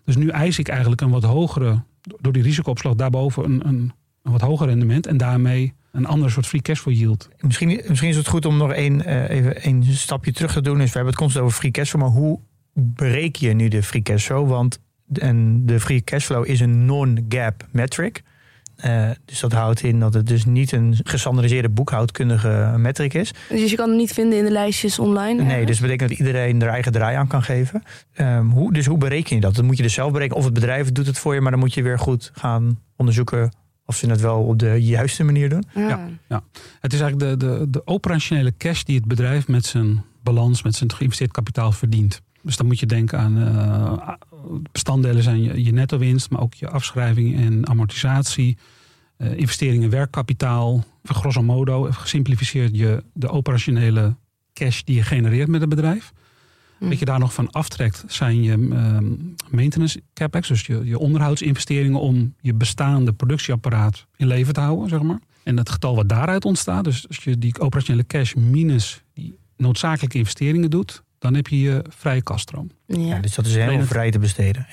Dus 0.04 0.16
nu 0.16 0.28
eis 0.28 0.60
ik 0.60 0.68
eigenlijk 0.68 1.02
een 1.02 1.10
wat 1.10 1.24
hogere, 1.24 1.82
door 2.20 2.34
die 2.34 2.44
risicoopslag 2.44 2.96
daarboven, 2.96 3.44
een, 3.44 3.68
een 3.68 3.92
wat 4.22 4.42
hoger 4.42 4.68
rendement. 4.68 5.08
En 5.08 5.18
daarmee 5.18 5.74
een 5.96 6.06
ander 6.06 6.32
soort 6.32 6.48
free 6.48 6.62
cash 6.62 6.80
flow 6.80 6.96
yield. 6.96 7.30
Misschien, 7.40 7.82
misschien 7.88 8.10
is 8.10 8.16
het 8.16 8.28
goed 8.28 8.46
om 8.46 8.58
nog 8.58 8.74
één, 8.74 9.06
eh, 9.06 9.30
even 9.30 9.68
een 9.68 9.84
stapje 9.84 10.32
terug 10.32 10.52
te 10.52 10.62
doen. 10.62 10.78
Dus 10.78 10.86
we 10.86 10.94
hebben 10.94 11.14
het 11.14 11.22
constant 11.22 11.46
over 11.46 11.58
free 11.58 11.72
cashflow. 11.72 12.02
Maar 12.02 12.12
hoe 12.12 12.40
bereken 12.74 13.48
je 13.48 13.54
nu 13.54 13.68
de 13.68 13.84
free 13.84 14.02
cashflow? 14.02 14.50
Want 14.50 14.80
en 15.14 15.66
de 15.66 15.80
free 15.80 16.04
cashflow 16.04 16.48
is 16.48 16.60
een 16.60 16.86
non-gap 16.86 17.68
metric. 17.72 18.24
Eh, 18.76 19.10
dus 19.26 19.40
dat 19.40 19.52
houdt 19.52 19.84
in 19.84 20.00
dat 20.00 20.14
het 20.14 20.28
dus 20.28 20.46
niet 20.46 20.72
een 20.72 20.96
gestandardiseerde 21.04 21.70
boekhoudkundige 21.70 22.74
metric 22.78 23.14
is. 23.14 23.34
Dus 23.50 23.70
je 23.70 23.76
kan 23.76 23.90
het 23.90 23.98
niet 23.98 24.14
vinden 24.14 24.38
in 24.38 24.46
de 24.46 24.52
lijstjes 24.52 25.00
online? 25.00 25.44
Nee, 25.44 25.66
dus 25.66 25.80
dat 25.80 25.88
betekent 25.88 26.10
dat 26.10 26.20
iedereen 26.20 26.62
er 26.62 26.68
eigen 26.68 26.92
draai 26.92 27.16
aan 27.16 27.28
kan 27.28 27.44
geven. 27.44 27.84
Ehm, 28.14 28.48
hoe, 28.48 28.74
dus 28.74 28.86
hoe 28.86 28.98
bereken 28.98 29.36
je 29.36 29.42
dat? 29.42 29.56
Dat 29.56 29.66
moet 29.66 29.78
je 29.78 29.84
dus 29.84 29.94
zelf 29.94 30.12
berekenen. 30.12 30.38
Of 30.38 30.46
het 30.46 30.54
bedrijf 30.54 30.92
doet 30.92 31.08
het 31.08 31.18
voor 31.18 31.34
je, 31.34 31.42
maar 31.42 31.52
dan 31.52 31.60
moet 31.60 31.74
je 31.74 31.84
weer 31.84 32.00
goed 32.00 32.32
gaan 32.34 32.80
onderzoeken 32.96 33.52
of 33.86 33.96
ze 33.96 34.10
het 34.10 34.22
wel 34.22 34.44
op 34.44 34.60
de 34.60 34.82
juiste 34.82 35.24
manier 35.24 35.50
doen. 35.50 35.64
Ja. 35.76 36.44
Het 36.80 36.94
is 36.94 37.00
eigenlijk 37.00 37.40
de, 37.40 37.48
de, 37.48 37.70
de 37.70 37.88
operationele 37.88 38.54
cash 38.58 38.84
die 38.84 38.96
het 38.96 39.06
bedrijf 39.06 39.48
met 39.48 39.66
zijn 39.66 40.04
balans, 40.24 40.64
met 40.64 40.76
zijn 40.76 40.94
geïnvesteerd 40.94 41.32
kapitaal 41.32 41.72
verdient. 41.72 42.22
Dus 42.42 42.58
dan 42.58 42.66
moet 42.66 42.80
je 42.80 42.86
denken 42.86 43.20
aan 43.20 43.38
eh, 43.38 44.14
bestanddelen 44.72 45.24
zijn 45.24 45.42
je, 45.42 45.64
je 45.64 45.72
netto 45.72 45.98
winst, 45.98 46.30
maar 46.30 46.42
ook 46.42 46.54
je 46.54 46.70
afschrijving 46.70 47.40
en 47.40 47.68
amortisatie, 47.68 48.58
eh 49.18 49.38
investeringen 49.38 49.84
in 49.84 49.90
werkkapitaal. 49.90 50.84
Grosso 51.04 51.44
modo, 51.44 51.88
gesimplificeerd, 51.92 52.78
je, 52.78 53.04
de 53.14 53.30
operationele 53.30 54.16
cash 54.54 54.82
die 54.82 54.96
je 54.96 55.04
genereert 55.04 55.48
met 55.48 55.62
het 55.62 55.70
bedrijf. 55.70 56.14
Hm. 56.80 56.88
Wat 56.90 57.00
je 57.00 57.06
daar 57.06 57.20
nog 57.20 57.34
van 57.34 57.52
aftrekt 57.52 58.04
zijn 58.08 58.44
je 58.44 58.52
ehm, 58.52 59.14
maintenance 59.50 60.02
capex, 60.14 60.48
dus 60.48 60.66
je, 60.66 60.82
je 60.86 61.00
onderhoudsinvesteringen 61.00 62.00
om 62.00 62.34
je 62.42 62.54
bestaande 62.54 63.14
productieapparaat 63.14 64.06
in 64.16 64.28
leven 64.28 64.54
te 64.54 64.60
houden, 64.60 64.90
zeg 64.90 65.02
maar. 65.02 65.20
En 65.44 65.58
het 65.58 65.70
getal 65.70 65.96
wat 65.96 66.10
daaruit 66.10 66.46
ontstaat, 66.46 66.84
dus 66.84 67.08
als 67.08 67.18
je 67.24 67.38
die 67.38 67.60
operationele 67.60 68.06
cash 68.06 68.34
minus 68.34 69.04
die 69.14 69.38
noodzakelijke 69.58 70.18
investeringen 70.18 70.70
doet, 70.70 71.04
dan 71.20 71.34
heb 71.34 71.48
je 71.48 71.60
je 71.60 71.86
vrije 71.90 72.22
kaststroom. 72.22 72.72
Ja. 72.86 72.98
Ja, 73.00 73.20
dus 73.20 73.36
dat 73.36 73.46
is 73.46 73.54
helemaal 73.56 73.78
het- 73.80 73.88
vrij 73.88 74.12
te 74.12 74.20
besteden. 74.20 74.68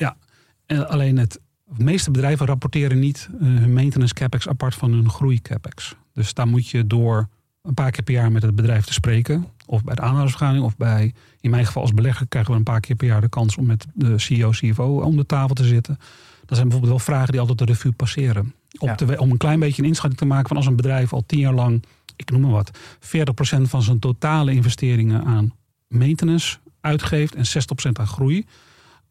En 0.67 0.89
alleen 0.89 1.17
het, 1.19 1.41
de 1.77 1.85
meeste 1.85 2.11
bedrijven 2.11 2.47
rapporteren 2.47 2.99
niet 2.99 3.29
eh, 3.33 3.39
hun 3.41 3.73
maintenance 3.73 4.15
capex 4.15 4.49
apart 4.49 4.75
van 4.75 4.93
hun 4.93 5.11
groei 5.11 5.41
capex. 5.41 5.97
Dus 6.13 6.35
daar 6.35 6.49
moet 6.49 6.69
je 6.69 6.87
door 6.87 7.29
een 7.63 7.75
paar 7.75 7.91
keer 7.91 8.03
per 8.03 8.15
jaar 8.15 8.33
met 8.33 8.43
het 8.43 8.55
bedrijf 8.55 8.85
te 8.85 8.93
spreken. 8.93 9.47
Of 9.67 9.85
bij 9.85 9.95
de 9.95 10.01
aandeelhoudersvergadering. 10.01 10.67
Of 10.67 10.77
bij, 10.77 11.15
in 11.41 11.51
mijn 11.51 11.67
geval 11.67 11.83
als 11.83 11.93
belegger 11.95 12.27
krijgen 12.29 12.53
we 12.53 12.59
een 12.59 12.65
paar 12.65 12.81
keer 12.81 12.97
per 12.97 13.07
jaar 13.07 13.21
de 13.21 13.29
kans 13.29 13.57
om 13.57 13.67
met 13.67 13.87
de 13.95 14.19
CEO, 14.19 14.51
CFO 14.51 15.01
om 15.01 15.17
de 15.17 15.27
tafel 15.27 15.55
te 15.55 15.65
zitten. 15.65 15.97
Dat 16.45 16.57
zijn 16.57 16.69
bijvoorbeeld 16.69 16.89
wel 17.07 17.15
vragen 17.15 17.31
die 17.31 17.41
altijd 17.41 17.59
de 17.59 17.65
revue 17.65 17.93
passeren. 17.93 18.55
Om, 18.79 18.89
Ja. 18.89 18.97
een 19.09 19.37
klein 19.37 19.59
beetje 19.61 19.83
een 19.83 19.89
inschatting 19.89 20.21
te 20.21 20.27
maken 20.27 20.49
van 20.49 20.57
als 20.57 20.67
een 20.67 20.77
bedrijf 20.77 21.13
al 21.13 21.23
tien 21.27 21.39
jaar 21.39 21.55
lang, 21.55 21.85
ik 22.17 22.31
noem 22.31 22.41
maar 22.41 22.51
wat, 22.51 22.79
40% 23.01 23.69
van 23.69 23.83
zijn 23.83 23.99
totale 23.99 24.53
investeringen 24.53 25.25
aan 25.25 25.53
maintenance 25.89 26.59
uitgeeft 26.81 27.35
en 27.35 27.45
60% 27.47 27.99
aan 28.01 28.07
groei. 28.07 28.47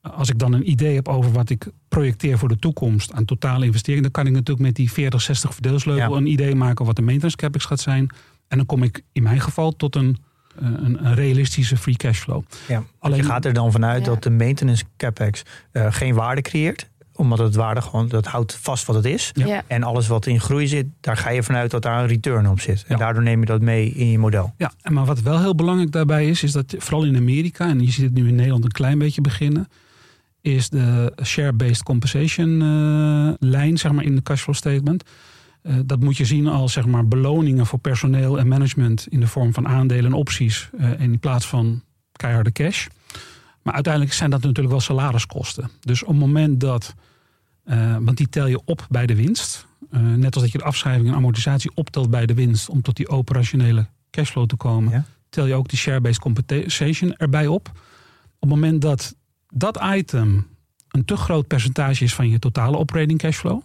Als 0.02 0.30
ik 0.30 0.40
dan 0.40 0.54
een 0.54 0.70
idee 0.70 0.96
heb 0.96 1.08
over 1.08 1.32
wat 1.32 1.50
ik 1.50 1.68
projecteer 1.88 2.38
voor 2.38 2.48
de 2.50 2.60
toekomst 2.60 3.14
aan 3.14 3.26
totale 3.26 3.66
investeringen, 3.66 4.04
dan 4.04 4.24
kan 4.24 4.26
ik 4.28 4.32
natuurlijk 4.40 4.66
met 4.68 4.76
die 4.76 4.92
40-60 4.92 4.94
verdeelsleutel 5.54 6.12
Ja. 6.12 6.18
een 6.18 6.26
idee 6.32 6.56
maken 6.56 6.86
wat 6.86 6.96
de 6.96 7.02
maintenance 7.02 7.38
capex 7.38 7.66
gaat 7.66 7.80
zijn. 7.80 8.10
En 8.52 8.58
dan 8.58 8.66
kom 8.66 8.84
ik 8.84 9.04
in 9.12 9.24
mijn 9.24 9.40
geval 9.42 9.72
tot 9.76 9.96
een, 9.96 10.18
eh, 10.60 10.68
een, 10.68 11.06
een 11.06 11.14
realistische 11.16 11.78
free 11.78 11.96
cashflow. 11.96 12.44
Ja, 12.68 12.84
Alleen- 13.00 13.18
je 13.18 13.24
gaat 13.24 13.46
er 13.46 13.54
dan 13.54 13.72
vanuit 13.72 14.06
Ja. 14.06 14.12
dat 14.12 14.24
de 14.24 14.30
maintenance 14.30 14.84
capex 14.98 15.42
eh, 15.72 15.88
geen 15.90 16.14
waarde 16.14 16.42
creëert. 16.42 16.90
Omdat 17.16 17.38
het 17.38 17.56
waarde 17.56 17.82
gewoon, 17.82 18.08
dat 18.08 18.26
houdt 18.26 18.56
vast 18.62 18.86
wat 18.86 18.96
het 18.96 19.06
is. 19.06 19.30
Ja. 19.34 19.46
Ja. 19.46 19.64
En 19.68 19.84
alles 19.84 20.08
wat 20.08 20.26
in 20.26 20.40
groei 20.40 20.68
zit, 20.68 20.86
daar 21.00 21.18
ga 21.18 21.30
je 21.30 21.44
vanuit 21.44 21.72
dat 21.72 21.82
daar 21.82 22.02
een 22.02 22.08
return 22.08 22.48
op 22.50 22.60
zit. 22.60 22.80
En 22.80 22.86
Ja. 22.88 22.96
daardoor 22.98 23.24
neem 23.24 23.40
je 23.40 23.46
dat 23.46 23.62
mee 23.62 23.90
in 23.90 24.12
je 24.12 24.18
model. 24.20 24.54
Ja, 24.58 24.72
en 24.82 24.94
maar 24.94 25.06
wat 25.06 25.22
wel 25.22 25.40
heel 25.40 25.56
belangrijk 25.56 25.92
daarbij 25.92 26.28
is, 26.30 26.44
is 26.44 26.52
dat 26.52 26.76
vooral 26.78 27.04
in 27.06 27.16
Amerika, 27.16 27.68
en 27.70 27.80
je 27.80 27.92
ziet 27.92 28.04
het 28.06 28.14
nu 28.14 28.28
in 28.28 28.36
Nederland 28.36 28.64
een 28.64 28.72
klein 28.72 28.98
beetje 28.98 29.22
beginnen, 29.22 29.68
is 30.42 30.70
de 30.70 31.14
share-based 31.24 31.84
compensation 31.84 32.62
eh, 32.62 33.34
lijn 33.50 33.78
zeg 33.78 33.92
maar, 33.92 34.04
in 34.04 34.16
de 34.16 34.22
cashflow 34.24 34.56
statement. 34.56 35.04
Eh, 35.62 35.76
dat 35.86 36.00
moet 36.00 36.18
je 36.18 36.26
zien 36.26 36.48
als 36.48 36.74
zeg 36.74 36.86
maar, 36.86 37.08
beloningen 37.08 37.66
voor 37.66 37.80
personeel 37.80 38.40
en 38.40 38.48
management 38.48 39.08
in 39.10 39.20
de 39.20 39.28
vorm 39.28 39.54
van 39.54 39.68
aandelen 39.68 40.06
en 40.06 40.14
opties 40.14 40.70
eh, 40.78 41.00
in 41.00 41.20
plaats 41.20 41.46
van 41.48 41.84
keiharde 42.12 42.52
cash. 42.52 42.88
Maar 43.62 43.74
uiteindelijk 43.74 44.14
zijn 44.14 44.30
dat 44.30 44.42
natuurlijk 44.42 44.70
wel 44.70 44.80
salariskosten. 44.80 45.70
Dus 45.80 46.04
op 46.04 46.10
het 46.10 46.18
moment 46.20 46.60
dat, 46.60 46.96
eh, 47.64 47.98
want 48.00 48.18
die 48.18 48.30
tel 48.30 48.48
je 48.48 48.62
op 48.66 48.86
bij 48.90 49.06
de 49.06 49.16
winst. 49.16 49.70
Net 50.16 50.34
als 50.34 50.44
dat 50.44 50.52
je 50.52 50.58
de 50.58 50.64
afschrijving 50.64 51.08
en 51.08 51.14
amortisatie 51.16 51.72
optelt 51.74 52.10
bij 52.10 52.26
de 52.26 52.34
winst 52.34 52.70
om 52.70 52.82
tot 52.82 52.96
die 52.96 53.10
operationele 53.10 53.86
cashflow 54.12 54.46
te 54.48 54.56
komen, 54.56 54.92
Ja. 54.92 55.06
tel 55.30 55.46
je 55.46 55.54
ook 55.54 55.70
die 55.70 55.80
share-based 55.80 56.20
compensation 56.20 57.16
erbij 57.16 57.48
op. 57.48 57.68
Op 58.40 58.40
het 58.40 58.50
moment 58.50 58.82
dat 58.82 59.16
dat 59.50 59.80
item 59.84 60.48
een 60.92 61.06
te 61.06 61.18
groot 61.18 61.48
percentage 61.48 62.04
is 62.04 62.14
van 62.14 62.30
je 62.30 62.40
totale 62.40 62.78
operating 62.78 63.20
cashflow, 63.20 63.62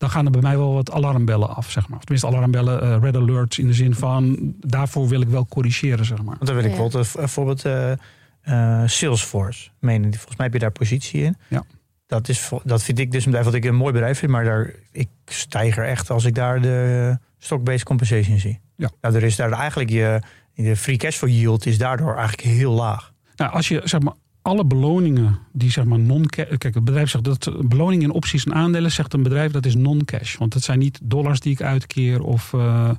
dan 0.00 0.10
gaan 0.10 0.24
er 0.24 0.30
bij 0.30 0.40
mij 0.40 0.56
wel 0.56 0.72
wat 0.72 0.90
alarmbellen 0.90 1.56
af, 1.56 1.70
zeg 1.70 1.88
maar. 1.88 1.98
Of 1.98 2.04
tenminste 2.04 2.28
alarmbellen, 2.28 2.82
eh, 2.82 2.96
red 3.00 3.16
alerts 3.16 3.58
in 3.58 3.66
de 3.66 3.74
zin 3.74 3.94
van 3.94 4.54
daarvoor 4.60 5.08
wil 5.08 5.20
ik 5.20 5.28
wel 5.28 5.46
corrigeren, 5.46 6.04
zeg 6.04 6.18
maar. 6.18 6.36
Want 6.38 6.46
dan 6.46 6.54
wil 6.54 6.64
ik 6.64 6.76
bijvoorbeeld 7.12 7.64
eh, 7.64 7.92
eh, 7.92 8.88
Salesforce. 8.88 9.70
Menen, 9.78 10.14
volgens 10.14 10.36
mij 10.36 10.46
heb 10.46 10.52
je 10.52 10.60
daar 10.60 10.70
positie 10.70 11.22
in. 11.22 11.36
Ja. 11.48 11.64
Dat, 12.06 12.28
is, 12.28 12.50
dat 12.64 12.82
vind 12.82 12.98
ik 12.98 13.10
dus 13.10 13.24
een 13.24 13.30
bedrijf 13.30 13.44
wat 13.44 13.54
ik 13.54 13.64
een 13.64 13.74
mooi 13.74 13.92
bedrijf 13.92 14.18
vind. 14.18 14.30
Maar 14.30 14.44
daar, 14.44 14.74
ik 14.92 15.08
stijger 15.24 15.84
echt 15.84 16.10
als 16.10 16.24
ik 16.24 16.34
daar 16.34 16.60
de 16.60 17.18
stock-based 17.38 17.84
compensation 17.84 18.38
zie. 18.38 18.60
Ja. 18.76 18.90
Nou, 19.00 19.14
er 19.14 19.22
is 19.22 19.36
daar 19.36 19.52
eigenlijk 19.52 19.90
je, 19.90 20.20
de 20.54 20.76
free 20.76 20.96
cash 20.96 21.16
flow 21.16 21.30
yield 21.30 21.66
is 21.66 21.78
daardoor 21.78 22.16
eigenlijk 22.16 22.48
heel 22.48 22.72
laag. 22.72 23.12
Nou, 23.36 23.52
als 23.52 23.68
je 23.68 23.80
zeg 23.84 24.00
maar 24.00 24.14
alle 24.42 24.64
beloningen 24.64 25.38
die 25.52 25.70
zeg 25.70 25.84
maar 25.84 25.98
non-cash. 25.98 26.48
Kijk, 26.58 26.74
het 26.74 26.84
bedrijf 26.84 27.10
zegt 27.10 27.24
dat 27.24 27.46
eh, 27.46 27.54
beloningen 27.60 28.04
in 28.04 28.10
opties 28.12 28.44
en 28.44 28.54
aandelen 28.54 28.92
zegt 28.92 29.12
een 29.14 29.22
bedrijf 29.22 29.52
dat 29.52 29.66
is 29.66 29.74
non-cash. 29.74 30.36
Want 30.36 30.54
het 30.54 30.62
zijn 30.62 30.78
niet 30.78 31.00
dollars 31.02 31.40
die 31.40 31.52
ik 31.52 31.62
uitkeer 31.62 32.22
of. 32.22 32.52
eh, 32.52 32.90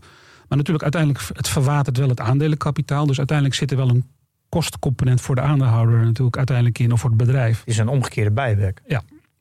maar 0.47 0.57
natuurlijk 0.57 0.83
uiteindelijk 0.83 1.23
het 1.33 1.47
verwatert 1.47 1.97
wel 1.97 2.09
het 2.09 2.19
aandelenkapitaal. 2.19 3.05
Dus 3.05 3.17
uiteindelijk 3.17 3.57
zit 3.57 3.71
er 3.71 3.77
wel 3.77 3.89
een 3.89 4.05
kostcomponent 4.49 5.21
voor 5.21 5.35
de 5.35 5.41
aandeelhouder 5.41 6.03
natuurlijk 6.05 6.37
uiteindelijk 6.37 6.79
in 6.79 6.91
of 6.91 6.99
voor 6.99 7.09
het 7.09 7.19
bedrijf. 7.19 7.61
Is 7.65 7.77
een 7.77 7.87
omgekeerde 7.87 8.31
buyback. 8.31 8.81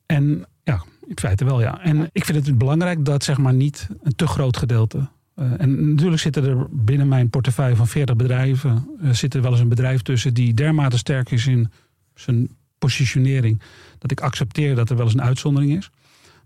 En 0.06 0.44
ja, 0.62 0.82
in 1.06 1.18
feite 1.18 1.44
wel 1.44 1.60
ja. 1.60 1.80
En 1.82 2.08
ik 2.12 2.24
vind 2.24 2.46
het 2.46 2.58
belangrijk 2.58 3.04
dat 3.04 3.24
zeg 3.24 3.38
maar 3.38 3.54
niet 3.54 3.88
een 4.02 4.14
te 4.16 4.26
groot 4.26 4.56
gedeelte. 4.56 5.08
eh, 5.34 5.46
en 5.60 5.90
natuurlijk 5.90 6.20
zitten 6.20 6.44
er 6.44 6.66
binnen 6.70 7.08
mijn 7.08 7.30
portefeuille 7.30 7.76
van 7.76 7.86
40 7.86 8.16
bedrijven. 8.16 8.88
eh, 9.02 9.10
zit 9.10 9.34
er 9.34 9.42
wel 9.42 9.50
eens 9.50 9.60
een 9.60 9.68
bedrijf 9.68 10.02
tussen 10.02 10.34
die 10.34 10.54
dermate 10.54 10.98
sterk 10.98 11.30
is 11.30 11.46
in 11.46 11.70
zijn 12.20 12.48
positionering, 12.78 13.60
dat 13.98 14.10
ik 14.10 14.20
accepteer 14.20 14.74
dat 14.74 14.90
er 14.90 14.96
wel 14.96 15.04
eens 15.04 15.14
een 15.14 15.22
uitzondering 15.22 15.76
is. 15.76 15.90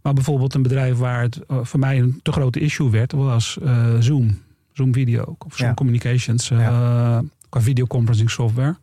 Maar 0.04 0.12
bijvoorbeeld 0.12 0.54
een 0.54 0.62
bedrijf 0.62 0.96
waar 0.96 1.22
het 1.22 1.38
eh, 1.46 1.58
voor 1.62 1.80
mij 1.80 1.98
een 1.98 2.20
te 2.22 2.32
grote 2.32 2.60
issue 2.60 2.90
werd, 2.90 3.12
was 3.12 3.58
uh, 3.62 3.96
Zoom. 3.98 4.42
Zoom 4.72 4.92
Video 4.92 5.36
of 5.38 5.56
Zoom 5.56 5.68
Ja. 5.68 5.74
Communications 5.74 6.50
uh, 6.50 7.18
qua 7.48 7.60
videoconferencing 7.60 8.30
software. 8.30 8.76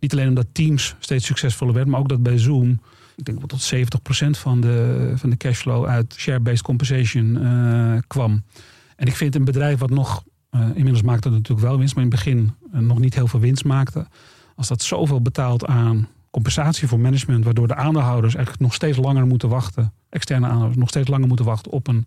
Niet 0.00 0.12
alleen 0.12 0.28
omdat 0.28 0.46
Teams 0.52 0.94
steeds 0.98 1.26
succesvoller 1.26 1.74
werd, 1.74 1.86
maar 1.86 2.00
ook 2.00 2.08
dat 2.08 2.22
bij 2.22 2.38
Zoom, 2.38 2.80
ik 3.16 3.24
denk 3.24 3.38
wel 3.38 3.46
tot 3.46 3.74
70% 3.74 4.40
van 4.40 4.60
de, 4.60 5.12
van 5.16 5.30
de 5.30 5.36
cashflow 5.36 5.84
uit 5.84 6.14
share-based 6.16 6.62
compensation 6.62 7.42
uh, 7.42 7.98
kwam. 8.06 8.42
En 8.96 9.06
ik 9.06 9.16
vind 9.16 9.34
een 9.34 9.44
bedrijf 9.44 9.78
wat 9.78 9.90
nog, 9.90 10.24
inmiddels 10.50 11.02
maakt 11.02 11.24
het 11.24 11.32
natuurlijk 11.32 11.66
wel 11.66 11.78
winst, 11.78 11.94
maar 11.94 12.04
in 12.04 12.10
het 12.10 12.20
begin 12.20 12.54
nog 12.70 12.98
niet 12.98 13.14
heel 13.14 13.26
veel 13.26 13.40
winst 13.40 13.64
maakte. 13.64 14.06
Als 14.56 14.68
dat 14.68 14.82
zoveel 14.82 15.22
betaalt 15.22 15.66
aan 15.66 16.08
compensatie 16.36 16.88
voor 16.88 17.00
management, 17.00 17.44
waardoor 17.44 17.68
de 17.68 17.74
aandeelhouders 17.74 18.34
eigenlijk 18.34 18.64
nog 18.64 18.74
steeds 18.74 18.98
langer 18.98 19.26
moeten 19.26 19.48
wachten, 19.48 19.92
externe 20.08 20.44
aandeelhouders 20.44 20.80
nog 20.80 20.88
steeds 20.88 21.08
langer 21.08 21.28
moeten 21.28 21.46
wachten 21.46 21.72
op 21.72 21.86
een 21.88 22.06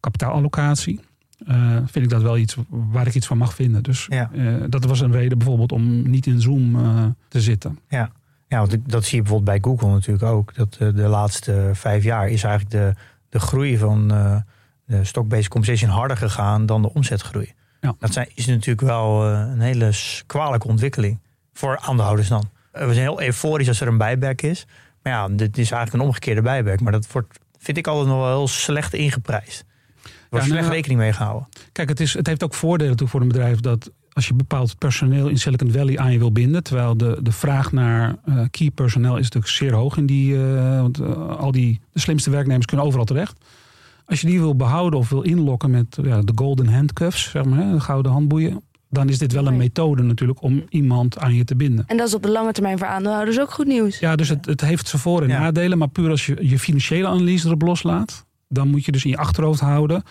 kapitaalallocatie. 0.00 1.00
Uh, 1.48 1.76
vind 1.76 2.04
ik 2.04 2.10
dat 2.10 2.22
wel 2.22 2.38
iets 2.38 2.56
waar 2.68 3.06
ik 3.06 3.14
iets 3.14 3.26
van 3.26 3.38
mag 3.38 3.54
vinden. 3.54 3.82
Dus 3.82 4.06
Ja. 4.08 4.30
uh, 4.32 4.64
dat 4.68 4.84
was 4.84 5.00
een 5.00 5.12
reden 5.12 5.38
bijvoorbeeld 5.38 5.72
om 5.72 6.10
niet 6.10 6.26
in 6.26 6.40
Zoom 6.40 6.76
uh, 6.76 7.04
te 7.28 7.40
zitten. 7.40 7.78
Ja. 7.88 8.10
Ja, 8.48 8.58
want 8.58 8.76
dat 8.90 9.04
zie 9.04 9.16
je 9.16 9.22
bijvoorbeeld 9.22 9.60
bij 9.60 9.70
Google 9.70 9.88
natuurlijk 9.90 10.24
ook. 10.24 10.54
Dat 10.54 10.76
eh, 10.78 10.88
de 10.94 11.08
laatste 11.08 11.70
vijf 11.74 12.04
jaar 12.04 12.28
is 12.28 12.42
eigenlijk 12.42 12.70
de, 12.70 13.00
de 13.28 13.38
groei 13.40 13.78
van 13.78 14.12
eh, 14.12 14.36
de 14.84 15.04
stock-based 15.04 15.48
compensation 15.48 15.90
harder 15.90 16.16
gegaan 16.16 16.66
dan 16.66 16.82
de 16.82 16.94
omzetgroei. 16.94 17.52
Ja. 17.80 17.94
Dat 17.98 18.12
zijn, 18.12 18.28
is 18.34 18.46
natuurlijk 18.46 18.80
wel 18.80 19.24
eh, 19.24 19.38
een 19.38 19.60
hele 19.60 19.92
kwalijke 20.26 20.68
ontwikkeling 20.68 21.18
voor 21.52 21.78
aandeelhouders 21.78 22.28
dan. 22.28 22.50
Eh, 22.78 22.86
We 22.86 22.92
zijn 22.92 23.06
heel 23.06 23.22
euforisch 23.22 23.68
als 23.68 23.80
er 23.80 23.88
een 23.88 23.98
buyback 23.98 24.42
is. 24.42 24.66
Maar 25.02 25.12
ja, 25.12 25.28
dit 25.28 25.58
is 25.58 25.70
eigenlijk 25.70 25.92
een 25.92 26.08
omgekeerde 26.08 26.42
buyback. 26.42 26.80
Maar 26.80 26.92
dat 26.92 27.12
wordt, 27.12 27.38
vind 27.58 27.76
ik 27.78 27.86
altijd 27.86 28.08
nog 28.08 28.18
wel 28.18 28.36
heel 28.36 28.48
slecht 28.48 28.94
ingeprijsd. 28.94 29.64
Er 30.02 30.10
wordt 30.30 30.46
Ja, 30.46 30.52
nou, 30.52 30.62
slecht 30.62 30.74
rekening 30.74 31.00
mee 31.00 31.12
gehouden. 31.12 31.48
Kijk, 31.72 31.88
het, 31.88 32.00
is, 32.00 32.14
het 32.14 32.26
heeft 32.26 32.44
ook 32.44 32.54
voordelen 32.54 32.96
toe 32.96 33.08
voor 33.08 33.20
een 33.20 33.28
bedrijf 33.28 33.60
dat 33.60 33.90
als 34.12 34.26
je 34.26 34.34
bepaald 34.34 34.78
personeel 34.78 35.28
in 35.28 35.38
Silicon 35.38 35.72
Valley 35.72 35.98
aan 35.98 36.12
je 36.12 36.18
wil 36.18 36.32
binden, 36.32 36.62
terwijl 36.62 36.96
de, 36.96 37.18
de 37.22 37.32
vraag 37.32 37.72
naar 37.72 38.16
uh, 38.28 38.40
key 38.50 38.70
personeel 38.70 39.16
is 39.16 39.22
natuurlijk 39.22 39.52
zeer 39.52 39.72
hoog 39.72 39.96
in 39.96 40.06
die, 40.06 40.34
uh, 40.34 40.80
want 40.80 41.00
uh, 41.00 41.28
al 41.28 41.52
die 41.52 41.80
de 41.92 42.00
slimste 42.00 42.30
werknemers 42.30 42.66
kunnen 42.66 42.86
overal 42.86 43.04
terecht. 43.04 43.44
Als 44.06 44.20
je 44.20 44.26
die 44.26 44.38
wil 44.38 44.56
behouden 44.56 44.98
of 44.98 45.08
wil 45.08 45.22
inlokken 45.22 45.70
met 45.70 45.98
ja, 46.02 46.20
de 46.20 46.32
golden 46.34 46.68
handcuffs, 46.68 47.30
zeg 47.30 47.44
maar, 47.44 47.72
de 47.72 47.80
gouden 47.80 48.12
handboeien, 48.12 48.62
dan 48.90 49.08
is 49.08 49.18
dit 49.18 49.32
wel 49.32 49.46
een 49.46 49.56
methode 49.56 50.02
natuurlijk 50.02 50.42
om 50.42 50.64
iemand 50.68 51.18
aan 51.18 51.34
je 51.34 51.44
te 51.44 51.56
binden. 51.56 51.84
En 51.86 51.96
dat 51.96 52.08
is 52.08 52.14
op 52.14 52.22
de 52.22 52.30
lange 52.30 52.52
termijn 52.52 52.78
voor 52.78 52.86
aandeelhouders 52.86 53.40
ook 53.40 53.50
goed 53.50 53.66
nieuws. 53.66 53.98
Ja, 53.98 54.16
dus 54.16 54.28
het, 54.28 54.46
het 54.46 54.60
heeft 54.60 54.88
zijn 54.88 55.02
voor- 55.02 55.22
en 55.22 55.28
Ja. 55.28 55.38
nadelen, 55.40 55.78
maar 55.78 55.88
puur 55.88 56.10
als 56.10 56.26
je 56.26 56.36
je 56.48 56.58
financiële 56.58 57.06
analyse 57.08 57.46
erop 57.46 57.62
loslaat, 57.62 58.26
dan 58.48 58.68
moet 58.68 58.84
je 58.84 58.92
dus 58.92 59.04
in 59.04 59.10
je 59.10 59.16
achterhoofd 59.16 59.60
houden 59.60 60.02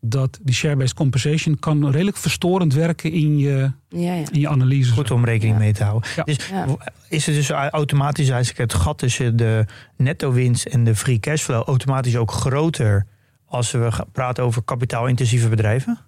dat 0.00 0.38
die 0.42 0.54
share-based 0.54 0.94
compensation 0.94 1.58
kan 1.58 1.90
redelijk 1.90 2.16
verstorend 2.16 2.74
werken 2.74 3.12
in 3.12 3.38
je, 3.38 3.70
Ja, 3.88 4.14
ja. 4.14 4.24
in 4.32 4.40
je 4.40 4.48
analyse. 4.48 4.92
Goed 4.92 5.10
om 5.10 5.24
rekening 5.24 5.54
Ja. 5.56 5.62
mee 5.62 5.72
te 5.72 5.84
houden. 5.84 6.10
Ja. 6.16 6.22
Dus 6.22 6.48
Ja. 6.48 6.66
is 7.08 7.26
het 7.26 7.34
dus 7.34 7.50
automatisch 7.50 8.28
eigenlijk 8.28 8.72
het 8.72 8.80
gat 8.82 8.98
tussen 8.98 9.36
de 9.36 9.64
netto 9.96 10.32
winst 10.32 10.66
en 10.66 10.84
de 10.84 10.94
free 10.94 11.18
cashflow 11.20 11.62
automatisch 11.68 12.16
ook 12.16 12.30
groter 12.30 13.06
als 13.46 13.70
we 13.70 13.88
praten 14.12 14.44
over 14.44 14.62
kapitaalintensieve 14.62 15.48
bedrijven? 15.48 15.98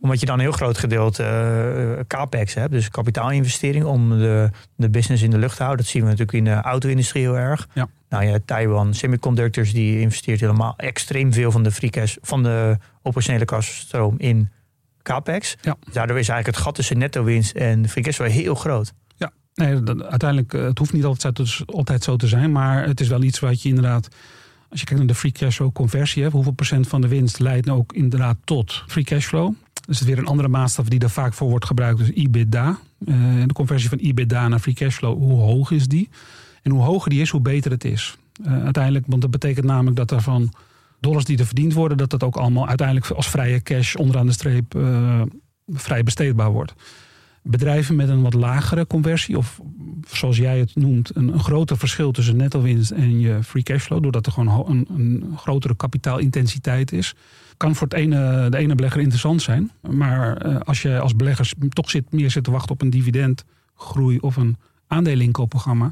Omdat 0.00 0.20
je 0.20 0.26
dan 0.26 0.34
een 0.34 0.40
heel 0.40 0.52
groot 0.52 0.78
gedeelte 0.78 1.22
eh, 1.22 2.04
capex 2.06 2.54
hebt, 2.54 2.72
dus 2.72 2.88
kapitaalinvestering 2.88 3.84
om 3.84 4.08
de, 4.18 4.50
de 4.76 4.90
business 4.90 5.22
in 5.22 5.30
de 5.30 5.38
lucht 5.38 5.56
te 5.56 5.62
houden. 5.62 5.84
Dat 5.84 5.92
zien 5.92 6.02
we 6.02 6.08
natuurlijk 6.08 6.38
in 6.38 6.44
de 6.44 6.60
auto-industrie 6.60 7.22
heel 7.22 7.36
erg. 7.38 7.68
Ja. 7.74 7.88
Nou 8.08 8.24
ja, 8.24 8.38
Taiwan 8.44 8.94
Semiconductors 8.94 9.72
die 9.72 10.00
investeert 10.00 10.40
helemaal 10.40 10.74
extreem 10.76 11.32
veel 11.32 11.50
van 11.50 11.62
de 11.62 11.70
free 11.70 11.90
cash, 11.90 12.16
van 12.22 12.42
de 12.42 12.76
operationele 13.02 13.44
kaststroom 13.44 14.14
in 14.18 14.48
capex. 15.02 15.56
Ja. 15.60 15.76
Daardoor 15.92 16.18
is 16.18 16.28
eigenlijk 16.28 16.46
het 16.58 16.66
gat 16.66 16.74
tussen 16.74 16.98
netto 16.98 17.24
winst 17.24 17.54
en 17.54 17.88
free 17.88 18.04
cashflow 18.04 18.28
heel 18.30 18.54
groot. 18.54 18.92
Nee, 19.54 19.82
dat- 19.82 20.02
uiteindelijk, 20.02 20.54
eh, 20.54 20.62
het 20.62 20.78
hoeft 20.78 20.92
niet 20.92 21.04
altijd, 21.04 21.40
zo- 21.48 21.64
altijd 21.66 22.02
zo 22.04 22.16
te 22.16 22.26
zijn, 22.26 22.52
maar 22.52 22.86
het 22.86 23.00
is 23.00 23.08
wel 23.08 23.22
iets 23.22 23.38
wat 23.38 23.62
je 23.62 23.68
inderdaad, 23.68 24.08
als 24.70 24.80
je 24.80 24.86
kijkt 24.86 24.98
naar 25.02 25.06
de 25.12 25.14
free 25.18 25.32
cashflow 25.32 25.72
conversie, 25.72 26.22
hè, 26.22 26.28
hoeveel 26.30 26.52
procent 26.52 26.88
van 26.88 27.00
de 27.00 27.08
winst 27.08 27.38
leidt 27.38 27.66
nou 27.66 27.78
ook 27.78 27.92
inderdaad 27.92 28.36
tot 28.44 28.84
free 28.86 29.04
cashflow. 29.04 29.52
Dus 29.86 29.98
het 29.98 30.08
is 30.08 30.14
weer 30.14 30.22
een 30.22 30.30
andere 30.30 30.48
maatstaf 30.48 30.88
die 30.88 30.98
daar 30.98 31.10
vaak 31.10 31.32
voor 31.32 31.48
wordt 31.48 31.64
gebruikt, 31.64 31.98
dus 31.98 32.10
EBITDA. 32.10 32.78
Eh, 33.06 33.14
de 33.46 33.52
conversie 33.52 33.88
van 33.88 33.98
EBITDA 33.98 34.48
naar 34.48 34.58
free 34.58 34.74
cashflow, 34.74 35.18
hoe 35.18 35.40
hoog 35.40 35.70
is 35.70 35.88
die? 35.88 36.08
En 36.62 36.70
hoe 36.70 36.82
hoger 36.82 37.10
die 37.10 37.20
is, 37.20 37.30
hoe 37.30 37.40
beter 37.40 37.70
het 37.70 37.84
is. 37.84 38.18
Eh, 38.44 38.64
uiteindelijk, 38.64 39.04
want 39.08 39.22
dat 39.22 39.30
betekent 39.30 39.66
namelijk 39.66 39.96
dat 39.96 40.10
er 40.10 40.20
van 40.20 40.52
dollars 41.00 41.24
die 41.24 41.38
er 41.38 41.46
verdiend 41.46 41.72
worden, 41.72 41.96
dat 41.96 42.10
dat 42.10 42.22
ook 42.22 42.36
allemaal 42.36 42.68
uiteindelijk 42.68 43.10
als 43.10 43.28
vrije 43.28 43.62
cash 43.62 43.94
onderaan 43.94 44.26
de 44.26 44.32
streep 44.32 44.74
eh, 44.74 45.22
vrij 45.66 46.02
besteedbaar 46.02 46.50
wordt. 46.50 46.74
Bedrijven 47.42 47.96
met 47.96 48.08
een 48.08 48.22
wat 48.22 48.34
lagere 48.34 48.86
conversie, 48.86 49.38
of 49.38 49.60
zoals 50.08 50.36
jij 50.36 50.58
het 50.58 50.74
noemt, 50.74 51.16
een, 51.16 51.32
een 51.32 51.40
groter 51.40 51.78
verschil 51.78 52.12
tussen 52.12 52.36
netto 52.36 52.60
winst 52.60 52.90
en 52.90 53.20
je 53.20 53.42
free 53.42 53.62
cashflow, 53.62 54.02
doordat 54.02 54.26
er 54.26 54.32
gewoon 54.32 54.68
een, 54.68 54.86
een 54.96 55.34
grotere 55.36 55.76
kapitaalintensiteit 55.76 56.92
is, 56.92 57.14
kan 57.56 57.74
voor 57.74 57.86
het 57.86 57.96
ene, 57.96 58.48
de 58.48 58.56
ene 58.56 58.74
belegger 58.74 59.00
interessant 59.00 59.42
zijn. 59.42 59.70
Maar 59.90 60.36
eh, 60.36 60.60
als 60.60 60.82
je 60.82 60.98
als 60.98 61.16
belegger 61.16 61.52
toch 61.68 61.90
zit, 61.90 62.12
meer 62.12 62.30
zit 62.30 62.44
te 62.44 62.50
wachten 62.50 62.70
op 62.70 62.82
een 62.82 62.90
dividendgroei 62.90 64.18
of 64.18 64.36
een 64.36 64.56
aandeleninkoopprogramma, 64.86 65.88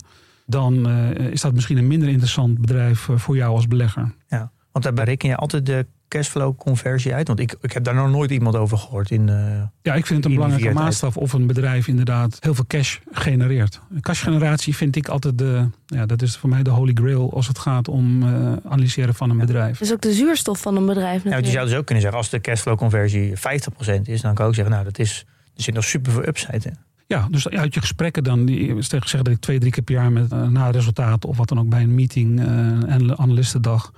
dan 0.46 0.88
eh, 0.88 1.26
is 1.26 1.40
dat 1.40 1.54
misschien 1.54 1.76
een 1.76 1.86
minder 1.86 2.08
interessant 2.08 2.58
bedrijf 2.58 3.08
eh, 3.08 3.16
voor 3.16 3.36
jou 3.36 3.54
als 3.54 3.68
belegger. 3.68 4.14
Ja, 4.28 4.50
want 4.72 4.84
daar 4.84 4.94
bereken 4.94 5.28
je 5.28 5.36
altijd 5.36 5.66
de 5.66 5.86
cashflow 6.08 6.56
conversie 6.56 7.14
uit. 7.14 7.26
Want 7.26 7.40
ik, 7.40 7.56
ik 7.60 7.72
heb 7.72 7.84
daar 7.84 7.94
nog 7.94 8.10
nooit 8.10 8.30
iemand 8.30 8.56
over 8.56 8.78
gehoord. 8.78 9.10
In, 9.10 9.28
eh, 9.28 9.62
Ja, 9.82 9.94
ik 9.94 10.06
vind 10.06 10.24
het 10.24 10.32
een 10.32 10.38
belangrijke 10.38 10.74
maatstaf 10.74 11.16
of 11.16 11.32
een 11.32 11.46
bedrijf 11.46 11.88
inderdaad 11.88 12.36
heel 12.40 12.54
veel 12.54 12.64
cash 12.66 12.98
genereert. 13.12 13.80
Cashgeneratie 14.00 14.76
vind 14.76 14.96
ik 14.96 15.08
altijd 15.08 15.38
de, 15.38 15.68
ja, 15.86 16.06
dat 16.06 16.22
is 16.22 16.36
voor 16.36 16.48
mij 16.48 16.62
de 16.62 16.70
holy 16.70 16.92
grail 16.94 17.32
als 17.32 17.48
het 17.48 17.58
gaat 17.58 17.88
om 17.88 18.22
eh, 18.22 18.52
analyseren 18.64 19.14
van 19.14 19.30
een 19.30 19.38
bedrijf. 19.38 19.78
Dat 19.78 19.88
is 19.88 19.92
ook 19.92 20.00
de 20.00 20.12
zuurstof 20.12 20.60
van 20.60 20.76
een 20.76 20.86
bedrijf 20.86 21.24
ja, 21.24 21.30
want 21.30 21.46
je 21.46 21.52
zou 21.52 21.66
dus 21.66 21.76
ook 21.76 21.84
kunnen 21.84 22.02
zeggen, 22.02 22.20
als 22.20 22.30
de 22.30 22.40
cashflow 22.40 22.76
conversie 22.76 23.32
50% 23.36 24.00
is, 24.02 24.20
dan 24.20 24.34
kan 24.34 24.44
ik 24.44 24.48
ook 24.48 24.54
zeggen, 24.54 24.72
nou, 24.72 24.84
dat 24.84 24.98
is, 24.98 25.24
er 25.56 25.62
zit 25.62 25.74
nog 25.74 25.84
super 25.84 26.12
veel 26.12 26.26
upside 26.26 26.68
in. 26.68 26.76
Ja, 27.06 27.26
dus 27.30 27.48
uit 27.48 27.74
je 27.74 27.80
gesprekken 27.80 28.24
dan, 28.24 28.44
die, 28.44 28.82
zeggen 28.82 29.24
dat 29.24 29.28
ik 29.28 29.40
twee, 29.40 29.58
drie 29.58 29.72
keer 29.72 29.82
per 29.82 29.94
jaar 29.94 30.12
met 30.12 30.32
uh, 30.32 30.48
na 30.48 30.70
resultaten 30.70 31.28
of 31.28 31.36
wat 31.36 31.48
dan 31.48 31.58
ook 31.58 31.68
bij 31.68 31.82
een 31.82 31.94
meeting 31.94 32.40
uh, 32.40 32.46
en 32.92 33.18
analistendag 33.18 33.92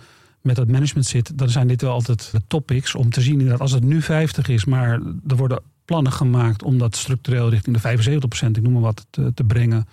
met 0.47 0.57
het 0.57 0.71
management 0.71 1.07
zit, 1.07 1.39
dan 1.39 1.49
zijn 1.49 1.69
dit 1.69 1.83
wel 1.83 1.93
altijd 1.93 2.29
de 2.33 2.43
topics 2.47 2.95
om 2.95 3.11
te 3.11 3.21
zien 3.21 3.33
inderdaad 3.33 3.61
als 3.61 3.73
het 3.73 3.85
nu 3.85 4.03
50 4.03 4.49
is, 4.49 4.65
maar 4.65 5.01
er 5.27 5.37
worden 5.37 5.63
plannen 5.85 6.13
gemaakt 6.13 6.63
om 6.63 6.79
dat 6.79 6.97
structureel 6.97 7.49
richting 7.49 7.81
de 7.81 7.99
75%, 8.47 8.51
ik 8.51 8.63
noem 8.63 8.73
maar 8.73 8.83
wat, 8.83 9.07
te, 9.11 9.35
te 9.35 9.45
brengen 9.45 9.87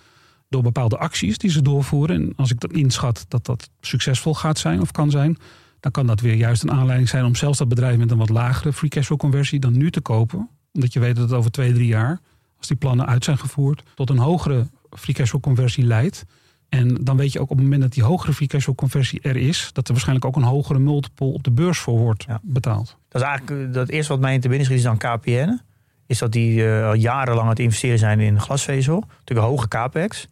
door 0.48 0.62
bepaalde 0.62 0.98
acties 0.98 1.38
die 1.38 1.50
ze 1.50 1.62
doorvoeren. 1.62 2.16
En 2.16 2.32
als 2.36 2.50
ik 2.50 2.60
dat 2.60 2.72
inschat 2.72 3.24
dat 3.28 3.46
dat 3.46 3.70
succesvol 3.80 4.34
gaat 4.34 4.58
zijn 4.58 4.80
of 4.80 4.90
kan 4.90 5.10
zijn, 5.10 5.38
dan 5.80 5.92
kan 5.92 6.06
dat 6.06 6.20
weer 6.20 6.34
juist 6.34 6.62
een 6.62 6.72
aanleiding 6.72 7.08
zijn 7.08 7.24
om 7.24 7.34
zelfs 7.34 7.58
dat 7.58 7.68
bedrijf 7.68 7.96
met 7.98 8.10
een 8.10 8.18
wat 8.18 8.28
lagere 8.28 8.72
free 8.72 8.90
cash 8.90 9.06
flow 9.06 9.18
conversie 9.18 9.60
dan 9.60 9.76
nu 9.76 9.90
te 9.90 10.00
kopen. 10.00 10.48
Omdat 10.72 10.92
je 10.92 11.00
weet 11.00 11.16
dat 11.16 11.28
het 11.28 11.38
over 11.38 11.50
twee, 11.50 11.72
drie 11.72 11.86
jaar, 11.86 12.20
als 12.58 12.66
die 12.66 12.76
plannen 12.76 13.06
uit 13.06 13.24
zijn 13.24 13.38
gevoerd, 13.38 13.82
tot 13.94 14.10
een 14.10 14.18
hogere 14.18 14.68
free 14.90 15.14
cash 15.14 15.28
flow 15.28 15.42
conversie 15.42 15.84
leidt. 15.84 16.24
En 16.68 16.94
dan 16.94 17.16
weet 17.16 17.32
je 17.32 17.40
ook 17.40 17.50
op 17.50 17.56
het 17.56 17.64
moment 17.64 17.82
dat 17.82 17.92
die 17.92 18.02
hogere 18.02 18.32
free 18.32 18.48
cash 18.48 18.62
flow 18.62 18.76
conversie 18.76 19.20
er 19.20 19.36
is, 19.36 19.70
dat 19.72 19.86
er 19.86 19.92
waarschijnlijk 19.92 20.26
ook 20.26 20.36
een 20.36 20.42
hogere 20.42 20.78
multiple 20.78 21.26
op 21.26 21.42
de 21.42 21.50
beurs 21.50 21.78
voor 21.78 21.98
wordt 21.98 22.24
ja. 22.28 22.40
betaald. 22.42 22.96
Dat 23.08 23.22
is 23.22 23.28
eigenlijk 23.28 23.74
dat 23.74 23.88
eerste 23.88 24.12
wat 24.12 24.20
mij 24.20 24.34
in 24.34 24.40
te 24.40 24.48
binnen 24.48 24.66
schiet 24.66 24.78
is 24.78 24.84
dan 24.84 24.96
KPN. 24.96 25.60
Is 26.06 26.18
dat 26.18 26.32
die 26.32 26.62
uh, 26.62 26.86
al 26.86 26.94
jarenlang 26.94 27.44
aan 27.44 27.48
het 27.48 27.58
investeren 27.58 27.98
zijn 27.98 28.20
in 28.20 28.40
glasvezel. 28.40 29.04
Natuurlijk 29.08 29.46
een 29.46 29.52
hoge 29.52 29.68
capex. 29.68 30.28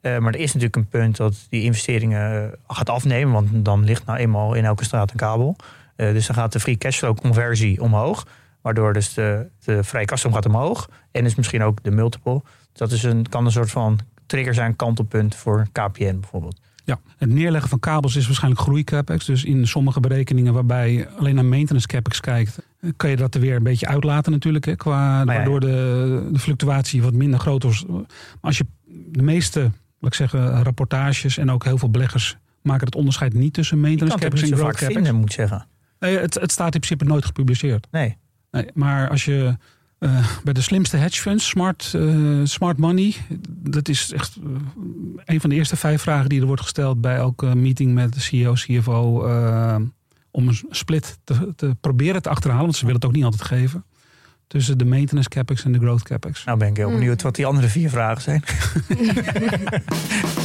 Uh, 0.00 0.18
maar 0.18 0.32
er 0.32 0.40
is 0.40 0.46
natuurlijk 0.46 0.76
een 0.76 0.88
punt 0.88 1.16
dat 1.16 1.46
die 1.48 1.62
investeringen 1.62 2.54
gaat 2.66 2.90
afnemen. 2.90 3.32
Want 3.32 3.64
dan 3.64 3.84
ligt 3.84 4.06
nou 4.06 4.18
eenmaal 4.18 4.54
in 4.54 4.64
elke 4.64 4.84
straat 4.84 5.10
een 5.10 5.16
kabel. 5.16 5.56
Uh, 5.96 6.12
dus 6.12 6.26
dan 6.26 6.36
gaat 6.36 6.52
de 6.52 6.60
free 6.60 6.76
cashflow 6.76 7.16
conversie 7.16 7.82
omhoog. 7.82 8.26
Waardoor 8.60 8.92
dus 8.92 9.14
de, 9.14 9.46
de 9.64 9.84
vrije 9.84 10.04
kaststroom 10.04 10.34
gaat 10.34 10.46
omhoog. 10.46 10.88
En 11.10 11.24
dus 11.24 11.34
misschien 11.34 11.62
ook 11.62 11.82
de 11.82 11.90
multiple. 11.90 12.42
Dus 12.42 12.78
dat 12.78 12.92
is 12.92 13.02
een, 13.02 13.28
kan 13.28 13.44
een 13.44 13.52
soort 13.52 13.70
van 13.70 13.98
trigger 14.26 14.54
zijn, 14.54 14.76
kantelpunt 14.76 15.34
voor 15.34 15.66
KPN 15.72 16.20
bijvoorbeeld. 16.20 16.60
Ja, 16.84 17.00
het 17.16 17.28
neerleggen 17.28 17.70
van 17.70 17.78
kabels 17.78 18.16
is 18.16 18.26
waarschijnlijk 18.26 18.62
groeicapex. 18.62 19.24
Dus 19.24 19.44
in 19.44 19.66
sommige 19.66 20.00
berekeningen 20.00 20.52
waarbij 20.52 20.92
je 20.92 21.08
alleen 21.08 21.34
naar 21.34 21.44
maintenance 21.44 21.86
capex 21.86 22.20
kijkt, 22.20 22.58
kan 22.96 23.10
je 23.10 23.16
dat 23.16 23.34
er 23.34 23.40
weer 23.40 23.56
een 23.56 23.62
beetje 23.62 23.86
uitlaten 23.86 24.32
natuurlijk. 24.32 24.64
Hè, 24.64 24.76
qua, 24.76 25.18
ja, 25.18 25.24
waardoor 25.24 25.60
de, 25.60 26.28
de 26.32 26.38
fluctuatie 26.38 27.02
wat 27.02 27.12
minder 27.12 27.40
groot 27.40 27.64
is. 27.64 27.84
Maar 27.86 28.04
als 28.40 28.58
je 28.58 28.66
de 28.86 29.22
meeste, 29.22 29.60
laat 29.60 29.72
ik 30.10 30.14
zeggen, 30.14 30.62
rapportages 30.62 31.38
en 31.38 31.50
ook 31.50 31.64
heel 31.64 31.78
veel 31.78 31.90
beleggers 31.90 32.36
maken 32.62 32.86
het 32.86 32.94
onderscheid 32.94 33.34
niet 33.34 33.52
tussen 33.52 33.80
maintenance 33.80 34.18
capex 34.18 34.42
en 34.42 34.56
growth 34.56 34.76
capex. 34.76 34.94
Vinden, 34.94 35.14
moet 35.14 35.32
zeggen. 35.32 35.66
Nee, 35.98 36.18
het, 36.18 36.34
het 36.34 36.52
staat 36.52 36.74
in 36.74 36.80
principe 36.80 37.04
nooit 37.04 37.24
gepubliceerd. 37.24 37.86
Nee. 37.90 38.16
nee 38.50 38.66
maar 38.74 39.08
als 39.08 39.24
je 39.24 39.56
Eh, 40.04 40.26
bij 40.44 40.52
de 40.52 40.60
slimste 40.60 40.96
hedge 40.96 41.20
funds, 41.20 41.48
smart, 41.48 41.92
eh, 41.94 42.40
smart 42.42 42.78
money. 42.78 43.14
Dat 43.48 43.88
is 43.88 44.12
echt 44.12 44.36
uh, 44.36 44.44
een 45.24 45.40
van 45.40 45.50
de 45.50 45.56
eerste 45.56 45.76
vijf 45.76 46.02
vragen 46.02 46.28
die 46.28 46.40
er 46.40 46.46
wordt 46.46 46.62
gesteld 46.62 47.00
bij 47.00 47.16
elke 47.16 47.54
meeting 47.54 47.94
met 47.94 48.12
de 48.12 48.20
CEO, 48.20 48.52
CFO. 48.52 49.22
om 50.30 50.48
een 50.48 50.58
split 50.70 51.18
te, 51.24 51.52
te, 51.56 51.76
proberen 51.80 52.22
te 52.22 52.28
achterhalen, 52.28 52.64
want 52.64 52.76
ze 52.76 52.84
willen 52.84 53.00
het 53.00 53.08
ook 53.08 53.14
niet 53.16 53.24
altijd 53.24 53.42
geven. 53.42 53.84
Tussen 54.46 54.78
de 54.78 54.84
maintenance 54.84 55.28
capex 55.28 55.64
en 55.64 55.72
de 55.72 55.78
growth 55.78 56.02
capex. 56.02 56.44
Nou 56.44 56.58
ben 56.58 56.68
ik 56.68 56.76
heel 56.76 56.88
Hmm. 56.88 56.98
benieuwd 56.98 57.22
wat 57.22 57.34
die 57.34 57.46
andere 57.46 57.68
vier 57.68 57.90
vragen 57.90 58.22
zijn. 58.22 58.42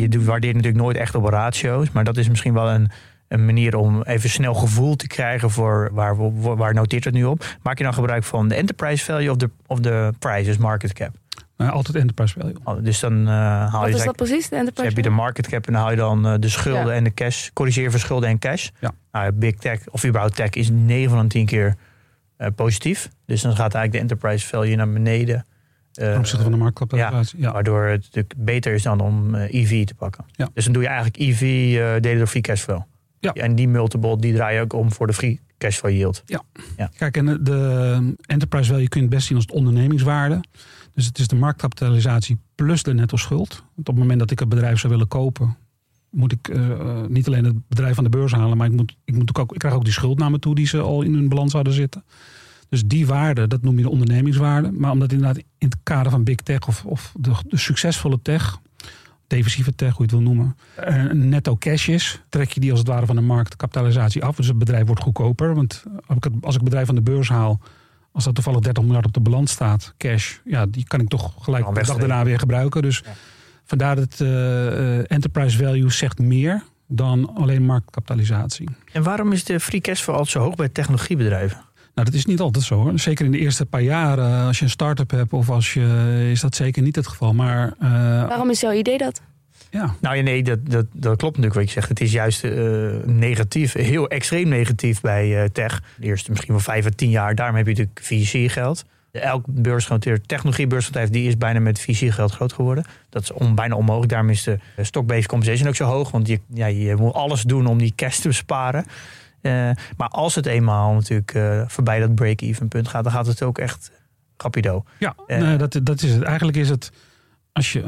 je 0.00 0.08
doet- 0.08 0.24
waardeert 0.24 0.54
natuurlijk 0.54 0.82
nooit 0.82 0.96
echt 0.96 1.14
op 1.14 1.24
ratio's. 1.24 1.90
Maar 1.90 2.04
dat 2.04 2.16
is 2.16 2.28
misschien 2.28 2.52
wel 2.54 2.70
een, 2.70 2.90
een 3.28 3.44
manier 3.44 3.76
om 3.76 4.02
even 4.02 4.30
snel 4.30 4.54
gevoel 4.54 4.96
te 4.96 5.06
krijgen 5.06 5.50
voor 5.50 5.90
waar, 5.92 6.16
waar, 6.40 6.56
waar 6.56 6.74
noteert 6.74 7.04
het 7.04 7.14
nu 7.14 7.24
op. 7.24 7.44
Maak 7.62 7.78
je 7.78 7.84
dan 7.84 7.94
gebruik 7.94 8.24
van 8.24 8.48
de 8.48 8.54
enterprise 8.54 9.04
value 9.04 9.30
of 9.30 9.36
de, 9.36 9.50
of 9.66 9.80
de 9.80 10.12
prices 10.18 10.56
market 10.56 10.92
cap? 10.92 11.10
Uh, 11.56 11.70
altijd 11.70 11.96
enterprise 11.96 12.38
value. 12.40 12.54
Oh, 12.64 12.84
dus 12.84 13.00
dan 13.00 13.20
uh, 13.20 13.26
haal 13.28 13.80
Wat 13.80 13.88
je... 13.90 13.94
is 13.96 14.04
dat 14.04 14.16
precies, 14.16 14.42
de 14.44 14.48
Dus 14.50 14.58
enterprise 14.58 14.88
heb 14.88 14.96
je 14.96 15.02
de 15.10 15.16
market 15.16 15.48
cap 15.48 15.66
en 15.66 15.72
dan 15.72 15.82
haal 15.82 15.90
je 15.90 15.96
dan 15.96 16.26
uh, 16.26 16.34
de 16.40 16.48
schulden 16.48 16.86
Ja. 16.86 16.92
en 16.92 17.04
de 17.04 17.14
cash. 17.14 17.48
Corrigeer 17.52 17.90
voor 17.90 18.00
schulden 18.00 18.28
en 18.28 18.38
cash. 18.38 18.68
Ja. 18.80 18.92
Nou, 19.12 19.32
big 19.32 19.54
tech 19.54 19.80
of 19.90 20.04
überhaupt 20.04 20.36
tech 20.36 20.50
is 20.50 20.68
9 20.72 21.10
van 21.10 21.22
de 21.22 21.26
10 21.28 21.46
keer 21.46 21.74
uh, 22.38 22.46
positief. 22.54 23.08
Dus 23.26 23.40
dan 23.42 23.50
gaat 23.56 23.74
eigenlijk 23.74 23.92
de 23.92 23.98
enterprise 23.98 24.46
value 24.46 24.76
naar 24.76 24.92
beneden. 24.92 25.46
Uh, 25.94 26.06
Ten 26.06 26.18
opzichte 26.18 26.42
van 26.42 26.52
de 26.52 26.58
marktkapitalisatie. 26.58 27.40
Ja. 27.40 27.52
Waardoor 27.52 27.82
het 27.84 28.00
natuurlijk 28.02 28.34
beter 28.36 28.72
is 28.74 28.82
dan 28.82 29.00
om 29.00 29.34
EV 29.34 29.84
te 29.86 29.94
pakken. 29.94 30.24
Ja. 30.32 30.48
Dus 30.54 30.64
dan 30.64 30.72
doe 30.72 30.82
je 30.82 30.88
eigenlijk 30.88 31.18
EV 31.18 31.40
uh, 31.42 32.00
delen 32.00 32.18
door 32.18 32.26
free 32.26 32.42
cash 32.42 32.60
flow. 32.62 32.80
Ja. 33.18 33.32
En 33.32 33.54
die 33.54 33.68
multiple 33.68 34.18
die 34.18 34.34
draai 34.34 34.56
je 34.56 34.62
ook 34.62 34.72
om 34.72 34.92
voor 34.92 35.06
de 35.06 35.12
free 35.12 35.40
cash 35.58 35.76
flow 35.76 35.92
yield. 35.92 36.22
Kijk, 36.96 37.16
en 37.16 37.26
de- 37.26 37.42
de 37.42 38.14
enterprise 38.26 38.70
value 38.70 38.88
kun 38.88 39.00
je 39.00 39.06
het 39.06 39.14
best 39.14 39.26
zien 39.26 39.36
als 39.36 39.46
de 39.46 39.52
ondernemingswaarde. 39.52 40.40
Dus 40.94 41.06
het 41.06 41.18
is 41.18 41.28
de 41.28 41.36
marktkapitalisatie 41.36 42.38
plus 42.54 42.82
de 42.82 42.94
netto 42.94 43.16
schuld. 43.16 43.48
Want 43.74 43.88
op 43.88 43.94
het 43.94 43.96
moment 43.96 44.18
dat 44.18 44.30
ik 44.30 44.40
een 44.40 44.48
bedrijf 44.48 44.78
zou 44.78 44.92
willen 44.92 45.08
kopen, 45.08 45.56
moet 46.10 46.32
ik 46.32 46.48
eh, 46.48 46.70
eh, 46.70 47.06
niet 47.08 47.26
alleen 47.26 47.44
het 47.44 47.68
bedrijf 47.68 47.98
aan 47.98 48.04
de 48.04 48.10
beurs 48.10 48.32
halen, 48.32 48.56
maar 48.56 48.66
ik, 48.66 48.72
moet, 48.72 48.96
ik, 49.04 49.14
moet 49.14 49.38
ook, 49.38 49.52
ik 49.52 49.58
krijg 49.58 49.74
ook 49.74 49.84
die 49.84 49.92
schuld 49.92 50.18
naar 50.18 50.30
me 50.30 50.38
toe 50.38 50.54
die 50.54 50.66
ze 50.66 50.80
al 50.80 51.02
in 51.02 51.14
hun 51.14 51.28
balans 51.28 51.52
hadden 51.52 51.72
zitten. 51.72 52.04
Dus 52.70 52.82
die 52.84 53.06
waarde, 53.06 53.46
dat 53.46 53.62
noem 53.62 53.76
je 53.76 53.82
de 53.82 53.90
ondernemingswaarde. 53.90 54.70
Maar 54.72 54.90
omdat 54.90 55.12
inderdaad 55.12 55.36
in 55.36 55.68
het 55.68 55.76
kader 55.82 56.10
van 56.10 56.24
big 56.24 56.36
tech 56.36 56.68
of, 56.68 56.84
of 56.84 57.12
de, 57.18 57.32
de 57.48 57.56
succesvolle 57.56 58.18
tech, 58.22 58.58
defensieve 59.26 59.74
tech, 59.74 59.96
hoe 59.96 59.96
je 59.96 60.02
het 60.02 60.10
wil 60.10 60.20
noemen, 60.34 60.56
eh, 60.74 60.96
een 61.04 61.28
netto 61.28 61.56
cash 61.56 61.88
is, 61.88 62.20
trek 62.28 62.50
je 62.50 62.60
die 62.60 62.70
als 62.70 62.78
het 62.78 62.88
ware 62.88 63.06
van 63.06 63.16
de 63.16 63.22
marktkapitalisatie 63.22 64.24
af. 64.24 64.36
Dus 64.36 64.46
het 64.46 64.58
bedrijf 64.58 64.86
wordt 64.86 65.02
goedkoper. 65.02 65.54
Want 65.54 65.84
als 66.06 66.16
ik 66.16 66.24
het, 66.24 66.32
als 66.34 66.54
ik 66.54 66.60
het 66.60 66.64
bedrijf 66.64 66.86
van 66.86 66.94
de 66.94 67.02
beurs 67.02 67.28
haal, 67.28 67.60
als 68.12 68.24
dat 68.24 68.34
toevallig 68.34 68.60
30 68.60 68.82
miljard 68.82 69.06
op 69.06 69.12
de 69.12 69.20
balans 69.20 69.50
staat, 69.52 69.94
cash, 69.96 70.36
ja, 70.44 70.66
die 70.66 70.84
kan 70.84 71.00
ik 71.00 71.08
toch 71.08 71.34
gelijk 71.40 71.66
de 71.74 71.82
dag 71.82 71.96
daarna 71.96 72.24
weer 72.24 72.38
gebruiken. 72.38 72.82
Dus 72.82 73.02
Ja. 73.04 73.12
vandaar 73.64 73.96
dat 73.96 74.20
eh, 74.20 74.98
eh, 74.98 75.04
enterprise 75.08 75.58
value 75.64 75.90
zegt 75.90 76.18
meer 76.18 76.62
dan 76.86 77.34
alleen 77.36 77.62
marktkapitalisatie. 77.64 78.68
En 78.92 79.02
waarom 79.02 79.32
is 79.32 79.44
de 79.44 79.60
free 79.60 79.80
cash 79.80 80.00
flow 80.00 80.16
altijd 80.16 80.32
zo 80.34 80.40
hoog 80.40 80.54
bij 80.54 80.68
technologiebedrijven? 80.68 81.60
Nou, 81.94 82.10
dat 82.10 82.14
is 82.14 82.26
niet 82.26 82.40
altijd 82.40 82.64
zo 82.64 82.74
hoor. 82.74 82.98
Zeker 82.98 83.24
in 83.24 83.30
de 83.30 83.38
eerste 83.38 83.66
paar 83.66 83.82
jaren, 83.82 84.46
als 84.46 84.58
je 84.58 84.64
een 84.64 84.70
start-up 84.70 85.10
hebt 85.10 85.32
of 85.32 85.50
als 85.50 85.74
je, 85.74 86.28
is 86.30 86.40
dat 86.40 86.54
zeker 86.54 86.82
niet 86.82 86.96
het 86.96 87.06
geval. 87.06 87.34
Maar 87.34 87.74
eh, 87.78 87.90
Waarom 88.28 88.50
is 88.50 88.60
jouw 88.60 88.72
idee 88.72 88.98
dat? 88.98 89.20
ja, 89.70 89.94
Nou 90.00 90.16
ja, 90.16 90.22
nee, 90.22 90.42
dat, 90.42 90.58
dat, 90.70 90.86
dat 90.92 91.16
klopt 91.16 91.36
natuurlijk 91.36 91.54
wat 91.54 91.64
je 91.64 91.70
zegt. 91.70 91.88
Het 91.88 92.00
is 92.00 92.12
juist 92.12 92.44
eh, 92.44 92.52
negatief, 93.04 93.72
heel 93.72 94.08
extreem 94.08 94.48
negatief 94.48 95.00
bij 95.00 95.42
eh, 95.42 95.48
tech. 95.48 95.82
De 95.96 96.06
eerste 96.06 96.30
misschien 96.30 96.52
wel 96.52 96.62
vijf 96.62 96.86
à 96.86 96.90
tien 96.96 97.10
jaar. 97.10 97.34
Daarom 97.34 97.56
heb 97.56 97.66
je 97.66 97.70
natuurlijk 97.70 98.00
VC-geld. 98.02 98.84
Elk 99.12 99.44
beursgenoteerd 99.46 100.28
technologie-beursbedrijf 100.28 101.08
die 101.08 101.28
is 101.28 101.36
bijna 101.36 101.60
met 101.60 101.80
VC-geld 101.80 102.32
groot 102.32 102.52
geworden. 102.52 102.84
Dat 103.08 103.22
is 103.22 103.32
on, 103.32 103.54
bijna 103.54 103.74
onmogelijk. 103.74 104.10
Daarom 104.10 104.30
is 104.30 104.42
de 104.42 104.58
stock-based 104.80 105.26
compensation 105.26 105.68
ook 105.68 105.74
zo 105.74 105.84
hoog. 105.84 106.10
Want 106.10 106.28
je, 106.28 106.40
ja, 106.54 106.66
je 106.66 106.96
moet 106.96 107.12
alles 107.12 107.42
doen 107.42 107.66
om 107.66 107.78
die 107.78 107.92
cash 107.96 108.18
te 108.18 108.28
besparen. 108.28 108.84
Eh, 109.40 109.70
maar 109.96 110.08
als 110.08 110.34
het 110.34 110.46
eenmaal 110.46 110.94
natuurlijk 110.94 111.34
eh, 111.34 111.62
voorbij 111.66 112.00
dat 112.00 112.14
break-even 112.14 112.68
punt 112.68 112.88
gaat, 112.88 113.04
dan 113.04 113.12
gaat 113.12 113.26
het 113.26 113.42
ook 113.42 113.58
echt 113.58 113.90
rapido. 114.36 114.84
ja 114.98 115.14
Eh. 115.26 115.40
nee, 115.40 115.56
dat, 115.56 115.80
dat 115.82 116.02
is 116.02 116.12
het. 116.12 116.22
Eigenlijk 116.22 116.56
is 116.56 116.68
het, 116.68 116.92
als 117.52 117.72
je, 117.72 117.82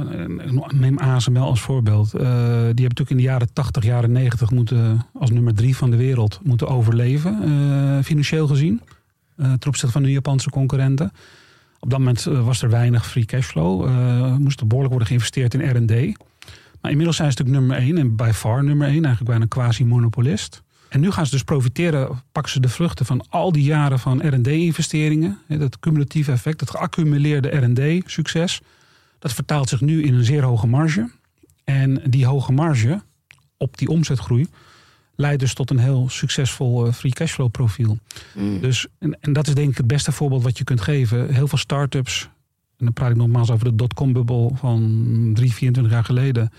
neem 0.74 0.98
ASML 0.98 1.40
als 1.40 1.60
voorbeeld. 1.60 2.10
die 2.10 2.20
hebben 2.20 2.76
natuurlijk 2.76 3.10
in 3.10 3.16
de 3.16 3.22
jaren 3.22 3.52
80, 3.52 3.84
jaren 3.84 4.12
90 4.12 4.50
moeten, 4.50 5.06
als 5.18 5.30
nummer 5.30 5.54
drie 5.54 5.76
van 5.76 5.90
de 5.90 5.96
wereld, 5.96 6.40
moeten 6.42 6.68
overleven. 6.68 8.04
financieel 8.04 8.46
gezien. 8.46 8.80
eh, 9.36 9.44
ten 9.44 9.68
opzichte 9.68 9.90
van 9.90 10.02
de 10.02 10.12
Japanse 10.12 10.50
concurrenten. 10.50 11.12
Op 11.80 11.90
dat 11.90 11.98
moment 11.98 12.22
was 12.24 12.62
er 12.62 12.70
weinig 12.70 13.06
free 13.06 13.24
cashflow. 13.24 13.88
moest 14.38 14.60
er 14.60 14.66
behoorlijk 14.66 14.94
worden 14.94 15.08
geïnvesteerd 15.08 15.54
in 15.54 15.76
R&D. 15.76 16.16
Maar 16.80 16.90
inmiddels 16.90 17.16
zijn 17.16 17.32
ze 17.32 17.38
natuurlijk 17.38 17.66
nummer 17.66 17.86
één 17.86 17.98
en 17.98 18.16
by 18.16 18.30
far 18.34 18.64
nummer 18.64 18.86
één. 18.86 19.04
Eigenlijk 19.04 19.24
bijna 19.24 19.42
een 19.42 19.48
quasi-monopolist. 19.48 20.62
En 20.92 21.00
nu 21.00 21.10
gaan 21.10 21.24
ze 21.24 21.30
dus 21.30 21.42
profiteren, 21.42 22.22
pakken 22.32 22.52
ze 22.52 22.60
de 22.60 22.68
vruchten 22.68 23.06
van 23.06 23.24
al 23.28 23.52
die 23.52 23.62
jaren 23.62 23.98
van 23.98 24.26
R&D-investeringen. 24.26 25.38
Dat 25.48 25.78
cumulatieve 25.78 26.32
effect, 26.32 26.58
dat 26.58 26.70
geaccumuleerde 26.70 27.48
R&D-succes. 27.48 28.60
Dat 29.18 29.32
vertaalt 29.32 29.68
zich 29.68 29.80
nu 29.80 30.02
in 30.02 30.14
een 30.14 30.24
zeer 30.24 30.42
hoge 30.42 30.66
marge. 30.66 31.10
En 31.64 32.02
die 32.06 32.26
hoge 32.26 32.52
marge 32.52 33.02
op 33.56 33.78
die 33.78 33.88
omzetgroei 33.88 34.46
leidt 35.14 35.40
dus 35.40 35.54
tot 35.54 35.70
een 35.70 35.78
heel 35.78 36.08
succesvol 36.08 36.86
eh, 36.86 36.92
free 36.92 37.12
cashflow 37.12 37.50
profiel. 37.50 37.98
Mm. 38.34 38.60
Dus, 38.60 38.86
en, 38.98 39.20
en 39.20 39.32
dat 39.32 39.46
is 39.46 39.54
denk 39.54 39.70
ik 39.70 39.76
het 39.76 39.86
beste 39.86 40.12
voorbeeld 40.12 40.42
wat 40.42 40.58
je 40.58 40.64
kunt 40.64 40.80
geven. 40.80 41.34
Heel 41.34 41.48
veel 41.48 41.58
start-ups, 41.58 42.28
en 42.78 42.84
dan 42.84 42.92
praat 42.92 43.10
ik 43.10 43.16
nogmaals 43.16 43.50
over 43.50 43.64
de 43.64 43.74
dotcom-bubbel 43.74 44.52
van 44.54 45.30
3, 45.34 45.52
24 45.52 45.92
jaar 45.92 46.04
geleden, 46.04 46.52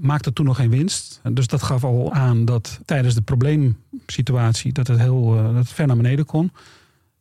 maakte 0.00 0.32
toen 0.32 0.46
nog 0.46 0.56
geen 0.56 0.70
winst. 0.70 1.20
Dus 1.32 1.46
dat 1.46 1.62
gaf 1.62 1.84
al 1.84 2.12
aan 2.12 2.44
dat 2.44 2.80
tijdens 2.84 3.14
de 3.14 3.22
probleemsituatie 3.22 4.72
dat 4.72 4.86
het 4.86 4.98
heel 4.98 5.36
eh, 5.36 5.44
dat 5.44 5.54
het 5.54 5.72
ver 5.72 5.86
naar 5.86 5.96
beneden 5.96 6.24
kon. 6.24 6.52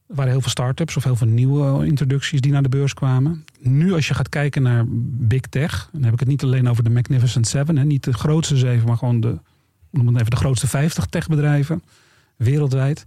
Er 0.08 0.16
waren 0.16 0.32
heel 0.32 0.42
veel 0.42 0.50
start-ups 0.50 0.98
of 0.98 1.04
heel 1.04 1.16
veel 1.16 1.28
nieuwe 1.28 1.86
introducties 1.86 2.42
die 2.42 2.52
naar 2.52 2.64
de 2.64 2.70
beurs 2.70 2.94
kwamen. 2.94 3.46
Nu 3.60 3.94
als 3.94 4.08
je 4.08 4.14
gaat 4.14 4.30
kijken 4.30 4.62
naar 4.62 4.84
big 5.28 5.42
tech, 5.42 5.90
dan 5.92 6.04
heb 6.04 6.14
ik 6.14 6.20
het 6.20 6.28
niet 6.28 6.44
alleen 6.44 6.70
over 6.70 6.84
de 6.84 6.90
Magnificent 6.90 7.48
Seven, 7.48 7.78
hè, 7.78 7.84
niet 7.84 8.04
de 8.04 8.14
grootste 8.14 8.58
zeven, 8.58 8.88
maar 8.88 8.98
gewoon 8.98 9.20
de, 9.20 9.40
noem 9.92 10.08
het 10.08 10.16
even 10.16 10.30
de 10.30 10.36
grootste 10.36 10.68
50 10.68 11.06
techbedrijven 11.06 11.84
wereldwijd. 12.36 13.06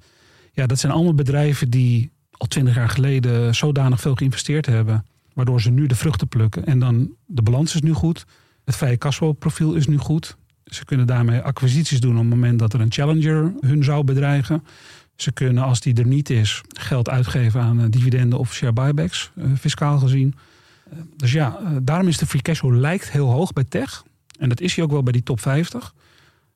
Ja, 0.53 0.67
dat 0.67 0.79
zijn 0.79 0.93
allemaal 0.93 1.15
bedrijven 1.15 1.71
die 1.71 2.11
al 2.31 2.47
twintig 2.47 2.75
jaar 2.75 2.89
geleden 2.89 3.55
zodanig 3.55 4.01
veel 4.01 4.15
geïnvesteerd 4.15 4.67
hebben, 4.67 5.07
waardoor 5.33 5.61
ze 5.61 5.71
nu 5.71 5.87
de 5.87 5.97
vruchten 5.97 6.29
plukken. 6.29 6.67
En 6.67 6.79
dan 6.79 7.11
de 7.27 7.43
balans 7.43 7.75
is 7.75 7.81
nu 7.81 7.93
goed, 7.93 8.25
het 8.65 8.77
vrije 8.77 8.99
cashflow-profiel 8.99 9.75
is 9.75 9.87
nu 9.87 9.97
goed. 9.97 10.37
Ze 10.65 10.85
kunnen 10.85 11.07
daarmee 11.07 11.41
acquisities 11.41 12.01
doen 12.01 12.13
op 12.13 12.19
het 12.19 12.29
moment 12.29 12.59
dat 12.59 12.73
er 12.73 12.81
een 12.81 12.93
challenger 12.93 13.53
hun 13.61 13.85
zou 13.85 14.05
bedreigen. 14.05 14.65
Ze 15.17 15.33
kunnen, 15.33 15.63
als 15.63 15.81
die 15.81 15.95
er 15.95 16.07
niet 16.07 16.31
is, 16.31 16.61
geld 16.69 17.09
uitgeven 17.09 17.61
aan 17.61 17.81
eh, 17.81 17.87
dividenden 17.91 18.39
of 18.39 18.55
share 18.55 18.73
buybacks, 18.73 19.31
eh, 19.37 19.45
fiscaal 19.59 19.99
gezien. 19.99 20.35
Eh, 20.91 20.99
dus 21.17 21.33
ja, 21.33 21.59
daarom 21.83 22.09
is 22.09 22.19
de 22.19 22.27
free 22.27 22.43
cashflow 22.43 22.75
lijkt 22.75 23.11
heel 23.11 23.31
hoog 23.31 23.53
bij 23.53 23.65
tech. 23.65 24.05
En 24.39 24.49
dat 24.49 24.61
is 24.61 24.75
hij 24.75 24.85
ook 24.85 24.91
wel 24.91 25.03
bij 25.03 25.13
die 25.13 25.23
top 25.23 25.41
50. 25.41 25.95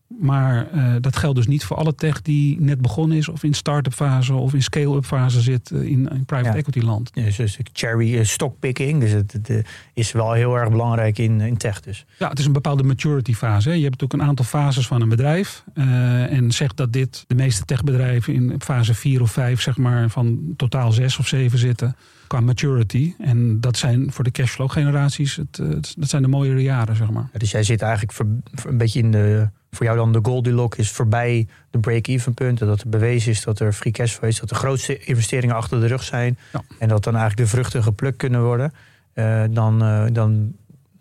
Maar 0.09 0.70
eh, 0.72 0.94
dat 1.00 1.16
geldt 1.16 1.36
dus 1.36 1.46
niet 1.46 1.64
voor 1.64 1.76
alle 1.76 1.94
tech 1.94 2.22
die 2.22 2.61
net 2.61 2.80
begonnen 2.80 3.16
is, 3.16 3.28
of 3.28 3.42
in 3.42 3.54
start-up 3.54 3.92
fase 3.92 4.34
of 4.34 4.54
in 4.54 4.62
scale-up 4.62 5.04
fase 5.04 5.40
zit 5.40 5.70
eh, 5.70 5.82
in, 5.82 6.09
in 6.09 6.24
private 6.24 6.48
Ja. 6.48 6.54
equity 6.57 6.80
land. 6.80 7.14
Dus, 7.14 7.36
dus 7.36 7.59
cherry 7.72 8.18
eh, 8.18 8.24
stockpicking. 8.24 9.00
Dus 9.00 9.11
het, 9.11 9.32
het, 9.32 9.66
is 9.94 10.12
wel 10.12 10.32
heel 10.32 10.57
erg 10.59 10.70
belangrijk 10.70 11.18
in, 11.18 11.40
in 11.40 11.57
tech 11.57 11.80
dus. 11.80 12.04
Ja, 12.18 12.28
het 12.28 12.38
is 12.38 12.44
een 12.46 12.52
bepaalde 12.52 12.82
maturity 12.82 13.34
fase. 13.34 13.68
hè. 13.68 13.74
Je 13.74 13.84
hebt 13.84 14.04
ook 14.04 14.12
een 14.12 14.22
aantal 14.22 14.44
fases 14.44 14.86
van 14.86 15.00
een 15.00 15.09
bedrijf. 15.09 15.64
en 15.74 16.52
zegt 16.52 16.76
dat 16.76 16.92
dit 16.92 17.24
de 17.26 17.34
meeste 17.34 17.64
techbedrijven 17.64 18.34
in 18.34 18.54
fase 18.59 18.94
4 18.94 19.22
of 19.22 19.30
5, 19.30 19.61
zeg 19.61 19.76
maar, 19.76 20.11
van 20.11 20.38
totaal 20.57 20.92
6 20.92 21.18
of 21.18 21.26
7 21.26 21.59
zitten 21.59 21.96
qua 22.26 22.40
maturity. 22.40 23.14
En 23.18 23.60
dat 23.60 23.76
zijn 23.76 24.12
voor 24.12 24.24
de 24.24 24.30
cashflow 24.30 24.70
generaties, 24.70 25.36
het, 25.36 25.58
eh, 25.58 25.68
het- 25.68 25.94
dat 25.98 26.08
zijn 26.08 26.22
de 26.22 26.28
mooiere 26.28 26.62
jaren, 26.62 26.96
zeg 26.96 27.10
maar. 27.10 27.28
Dus 27.32 27.50
jij 27.50 27.62
zit 27.62 27.82
eigenlijk 27.82 28.12
voor, 28.12 28.26
voor 28.54 28.70
een 28.70 28.78
beetje 28.78 28.98
in 29.00 29.10
de. 29.10 29.48
Voor 29.70 29.86
jou 29.86 29.98
dan 29.98 30.12
de 30.12 30.18
Goldilocks 30.22 30.78
is 30.78 30.90
voorbij 30.90 31.46
de 31.70 31.78
break-even 31.78 32.34
punten. 32.34 32.66
Dat 32.66 32.80
er 32.80 32.88
bewezen 32.88 33.30
is 33.30 33.42
dat 33.44 33.60
er 33.60 33.72
free 33.72 33.92
cash 33.92 34.12
flow 34.12 34.28
is. 34.30 34.40
Dat 34.40 34.48
de 34.48 34.54
grootste 34.54 34.98
investeringen 34.98 35.56
achter 35.56 35.80
de 35.80 35.86
rug 35.86 36.02
zijn. 36.02 36.38
Ja. 36.52 36.62
En 36.78 36.88
dat 36.88 37.04
dan 37.04 37.16
eigenlijk 37.16 37.50
de 37.50 37.56
vruchten 37.56 37.82
geplukt 37.82 38.16
kunnen 38.16 38.42
worden. 38.42 38.72
Eh, 39.12 39.42
dan, 39.50 39.82
eh, 39.82 40.04
dan 40.12 40.52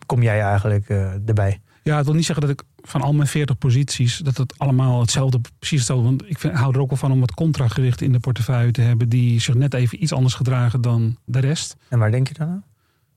kom 0.05 0.21
jij 0.23 0.41
eigenlijk 0.41 0.89
erbij. 1.25 1.59
Ja, 1.83 1.95
het 1.97 2.05
wil 2.05 2.15
niet 2.15 2.25
zeggen 2.25 2.47
dat 2.47 2.59
ik 2.59 2.63
van 2.87 3.01
al 3.01 3.13
mijn 3.13 3.27
40 3.27 3.57
posities, 3.57 4.17
dat 4.17 4.37
het 4.37 4.53
allemaal 4.57 4.99
hetzelfde, 4.99 5.39
precies 5.59 5.77
hetzelfde. 5.77 6.05
Want 6.05 6.29
ik 6.29 6.39
vind, 6.39 6.53
hou 6.53 6.73
er 6.73 6.79
ook 6.79 6.89
wel 6.89 6.97
van 6.97 7.11
om 7.11 7.19
wat 7.19 7.33
contragewichten 7.33 8.05
in 8.05 8.11
de 8.11 8.19
portefeuille 8.19 8.71
te 8.71 8.81
hebben 8.81 9.09
die 9.09 9.39
zich 9.39 9.55
net 9.55 9.73
even 9.73 10.03
iets 10.03 10.13
anders 10.13 10.33
gedragen 10.33 10.81
dan 10.81 11.17
de 11.25 11.39
rest. 11.39 11.75
En 11.89 11.99
waar 11.99 12.11
denk 12.11 12.27
je 12.27 12.33
dan 12.33 12.47
aan? 12.47 12.63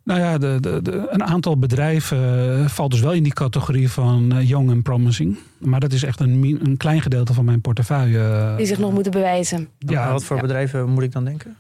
Nou 0.08 0.20
ja, 0.20 0.38
de, 0.38 0.58
de, 0.60 0.82
de, 0.82 1.06
een 1.10 1.24
aantal 1.24 1.58
bedrijven 1.58 2.18
eh, 2.58 2.68
valt 2.68 2.90
dus 2.90 3.00
wel 3.00 3.12
in 3.12 3.22
die 3.22 3.32
categorie 3.32 3.90
van 3.90 4.32
eh, 4.32 4.48
young 4.48 4.70
and 4.70 4.82
promising. 4.82 5.38
Maar 5.58 5.80
dat 5.80 5.92
is 5.92 6.02
echt 6.02 6.20
een, 6.20 6.58
een 6.64 6.76
klein 6.76 7.02
gedeelte 7.02 7.34
van 7.34 7.44
mijn 7.44 7.60
portefeuille. 7.60 8.54
Die 8.56 8.66
zich 8.66 8.78
nog 8.78 8.92
moeten 8.92 9.12
bewijzen. 9.12 9.68
Ja, 9.78 10.12
wat 10.12 10.24
voor 10.24 10.36
ja. 10.36 10.42
bedrijven 10.42 10.88
moet 10.88 11.02
ik 11.02 11.12
dan 11.12 11.24
denken? 11.24 11.56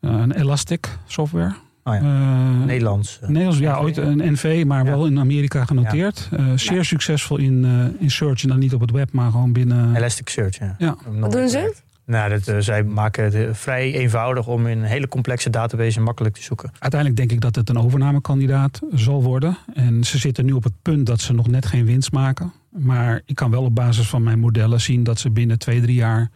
Eh, 0.00 0.10
een 0.10 0.32
Elastic 0.32 0.98
software. 1.06 1.54
Oh 1.84 1.94
ja. 1.94 2.00
Eh, 2.00 2.64
Nederlands. 2.66 3.18
eh. 3.22 3.28
Nederlands, 3.28 3.58
ja, 3.58 3.76
ooit 3.78 3.96
een 3.96 4.32
NV, 4.32 4.64
maar 4.66 4.84
Ja. 4.84 4.90
wel 4.90 5.06
in 5.06 5.18
Amerika 5.18 5.64
genoteerd. 5.64 6.28
Eh, 6.32 6.46
zeer 6.54 6.84
succesvol 6.84 7.36
in, 7.36 7.64
eh, 7.64 8.02
in 8.02 8.10
search 8.10 8.42
en 8.42 8.48
dan 8.48 8.58
niet 8.58 8.74
op 8.74 8.80
het 8.80 8.90
web, 8.90 9.12
maar 9.12 9.30
gewoon 9.30 9.52
binnen. 9.52 9.96
Elasticsearch, 9.96 10.58
ja. 10.58 10.74
Ja. 10.78 10.96
Wat 11.18 11.32
doen 11.32 11.48
ze? 11.48 11.74
Nou, 12.06 12.38
dat, 12.40 12.64
zij 12.64 12.84
maken 12.84 13.24
het 13.24 13.56
vrij 13.58 13.94
eenvoudig 13.94 14.46
om 14.48 14.66
in 14.66 14.78
een 14.78 14.84
hele 14.84 15.08
complexe 15.08 15.50
database 15.50 16.00
makkelijk 16.00 16.34
te 16.34 16.42
zoeken. 16.42 16.70
Uiteindelijk 16.78 17.20
denk 17.20 17.32
ik 17.32 17.40
dat 17.40 17.54
het 17.54 17.68
een 17.68 17.78
overnamekandidaat 17.78 18.80
zal 18.92 19.22
worden. 19.22 19.56
En 19.74 20.04
ze 20.04 20.18
zitten 20.18 20.44
nu 20.44 20.52
op 20.52 20.64
het 20.64 20.72
punt 20.82 21.06
dat 21.06 21.20
ze 21.20 21.32
nog 21.32 21.48
net 21.48 21.66
geen 21.66 21.84
winst 21.84 22.12
maken. 22.12 22.52
Maar 22.70 23.20
ik 23.26 23.34
kan 23.34 23.50
wel 23.50 23.62
op 23.64 23.74
basis 23.74 24.08
van 24.08 24.22
mijn 24.22 24.38
modellen 24.38 24.80
zien 24.80 25.02
dat 25.04 25.18
ze 25.18 25.30
binnen 25.30 25.58
twee, 25.58 25.80
drie 25.80 25.94
jaar 25.94 26.30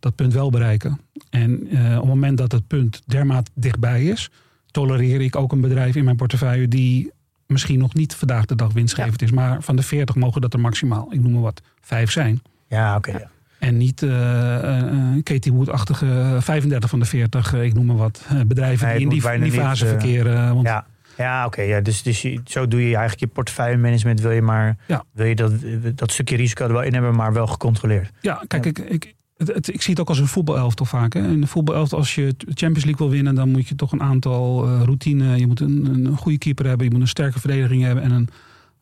dat 0.00 0.14
punt 0.14 0.32
wel 0.32 0.50
bereiken. 0.50 1.00
En 1.30 1.66
eh, 1.70 1.90
op 1.94 2.00
het 2.00 2.04
moment 2.08 2.38
dat 2.38 2.52
het 2.52 2.66
punt 2.66 3.02
dermate 3.06 3.50
dichtbij 3.54 4.04
is, 4.04 4.30
tolereer 4.70 5.20
ik 5.20 5.36
ook 5.36 5.52
een 5.52 5.60
bedrijf 5.60 5.96
in 5.96 6.04
mijn 6.04 6.16
portefeuille 6.16 6.68
die 6.68 7.12
misschien 7.46 7.78
nog 7.78 7.94
niet 7.94 8.14
vandaag 8.14 8.44
de 8.44 8.54
dag 8.54 8.72
winstgevend 8.72 9.22
is. 9.22 9.30
Maar 9.30 9.62
van 9.62 9.76
de 9.76 9.82
40 9.82 10.14
mogen 10.14 10.40
dat 10.40 10.52
er 10.52 10.60
maximaal, 10.60 11.08
ik 11.10 11.20
noem 11.20 11.32
maar 11.32 11.40
wat, 11.42 11.62
vijf 11.80 12.10
zijn. 12.10 12.42
Ja, 12.68 12.96
oké. 12.96 13.10
ja. 13.10 13.30
En 13.58 13.76
niet 13.76 14.02
eh, 14.02 14.78
eh, 14.78 15.22
Katie 15.22 15.52
Wood-achtige 15.52 16.36
35 16.40 16.90
van 16.90 16.98
de 16.98 17.04
40, 17.04 17.54
eh, 17.54 17.64
ik 17.64 17.74
noem 17.74 17.86
maar 17.86 17.96
wat, 17.96 18.24
eh, 18.28 18.40
bedrijven 18.46 18.86
Nee, 18.86 18.96
die 18.96 19.04
in 19.04 19.08
die, 19.10 19.20
fase 19.22 19.84
niet, 19.84 19.92
verkeren. 19.92 20.54
Want 20.54 20.66
Ja, 20.66 20.86
ja 21.16 21.46
oké. 21.46 21.62
ja. 21.62 21.80
Dus, 21.80 22.02
dus 22.02 22.22
je- 22.22 22.40
zo 22.44 22.68
doe 22.68 22.80
je 22.80 22.86
eigenlijk 22.86 23.20
je 23.20 23.26
portefeuille 23.26 23.76
management. 23.76 24.20
Wil 24.20 24.30
je, 24.30 24.42
maar, 24.42 24.76
Ja. 24.86 25.04
wil 25.12 25.26
je 25.26 25.34
dat, 25.34 25.52
dat 25.94 26.12
stukje 26.12 26.36
risico 26.36 26.64
er 26.64 26.72
wel 26.72 26.82
in 26.82 26.92
hebben, 26.92 27.14
maar 27.14 27.32
wel 27.32 27.46
gecontroleerd. 27.46 28.10
Ja, 28.20 28.42
kijk, 28.46 28.66
ik, 28.66 28.78
ik, 28.78 29.14
het, 29.38 29.48
het- 29.54 29.68
ik 29.74 29.82
zie 29.82 29.90
het 29.90 30.00
ook 30.00 30.08
als 30.08 30.18
een 30.18 30.26
voetbalelftal 30.26 30.86
vaak. 30.86 31.12
Hè. 31.14 31.28
In 31.28 31.40
de 31.40 31.46
voetbalelftal, 31.46 31.98
als 31.98 32.14
je 32.14 32.34
Champions 32.38 32.84
League 32.84 32.96
wil 33.06 33.10
winnen, 33.10 33.34
dan 33.34 33.50
moet 33.50 33.68
je 33.68 33.74
toch 33.74 33.92
een 33.92 34.02
aantal 34.02 34.64
eh, 34.66 34.82
routine. 34.84 35.36
Je 35.38 35.46
moet 35.46 35.60
een, 35.60 35.86
een 36.06 36.16
goede 36.16 36.38
keeper 36.38 36.66
hebben, 36.66 36.86
je 36.86 36.92
moet 36.92 37.00
een 37.00 37.08
sterke 37.08 37.40
verdediging 37.40 37.82
hebben 37.82 38.04
en 38.04 38.10
een 38.10 38.28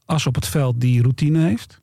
as 0.04 0.26
op 0.26 0.34
het 0.34 0.46
veld 0.46 0.80
die 0.80 1.00
routine 1.02 1.38
heeft. 1.38 1.80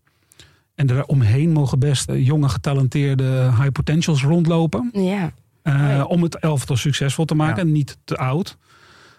En 0.76 0.88
daaromheen 0.88 1.51
mogen 1.51 1.80
best 1.80 2.09
eh, 2.09 2.26
jonge, 2.26 2.49
getalenteerde 2.49 3.51
high 3.57 3.71
potentials 3.71 4.24
rondlopen. 4.24 4.89
Ja. 4.93 5.32
eh, 5.61 5.74
ja. 5.74 6.03
Om 6.03 6.24
het 6.24 6.36
elftal 6.39 6.76
succesvol 6.78 7.26
te 7.26 7.36
maken. 7.36 7.67
Ja. 7.67 7.74
Niet 7.74 7.97
te 8.03 8.17
oud. 8.17 8.57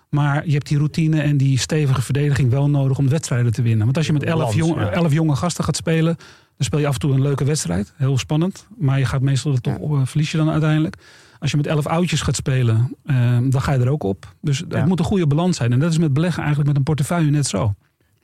Maar 0.08 0.46
je 0.46 0.52
hebt 0.52 0.68
die 0.68 0.76
routine 0.78 1.20
en 1.20 1.36
die 1.36 1.58
stevige 1.58 2.02
verdediging 2.02 2.50
wel 2.50 2.70
nodig 2.70 2.98
om 2.98 3.08
wedstrijden 3.08 3.52
te 3.52 3.62
winnen. 3.62 3.84
Want 3.84 3.96
als 3.96 4.06
je 4.06 4.12
met 4.12 4.22
jonge, 4.54 4.84
elf 4.84 5.12
jonge 5.12 5.36
gasten 5.36 5.64
gaat 5.64 5.76
spelen, 5.76 6.16
dan 6.56 6.66
speel 6.66 6.78
je 6.78 6.86
af 6.86 6.94
en 6.94 7.00
toe 7.00 7.12
een 7.12 7.22
leuke 7.22 7.44
wedstrijd. 7.44 7.92
Heel 7.96 8.18
spannend. 8.18 8.66
Maar 8.78 8.98
je 8.98 9.04
gaat 9.04 9.20
meestal 9.20 9.54
toch 9.54 9.78
Ja. 9.80 9.96
eh, 10.00 10.00
verlies 10.06 10.30
je 10.30 10.36
dan 10.36 10.50
uiteindelijk. 10.50 10.96
Als 11.38 11.50
je 11.50 11.56
met 11.56 11.66
elf 11.66 11.86
oudjes 11.86 12.20
gaat 12.22 12.36
spelen, 12.36 12.96
eh, 13.04 13.38
dan 13.42 13.62
ga 13.62 13.72
je 13.72 13.78
er 13.80 13.88
ook 13.90 14.02
op. 14.02 14.34
Dus 14.40 14.64
Ja. 14.68 14.76
het 14.78 14.86
moet 14.86 14.98
een 14.98 15.04
goede 15.04 15.26
balans 15.26 15.56
zijn. 15.56 15.72
En 15.72 15.78
dat 15.78 15.90
is 15.90 15.98
met 15.98 16.12
beleggen 16.12 16.38
eigenlijk 16.38 16.68
met 16.68 16.78
een 16.78 16.84
portefeuille 16.84 17.30
net 17.30 17.46
zo. 17.46 17.74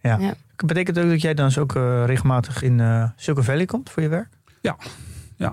Ja. 0.03 0.19
Ja. 0.19 0.35
Betekent 0.57 0.99
ook 0.99 1.09
dat 1.09 1.21
jij 1.21 1.35
dan 1.35 1.47
dus 1.47 1.59
ook 1.59 1.75
eh, 1.75 2.03
regelmatig 2.07 2.63
in 2.63 2.81
eh 2.81 3.05
Silicon 3.17 3.45
Valley 3.45 3.67
komt 3.67 3.91
voor 3.91 4.03
je 4.03 4.09
werk? 4.09 4.29
Ja. 4.61 4.77
Eh, 5.39 5.49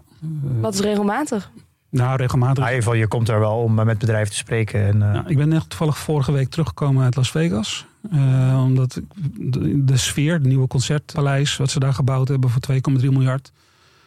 Wat 0.61 0.73
is 0.73 0.79
regelmatig? 0.79 1.51
nou, 1.89 2.17
regelmatig. 2.17 2.57
Nou, 2.57 2.67
in 2.69 2.75
ieder 2.75 2.83
geval, 2.83 2.93
je 2.93 3.07
komt 3.07 3.29
er 3.29 3.39
wel 3.39 3.57
om 3.57 3.73
met 3.73 3.97
bedrijven 3.97 4.31
te 4.31 4.37
spreken. 4.37 4.85
En, 4.87 5.01
eh, 5.01 5.13
Ja, 5.13 5.23
ik 5.27 5.37
ben 5.37 5.49
net 5.49 5.69
toevallig 5.69 5.97
vorige 5.97 6.31
week 6.31 6.49
teruggekomen 6.49 7.03
uit 7.03 7.15
Las 7.15 7.31
Vegas. 7.31 7.85
Eh, 8.11 8.63
omdat 8.65 9.01
de, 9.39 9.83
de 9.85 9.97
sfeer, 9.97 10.33
het 10.33 10.43
nieuwe 10.43 10.67
concertpaleis, 10.67 11.57
wat 11.57 11.69
ze 11.71 11.79
daar 11.79 11.93
gebouwd 11.93 12.27
hebben 12.27 12.49
voor 12.49 12.61
2,3 12.71 13.09
miljard. 13.09 13.51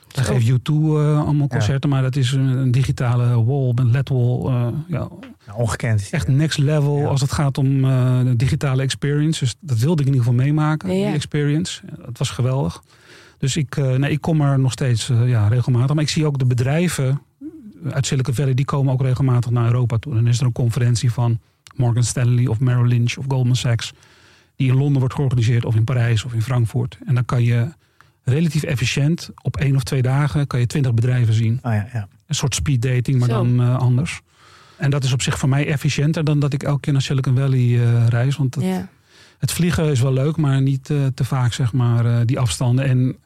Daar 0.09 0.25
geeft 0.25 0.49
U2 0.51 0.73
eh, 0.75 1.25
allemaal 1.25 1.47
concerten, 1.49 1.91
maar 1.91 2.03
dat 2.03 2.17
is 2.17 2.33
een, 2.33 2.47
een 2.47 2.71
digitale 2.71 3.45
wall, 3.45 3.73
een 3.75 3.91
LED-wall. 3.91 4.47
eh, 4.47 4.67
ja, 4.89 5.09
nou, 5.47 5.59
ongekend. 5.59 6.09
echt 6.11 6.29
next 6.29 6.59
level 6.59 6.99
Ja. 6.99 7.07
als 7.07 7.21
het 7.21 7.33
gaat 7.33 7.59
om 7.59 7.85
eh, 7.85 8.21
de 8.25 8.37
digitale 8.37 8.83
experience. 8.83 9.41
Dus 9.45 9.55
dat 9.61 9.79
wilde 9.79 10.03
ik 10.03 10.09
in 10.09 10.15
ieder 10.15 10.29
geval 10.29 10.45
meemaken, 10.45 10.89
Ja. 10.97 11.05
die 11.07 11.15
experience. 11.15 11.81
Dat 12.05 12.19
was 12.19 12.31
geweldig. 12.31 12.83
Dus 13.39 13.57
ik, 13.57 13.77
eh, 13.77 13.95
nee, 13.95 14.11
ik 14.11 14.21
kom 14.21 14.41
er 14.41 14.59
nog 14.59 14.73
steeds 14.73 15.11
ja, 15.25 15.49
regelmatig. 15.49 15.95
Maar 15.95 16.05
ik 16.05 16.11
zie 16.11 16.27
ook 16.27 16.39
de 16.39 16.45
bedrijven 16.47 17.21
uit 17.91 18.07
Silicon 18.07 18.35
Valley, 18.35 18.55
die 18.55 18.65
komen 18.65 18.93
ook 18.93 19.03
regelmatig 19.03 19.51
naar 19.51 19.67
Europa 19.67 19.97
toe. 19.99 20.13
En 20.13 20.19
dan 20.19 20.27
is 20.29 20.41
er 20.41 20.47
een 20.47 20.53
conferentie 20.53 21.13
van 21.13 21.39
Morgan 21.77 22.05
Stanley 22.05 22.47
of 22.47 22.61
Merrill 22.61 22.87
Lynch 22.89 23.17
of 23.17 23.25
Goldman 23.29 23.57
Sachs. 23.57 23.93
Die 24.57 24.69
in 24.69 24.75
Londen 24.77 24.99
wordt 24.99 25.15
georganiseerd 25.15 25.65
of 25.65 25.75
in 25.75 25.85
Parijs 25.85 26.25
of 26.25 26.33
in 26.33 26.43
Frankfurt. 26.43 26.99
En 27.07 27.15
dan 27.15 27.25
kan 27.25 27.43
je 27.43 27.69
relatief 28.25 28.63
efficiënt 28.63 29.31
op 29.43 29.57
één 29.57 29.77
of 29.77 29.83
twee 29.83 30.03
dagen 30.03 30.47
kan 30.47 30.61
je 30.61 30.67
twintig 30.67 30.95
bedrijven 30.95 31.35
zien. 31.35 31.59
Ah, 31.63 31.73
ja, 31.75 31.89
ja. 31.93 32.09
Een 32.27 32.35
soort 32.35 32.55
speed 32.55 32.83
dating, 32.83 33.19
maar 33.19 33.29
Zo. 33.29 33.35
dan 33.35 33.61
eh, 33.61 33.77
anders. 33.79 34.21
En 34.77 34.91
dat 34.91 35.05
is 35.05 35.13
op 35.13 35.23
zich 35.23 35.39
voor 35.39 35.49
mij 35.49 35.67
efficiënter 35.67 36.25
dan 36.25 36.39
dat 36.39 36.53
ik 36.53 36.63
elke 36.63 36.81
keer 36.81 36.93
naar 36.93 37.03
Silicon 37.03 37.37
Valley 37.37 37.59
eh, 37.83 38.07
reis. 38.09 38.37
Want 38.37 38.55
het, 38.55 38.65
Ja. 38.65 38.89
het 39.39 39.53
vliegen 39.53 39.91
is 39.91 40.01
wel 40.01 40.13
leuk, 40.13 40.37
maar 40.37 40.63
niet 40.63 40.91
eh, 40.91 40.97
te 41.15 41.25
vaak, 41.25 41.53
zeg 41.53 41.73
maar, 41.73 42.07
eh, 42.07 42.21
die 42.25 42.39
afstanden. 42.39 42.85
En 42.85 43.17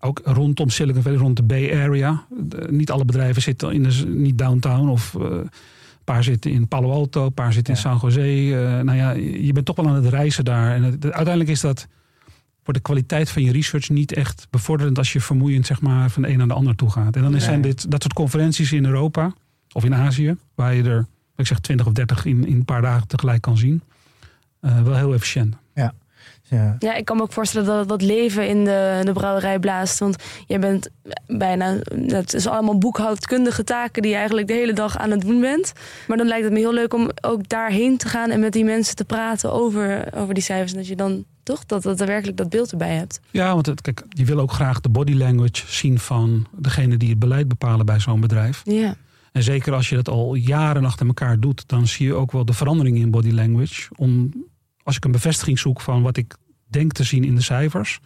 ook 0.00 0.20
rondom 0.24 0.68
Silicon 0.68 1.02
Valley, 1.02 1.18
rond 1.18 1.36
de 1.36 1.42
Bay 1.42 1.82
Area. 1.82 2.24
De- 2.38 2.66
niet 2.70 2.90
alle 2.90 3.04
bedrijven 3.04 3.42
zitten 3.42 3.72
in 3.72 3.82
de, 3.82 4.04
niet 4.06 4.38
downtown 4.38 4.88
of 4.88 5.14
eh, 5.14 5.22
paar 6.12 6.24
zitten 6.24 6.50
in 6.50 6.68
Palo 6.68 6.90
Alto, 6.90 7.24
een 7.26 7.34
paar 7.34 7.52
zitten 7.52 7.74
in. 7.74 7.80
San 7.80 7.98
Jose. 8.02 8.20
Eh, 8.20 8.80
nou 8.80 8.96
ja, 8.98 9.10
je 9.46 9.52
bent 9.52 9.66
toch 9.66 9.76
wel 9.76 9.88
aan 9.88 9.94
het 9.94 10.06
reizen 10.06 10.44
daar. 10.44 10.74
En 10.74 10.82
het- 10.82 11.04
uiteindelijk 11.04 11.48
is 11.50 11.60
dat 11.60 11.86
voor 12.62 12.72
de 12.72 12.80
kwaliteit 12.80 13.30
van 13.30 13.42
je 13.42 13.52
research 13.52 13.88
niet 13.88 14.12
echt 14.12 14.46
bevorderend 14.50 14.98
als 14.98 15.12
je 15.12 15.20
vermoeiend 15.20 15.66
zeg 15.66 15.80
maar, 15.80 16.10
van 16.10 16.22
de 16.22 16.28
een 16.28 16.38
naar 16.38 16.48
de 16.48 16.54
ander 16.54 16.74
toe 16.76 16.90
gaat. 16.90 17.16
En 17.16 17.22
dan 17.22 17.30
Nee. 17.30 17.40
zijn 17.40 17.60
dit 17.60 17.90
dat 17.90 18.02
soort 18.02 18.14
conferenties 18.14 18.72
in 18.72 18.84
Europa 18.84 19.32
of 19.72 19.84
in 19.84 19.94
Azië, 19.94 20.36
waar 20.54 20.74
je 20.74 20.82
er, 20.82 21.06
ik 21.36 21.46
zeg 21.46 21.58
20 21.58 21.86
of 21.86 21.92
30 21.92 22.24
in, 22.24 22.46
in 22.46 22.54
een 22.56 22.64
paar 22.64 22.82
dagen 22.82 23.06
tegelijk 23.08 23.42
kan 23.42 23.56
zien. 23.58 23.82
eh, 24.60 24.82
wel 24.82 24.94
heel 24.96 25.14
efficiënt. 25.14 25.56
Ja. 26.50 26.76
Ja, 26.78 26.94
ik 26.94 27.04
kan 27.04 27.16
me 27.16 27.22
ook 27.22 27.32
voorstellen 27.32 27.66
dat 27.66 27.78
het 27.78 27.88
wat 27.88 28.02
leven 28.02 28.48
in 28.48 28.64
de, 28.64 29.00
de 29.04 29.12
brouwerij 29.12 29.58
blaast. 29.58 29.98
Want 29.98 30.16
jij 30.46 30.58
bent 30.58 30.88
bijna, 31.26 31.78
het 32.06 32.34
is 32.34 32.46
allemaal 32.46 32.78
boekhoudkundige 32.78 33.64
taken 33.64 34.02
die 34.02 34.10
je 34.10 34.16
eigenlijk 34.16 34.46
de 34.46 34.54
hele 34.54 34.72
dag 34.72 34.98
aan 34.98 35.10
het 35.10 35.20
doen 35.20 35.40
bent. 35.40 35.72
Maar 36.06 36.16
dan 36.16 36.26
lijkt 36.26 36.44
het 36.44 36.52
me 36.52 36.58
heel 36.58 36.72
leuk 36.74 36.94
om 36.94 37.10
ook 37.20 37.48
daarheen 37.48 37.96
te 37.96 38.08
gaan 38.08 38.30
en 38.30 38.40
met 38.40 38.52
die 38.52 38.64
mensen 38.64 38.96
te 38.96 39.04
praten 39.04 39.52
over, 39.52 40.14
over 40.14 40.34
die 40.34 40.42
cijfers. 40.42 40.72
En 40.72 40.78
dat 40.78 40.86
je 40.86 40.96
dan 40.96 41.24
toch 41.42 41.66
dat, 41.66 41.82
dat 41.82 42.00
er 42.00 42.06
werkelijk 42.06 42.36
dat 42.36 42.48
beeld 42.50 42.70
erbij 42.70 42.94
hebt. 42.94 43.20
Ja, 43.30 43.52
want 43.54 43.66
het, 43.66 43.80
kijk, 43.80 44.04
je 44.08 44.24
wil 44.24 44.38
ook 44.38 44.52
graag 44.52 44.80
de 44.80 44.88
body 44.88 45.14
language 45.14 45.62
zien 45.66 45.98
van 45.98 46.46
degene 46.56 46.96
die 46.96 47.10
het 47.10 47.18
beleid 47.18 47.48
bepalen 47.48 47.86
bij 47.86 48.00
zo'n 48.00 48.20
bedrijf. 48.20 48.60
Ja, 48.64 48.94
En 49.32 49.42
zeker 49.42 49.72
als 49.72 49.88
je 49.88 49.94
dat 49.94 50.08
al 50.08 50.34
jaren 50.34 50.84
achter 50.84 51.06
elkaar 51.06 51.40
doet, 51.40 51.68
dan 51.68 51.86
zie 51.86 52.06
je 52.06 52.14
ook 52.14 52.32
wel 52.32 52.44
de 52.44 52.52
verandering 52.52 52.96
in 52.98 53.10
body 53.10 53.30
language. 53.30 53.88
Om, 53.96 54.32
als 54.82 54.96
ik 54.96 55.04
een 55.04 55.12
bevestiging 55.12 55.58
zoek 55.58 55.80
van 55.80 56.02
wat 56.02 56.16
ik 56.16 56.34
denk 56.66 56.92
te 56.92 57.04
zien 57.04 57.24
in 57.24 57.34
de 57.34 57.42
cijfers, 57.42 57.98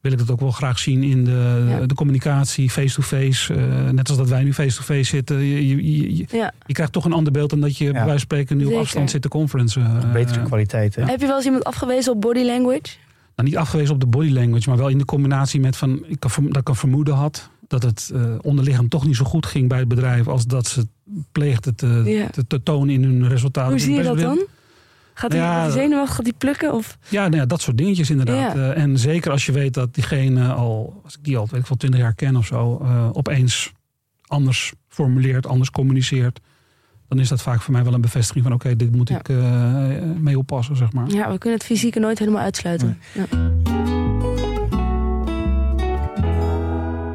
wil 0.00 0.12
ik 0.12 0.18
dat 0.18 0.30
ook 0.30 0.40
wel 0.40 0.50
graag 0.50 0.78
zien 0.78 1.02
in 1.02 1.24
de, 1.24 1.66
Ja. 1.68 1.86
de 1.86 1.94
communicatie, 1.94 2.70
face-to-face. 2.70 3.54
Eh, 3.54 3.88
net 3.90 4.08
als 4.08 4.18
dat 4.18 4.28
wij 4.28 4.42
nu 4.42 4.54
face-to-face 4.54 5.04
zitten. 5.04 5.36
Je, 5.38 5.68
je, 5.68 5.76
je, 5.96 6.16
je- 6.16 6.26
ja. 6.30 6.52
je 6.66 6.72
krijgt 6.72 6.92
toch 6.92 7.04
een 7.04 7.12
ander 7.12 7.32
beeld 7.32 7.50
dan 7.50 7.60
dat 7.60 7.76
je 7.76 7.84
bij 7.84 7.92
wijze 7.92 8.08
van 8.10 8.18
spreken 8.18 8.56
nu 8.56 8.64
op 8.64 8.74
afstand 8.74 9.10
zit 9.10 9.22
te 9.22 9.28
conference. 9.28 9.80
eh, 9.80 10.12
Betere 10.12 10.42
kwaliteit. 10.42 10.94
Hè? 10.94 11.04
Heb 11.04 11.20
je 11.20 11.26
wel 11.26 11.36
eens 11.36 11.44
iemand 11.44 11.64
afgewezen 11.64 12.12
op 12.12 12.20
body 12.20 12.42
language? 12.44 12.82
nou, 13.36 13.48
niet 13.50 13.56
afgewezen 13.58 13.94
op 13.94 14.00
de 14.00 14.06
body 14.06 14.30
language, 14.30 14.68
maar 14.68 14.78
wel 14.78 14.88
in 14.88 14.98
de 14.98 15.04
combinatie 15.04 15.60
met 15.60 15.76
van 15.76 16.04
ik 16.06 16.20
kan, 16.20 16.30
dat 16.48 16.56
ik 16.56 16.68
een 16.68 16.74
vermoeden 16.74 17.14
had 17.14 17.50
dat 17.68 17.82
het 17.82 18.10
eh 18.14 18.34
onderliggend 18.42 18.90
toch 18.90 19.06
niet 19.06 19.16
zo 19.16 19.24
goed 19.24 19.46
ging 19.46 19.68
bij 19.68 19.78
het 19.78 19.88
bedrijf 19.88 20.28
als 20.28 20.46
dat 20.46 20.66
ze 20.66 20.86
pleegden 21.32 21.74
te, 21.74 22.02
Ja. 22.06 22.26
te, 22.30 22.46
te 22.46 22.62
tonen 22.62 22.94
in 22.94 23.02
hun 23.04 23.28
resultaten. 23.28 23.70
Hoe 23.70 23.80
zie 23.80 23.94
je 23.94 24.02
dat 24.02 24.18
dan? 24.18 24.38
Gaat 25.18 25.30
die, 25.30 25.40
Ja, 25.40 25.54
gaat 25.54 25.72
die 25.72 25.80
zenuwachtig 25.80 26.14
gaat 26.16 26.24
die 26.24 26.34
plukken? 26.38 26.72
Of? 26.74 26.98
Ja, 27.08 27.22
nou 27.28 27.36
ja, 27.36 27.46
dat 27.46 27.60
soort 27.60 27.78
dingetjes 27.78 28.10
inderdaad. 28.10 28.54
Ja. 28.54 28.72
Eh, 28.72 28.82
en 28.82 28.98
zeker 28.98 29.30
als 29.30 29.46
je 29.46 29.52
weet 29.52 29.74
dat 29.74 29.94
diegene 29.94 30.52
al, 30.52 31.00
als 31.04 31.14
ik 31.16 31.24
die 31.24 31.36
al 31.36 31.46
weet 31.50 31.60
ik 31.60 31.66
wel 31.66 31.76
twintig 31.76 32.00
jaar 32.00 32.14
ken 32.14 32.36
of 32.36 32.46
zo, 32.46 32.78
eh, 32.82 33.08
opeens 33.12 33.72
anders 34.26 34.72
formuleert, 34.88 35.46
anders 35.46 35.70
communiceert. 35.70 36.40
Dan 37.08 37.18
is 37.18 37.28
dat 37.28 37.42
vaak 37.42 37.60
voor 37.62 37.72
mij 37.72 37.84
wel 37.84 37.94
een 37.94 38.00
bevestiging 38.00 38.44
van 38.44 38.52
oké, 38.52 38.76
dit 38.76 38.96
moet 38.96 39.08
Ja. 39.08 39.18
ik 39.18 39.28
eh, 39.28 39.36
mee 40.18 40.38
oppassen, 40.38 40.76
zeg 40.76 40.92
maar. 40.92 41.08
Ja, 41.08 41.30
we 41.30 41.38
kunnen 41.38 41.58
het 41.58 41.66
fysieke 41.68 41.98
nooit 41.98 42.18
helemaal 42.18 42.42
uitsluiten. 42.42 42.98
Ja. 43.12 43.24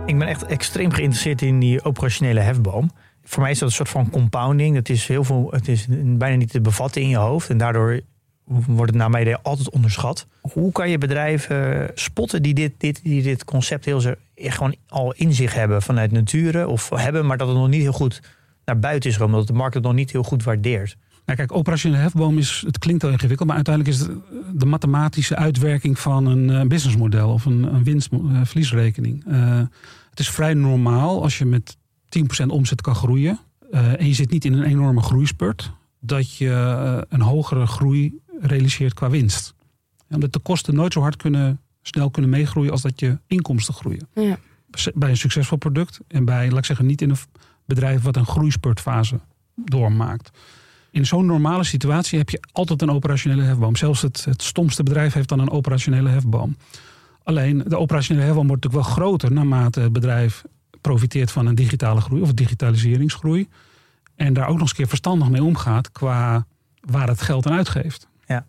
Ik 0.06 0.20
ben 0.20 0.28
echt 0.28 0.46
extreem 0.46 0.92
geïnteresseerd 0.92 1.42
in 1.42 1.60
die 1.60 1.84
operationele 1.84 2.40
hefboom. 2.40 2.92
Voor 3.24 3.42
mij 3.42 3.52
is 3.52 3.60
dat 3.60 3.70
een 3.70 3.76
soort 3.76 3.90
van 3.90 4.10
compounding. 4.10 4.76
Het 4.76 4.90
is, 4.90 5.08
heel 5.08 5.24
veel, 5.24 5.48
het 5.52 5.68
is 5.68 5.86
bijna 5.90 6.36
niet 6.36 6.52
te 6.52 6.62
bevatten 6.62 7.02
in 7.02 7.10
je 7.10 7.18
hoofd. 7.18 7.50
En 7.50 7.58
daardoor 7.58 8.02
wordt 8.46 8.92
het 8.92 9.00
naar 9.00 9.10
mijn 9.10 9.42
altijd 9.42 9.70
onderschat. 9.70 10.28
Hoe 10.42 10.72
kan 10.72 10.90
je 10.90 10.98
bedrijven 10.98 11.92
spotten 11.94 12.42
die 12.42 12.54
dit, 12.54 12.74
dit, 12.78 13.04
die 13.04 13.22
dit 13.22 13.46
concept 13.46 13.86
heel 13.86 14.02
zo, 14.02 14.14
gewoon 14.36 14.76
al 14.88 15.14
in 15.14 15.34
zich 15.34 15.54
hebben 15.54 15.82
vanuit 15.82 16.12
nature? 16.12 16.68
Of 16.68 16.90
hebben, 16.90 17.26
maar 17.26 17.38
dat 17.38 17.48
het 17.48 17.58
nog 17.58 17.70
niet 17.70 17.82
heel 17.82 17.92
goed 17.92 18.22
naar 18.66 18.80
buiten 18.80 19.10
is 19.10 19.16
gekomen. 19.16 19.38
Dat 19.38 19.48
de 19.48 19.54
markt 19.54 19.74
het 19.74 19.84
nog 19.84 19.94
niet 19.94 20.12
heel 20.12 20.24
goed 20.24 20.44
waardeert. 20.44 20.98
Nou, 21.26 21.38
kijk, 21.38 21.52
operationele 21.52 22.02
hefboom 22.02 22.38
is, 22.38 22.64
het 22.66 22.78
klinkt 22.78 23.02
heel 23.02 23.12
ingewikkeld, 23.12 23.48
maar 23.48 23.56
uiteindelijk 23.56 23.96
is 23.96 24.02
het 24.02 24.12
de 24.54 24.66
mathematische 24.66 25.36
uitwerking 25.36 26.00
van 26.00 26.26
een 26.26 26.50
uh, 26.50 26.62
businessmodel 26.62 27.32
of 27.32 27.46
een, 27.46 27.64
een 27.64 27.84
winst-verliesrekening. 27.84 29.24
Uh, 29.28 29.62
het 30.10 30.20
is 30.20 30.30
vrij 30.30 30.54
normaal 30.54 31.22
als 31.22 31.38
je 31.38 31.46
met 31.46 31.78
10% 32.44 32.46
omzet 32.48 32.82
kan 32.82 32.96
groeien 32.96 33.40
uh, 33.74 34.00
en 34.00 34.08
je 34.08 34.14
zit 34.14 34.30
niet 34.30 34.46
in 34.46 34.54
een 34.54 34.64
enorme 34.64 35.02
groeispurt, 35.02 35.72
dat 36.00 36.36
je 36.36 37.06
een 37.10 37.22
hogere 37.22 37.68
groei 37.68 38.20
realiseert 38.40 38.94
qua 38.94 39.10
winst. 39.10 39.54
Omdat 40.10 40.34
de 40.34 40.40
kosten 40.40 40.76
nooit 40.76 40.94
zo 40.94 41.02
hard 41.02 41.16
kunnen, 41.16 41.60
snel 41.82 42.10
kunnen 42.10 42.32
meegroeien 42.32 42.72
als 42.72 42.82
dat 42.82 43.00
je 43.00 43.18
inkomsten 43.28 43.74
groeien. 43.74 44.08
Ja. 44.14 44.38
Bij 44.94 45.10
een 45.10 45.18
succesvol 45.18 45.58
product 45.58 46.00
en 46.08 46.26
bij, 46.26 46.50
laat 46.50 46.58
ik 46.58 46.66
zeggen, 46.66 46.86
niet 46.86 47.02
in 47.02 47.10
een 47.10 47.18
bedrijf 47.66 48.02
wat 48.02 48.16
een 48.16 48.26
groeispurtfase 48.26 49.20
doormaakt. 49.56 50.30
In 50.92 51.06
zo'n 51.06 51.26
normale 51.26 51.64
situatie 51.64 52.18
heb 52.18 52.30
je 52.30 52.44
altijd 52.52 52.82
een 52.82 52.92
operationele 52.92 53.42
hefboom. 53.42 53.76
Zelfs 53.76 54.02
het, 54.02 54.26
het 54.26 54.42
stomste 54.42 54.84
bedrijf 54.84 55.14
heeft 55.14 55.30
dan 55.30 55.40
een 55.40 55.52
operationele 55.52 56.10
hefboom. 56.10 56.58
Alleen 57.24 57.64
de 57.68 57.78
operationele 57.78 58.26
hefboom 58.26 58.48
wordt 58.48 58.64
natuurlijk 58.64 58.90
wel 58.90 58.96
groter 58.96 59.32
naarmate 59.32 59.80
het 59.80 59.94
bedrijf 59.94 60.44
profiteert 60.84 61.32
van 61.32 61.46
een 61.46 61.56
digitale 61.56 62.02
groei 62.02 62.22
of 62.22 62.34
digitaliseringsgroei. 62.34 63.48
En 64.16 64.34
daar 64.34 64.48
ook 64.48 64.52
nog 64.52 64.62
eens 64.62 64.70
een 64.70 64.76
keer 64.76 64.88
verstandig 64.88 65.30
mee 65.30 65.44
omgaat 65.44 65.92
qua 65.92 66.46
waar 66.80 67.08
het 67.08 67.22
geld 67.22 67.48
aan 67.48 67.54
uitgeeft. 67.54 68.08
Ja. 68.26 68.46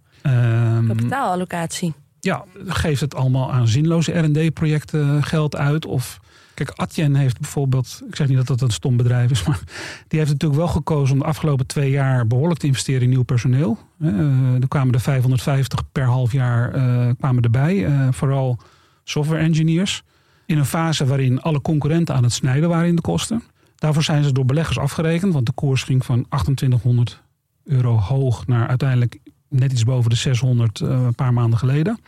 Um, 0.77 0.87
Kapitaalallocatie. 0.87 1.95
Ja, 2.21 2.45
geeft 2.67 3.01
het 3.01 3.15
allemaal 3.15 3.53
aan 3.53 3.69
zinloze 3.69 4.13
R&D-projecten 4.13 5.23
geld 5.23 5.57
uit? 5.57 5.87
Of 5.87 6.21
Kijk, 6.55 6.71
Atjen 6.71 7.15
heeft 7.15 7.41
bijvoorbeeld, 7.41 8.03
ik 8.09 8.17
zeg 8.17 8.29
niet 8.29 8.37
dat 8.37 8.47
dat 8.47 8.61
een 8.61 8.71
stom 8.71 8.97
bedrijf 8.97 9.31
is, 9.31 9.45
maar 9.47 9.61
die 10.09 10.19
heeft 10.19 10.31
natuurlijk 10.31 10.61
wel 10.61 10.71
gekozen 10.71 11.15
om 11.15 11.21
de 11.21 11.27
afgelopen 11.27 11.67
twee 11.67 11.91
jaar 11.91 12.27
behoorlijk 12.27 12.61
te 12.61 12.67
investeren 12.67 13.03
in 13.03 13.09
nieuw 13.09 13.23
personeel. 13.23 13.79
Uh, 13.99 14.61
er 14.61 14.69
kwamen 14.69 14.95
er 14.95 15.01
550 15.01 15.83
per 15.93 16.05
half 16.05 16.33
jaar 16.33 16.77
uh, 16.77 17.11
kwamen 17.19 17.43
erbij, 17.43 17.77
uh, 17.77 18.09
vooral 18.11 18.59
software 19.05 19.43
engineers. 19.43 20.03
In 20.47 20.59
een 20.59 20.65
fase 20.65 21.07
waarin 21.07 21.41
alle 21.41 21.61
concurrenten 21.61 22.15
aan 22.15 22.23
het 22.23 22.33
snijden 22.33 22.69
waren 22.69 22.89
in 22.89 22.97
de 22.97 23.03
kosten. 23.03 23.43
Daarvoor 23.75 24.03
zijn 24.03 24.25
ze 24.25 24.33
door 24.33 24.45
beleggers 24.45 24.79
afgerekend, 24.79 25.33
want 25.33 25.47
de 25.47 25.53
koers 25.53 25.83
ging 25.83 26.05
van 26.05 26.27
2800 26.29 27.23
euro 27.65 27.97
hoog 27.97 28.47
naar 28.47 28.69
uiteindelijk 28.69 29.19
net 29.49 29.73
iets 29.73 29.85
boven 29.85 30.11
de 30.11 30.17
600 30.17 30.81
een 30.81 31.15
paar 31.15 31.33
maanden 31.33 31.59
geleden. 31.59 31.99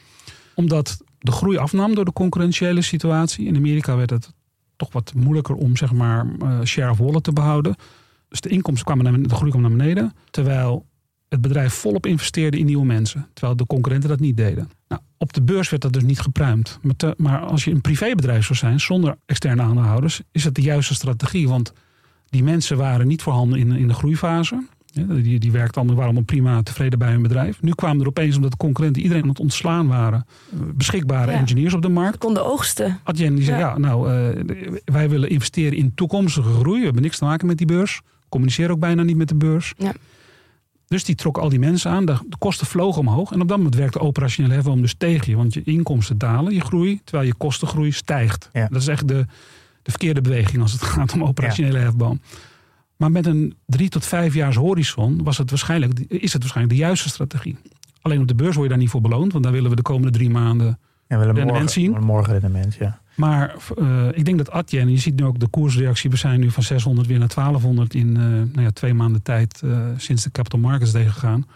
Omdat 0.55 1.05
de 1.19 1.33
groei 1.33 1.57
afnam 1.57 1.95
door 1.95 2.05
de 2.05 2.13
concurrentiële 2.13 2.83
situatie. 2.83 3.47
In 3.47 3.57
Amerika 3.57 3.97
werd 3.97 4.11
het 4.11 4.33
toch 4.77 4.93
wat 4.93 5.15
moeilijker 5.15 5.55
om 5.55 5.77
zeg 5.77 5.93
maar 5.93 6.27
uh, 6.43 6.63
share 6.63 6.91
of 6.91 6.99
wallet 6.99 7.23
te 7.23 7.33
behouden. 7.33 7.75
Dus 8.29 8.41
de 8.41 8.49
inkomsten 8.49 8.85
kwamen 8.87 9.05
naar, 9.05 9.23
de 9.23 9.35
groei 9.35 9.51
kwam 9.51 9.63
naar 9.63 9.77
beneden. 9.77 10.13
Terwijl 10.31 10.87
het 11.29 11.41
bedrijf 11.41 11.75
volop 11.75 12.07
investeerde 12.07 12.59
in 12.59 12.65
nieuwe 12.67 12.87
mensen. 12.87 13.29
Terwijl 13.33 13.57
de 13.57 13.67
concurrenten 13.67 14.09
dat 14.09 14.21
niet 14.21 14.37
deden. 14.37 14.71
Nou, 14.89 15.01
op 15.17 15.33
de 15.33 15.43
beurs 15.43 15.71
werd 15.71 15.83
dat 15.83 15.93
dus 15.93 16.03
niet 16.03 16.21
gepruimd. 16.21 16.79
Maar, 16.83 16.97
te, 16.97 17.15
maar 17.17 17.41
als 17.41 17.65
je 17.65 17.71
een 17.71 17.81
privébedrijf 17.81 18.45
zou 18.45 18.59
zijn 18.59 18.81
zonder 18.81 19.17
externe 19.27 19.63
aandeelhouders, 19.63 20.23
is 20.33 20.45
het 20.45 20.55
de 20.55 20.63
juiste 20.63 20.95
strategie. 20.95 21.49
Want 21.49 21.73
die 22.29 22.43
mensen 22.43 22.77
waren 22.77 23.07
niet 23.07 23.23
voorhanden 23.23 23.59
in, 23.59 23.73
in 23.73 23.89
de 23.89 23.95
groeifase. 23.95 24.67
Die, 25.07 25.39
die 25.39 25.53
werkten 25.53 25.77
allemaal, 25.77 25.95
waren 25.97 26.11
allemaal 26.11 26.25
prima 26.25 26.63
tevreden 26.63 26.99
bij 26.99 27.11
hun 27.11 27.23
bedrijf. 27.23 27.63
Nu 27.63 27.71
kwamen 27.71 28.01
er 28.01 28.07
opeens, 28.07 28.37
omdat 28.37 28.51
de 28.51 28.57
concurrenten 28.57 29.03
iedereen 29.03 29.23
aan 29.23 29.29
het 29.29 29.41
ontslaan 29.41 29.87
waren, 29.87 30.27
beschikbare 30.75 31.31
ja. 31.31 31.39
engineers 31.39 31.75
op 31.75 31.83
de 31.83 31.89
markt. 31.89 32.13
Ze 32.13 32.19
konden 32.19 32.47
oogsten. 32.47 33.01
Adyen 33.05 33.35
die 33.35 33.45
zei, 33.45 33.59
ja, 33.59 33.69
ja 33.69 33.79
nou, 33.79 34.13
uh, 34.13 34.45
wij 34.85 35.09
willen 35.09 35.29
investeren 35.29 35.79
in 35.79 35.95
toekomstige 35.95 36.53
groei. 36.53 36.79
We 36.79 36.85
hebben 36.85 37.03
niks 37.03 37.19
te 37.19 37.25
maken 37.25 37.47
met 37.47 37.59
die 37.59 37.67
beurs. 37.67 38.01
Communiceren 38.29 38.71
ook 38.71 38.81
bijna 38.81 39.03
niet 39.03 39.17
met 39.17 39.29
de 39.29 39.35
beurs. 39.35 39.75
Ja. 39.79 39.93
Dus 40.87 41.05
die 41.05 41.15
trok 41.15 41.39
al 41.39 41.49
die 41.49 41.59
mensen 41.59 41.91
aan. 41.91 42.05
De, 42.05 42.19
kosten 42.39 42.67
vlogen 42.67 43.01
omhoog. 43.01 43.33
En 43.33 43.41
op 43.41 43.49
dat 43.49 43.57
moment 43.57 43.75
werkt 43.75 43.93
de 43.93 44.01
operationele 44.01 44.55
hefboom 44.55 44.81
dus 44.81 44.95
tegen 44.95 45.31
je. 45.31 45.37
Want 45.37 45.55
je 45.55 45.63
inkomsten 45.65 46.19
dalen, 46.19 46.55
je 46.55 46.61
groei, 46.61 47.01
terwijl 47.05 47.29
je 47.29 47.35
kostengroei 47.35 47.93
stijgt. 47.93 48.51
Ja. 48.53 48.69
Dat 48.71 48.81
is 48.81 48.89
echt 48.89 49.09
de, 49.09 49.27
de 49.83 49.91
verkeerde 49.91 50.21
beweging 50.21 50.63
als 50.63 50.73
het 50.73 50.83
gaat 50.93 51.13
om 51.13 51.25
operationele 51.25 51.79
hefboom. 51.79 52.21
Maar 52.97 53.11
met 53.11 53.27
een 53.27 53.57
drie 53.67 53.89
tot 53.89 54.07
vijf 54.07 54.35
jaars 54.35 54.57
horizon 54.57 55.25
was 55.25 55.39
het 55.39 55.51
waarschijnlijk, 55.51 55.99
is 56.09 56.33
het 56.33 56.43
waarschijnlijk 56.43 56.79
de 56.79 56.85
juiste 56.85 57.09
strategie. 57.09 57.57
Alleen 58.01 58.21
op 58.21 58.29
de 58.29 58.35
beurs 58.35 58.55
word 58.55 58.63
je 58.63 58.69
daar 58.69 58.83
niet 58.83 58.91
voor 58.91 59.01
beloond, 59.01 59.33
want 59.33 59.45
daar 59.45 59.53
willen 59.53 59.71
we 59.71 59.77
de 59.77 59.83
komende 59.83 60.11
drie 60.11 60.31
maanden 60.31 60.79
ja, 61.07 61.19
we 61.19 61.25
rendement 61.25 61.51
morgen, 61.51 61.69
zien. 61.69 61.91
Morgen 62.01 62.33
rendement, 62.33 62.75
ja. 62.75 63.01
Maar 63.17 63.55
uh, 63.79 64.09
ik 64.13 64.25
denk 64.25 64.39
dat 64.39 64.51
Adyen, 64.51 64.91
je 64.91 64.99
ziet 64.99 65.17
nu 65.17 65.25
ook 65.25 65.39
de 65.39 65.49
koersreactie, 65.49 66.11
we 66.11 66.17
zijn 66.17 66.41
nu 66.41 66.51
van 66.51 66.63
600 66.63 67.07
weer 67.07 67.19
naar 67.19 67.35
1200 67.35 67.95
in 67.95 68.09
uh, 68.09 68.15
nou 68.17 68.61
ja, 68.61 68.71
twee 68.71 68.95
maanden 68.95 69.23
tijd 69.23 69.61
uh, 69.65 69.79
sinds 69.97 70.23
de 70.23 70.31
capital 70.31 70.61
markets 70.61 70.93
day 70.93 71.07
gegaan. 71.07 71.47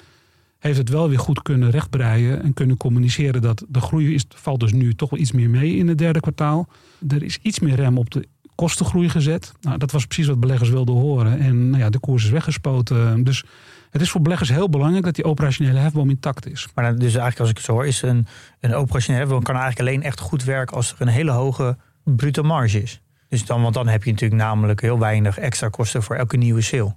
Heeft 0.58 0.78
het 0.78 0.88
wel 0.88 1.08
weer 1.08 1.18
goed 1.18 1.42
kunnen 1.42 1.70
rechtbreien 1.70 2.42
en 2.42 2.54
kunnen 2.54 2.76
communiceren 2.76 3.42
dat 3.42 3.64
de 3.68 3.80
groei 3.80 4.14
is, 4.14 4.24
valt 4.28 4.60
dus 4.60 4.72
nu 4.72 4.94
toch 4.94 5.10
wel 5.10 5.20
iets 5.20 5.32
meer 5.32 5.50
mee 5.50 5.76
in 5.76 5.88
het 5.88 5.98
derde 5.98 6.20
kwartaal. 6.20 6.68
Er 7.08 7.22
is 7.22 7.38
iets 7.42 7.58
meer 7.58 7.74
rem 7.74 7.98
op 7.98 8.10
de 8.10 8.26
kostengroei 8.54 9.08
gezet. 9.08 9.52
Nou, 9.60 9.78
dat 9.78 9.90
was 9.90 10.06
precies 10.06 10.26
wat 10.26 10.40
beleggers 10.40 10.70
wilden 10.70 10.94
horen. 10.94 11.38
En 11.38 11.70
nou 11.70 11.82
ja, 11.82 11.90
de 11.90 11.98
koers 11.98 12.24
is 12.24 12.30
weggespoten. 12.30 13.24
Dus 13.24 13.44
het 13.90 14.00
is 14.00 14.10
voor 14.10 14.20
beleggers 14.20 14.48
heel 14.48 14.68
belangrijk 14.68 15.04
dat 15.04 15.14
die 15.14 15.24
operationele 15.24 15.78
hefboom 15.78 16.10
intact 16.10 16.46
is. 16.46 16.68
Maar 16.74 16.94
dus 16.94 17.02
eigenlijk 17.02 17.40
als 17.40 17.50
ik 17.50 17.56
het 17.56 17.64
zo 17.64 17.72
hoor, 17.72 17.86
is 17.86 18.02
een, 18.02 18.26
een 18.60 18.74
operationele 18.74 19.24
hefboom 19.24 19.42
kan 19.42 19.56
eigenlijk 19.56 19.88
alleen 19.88 20.02
echt 20.02 20.20
goed 20.20 20.44
werken 20.44 20.76
als 20.76 20.92
er 20.92 21.00
een 21.00 21.08
hele 21.08 21.30
hoge 21.30 21.76
bruto 22.04 22.42
marge 22.42 22.82
is. 22.82 23.00
Dus 23.28 23.44
dan, 23.46 23.62
want 23.62 23.74
dan 23.74 23.88
heb 23.88 24.04
je 24.04 24.10
natuurlijk 24.10 24.42
namelijk 24.42 24.80
heel 24.80 24.98
weinig 24.98 25.38
extra 25.38 25.68
kosten 25.68 26.02
voor 26.02 26.16
elke 26.16 26.36
nieuwe 26.36 26.60
sale. 26.60 26.94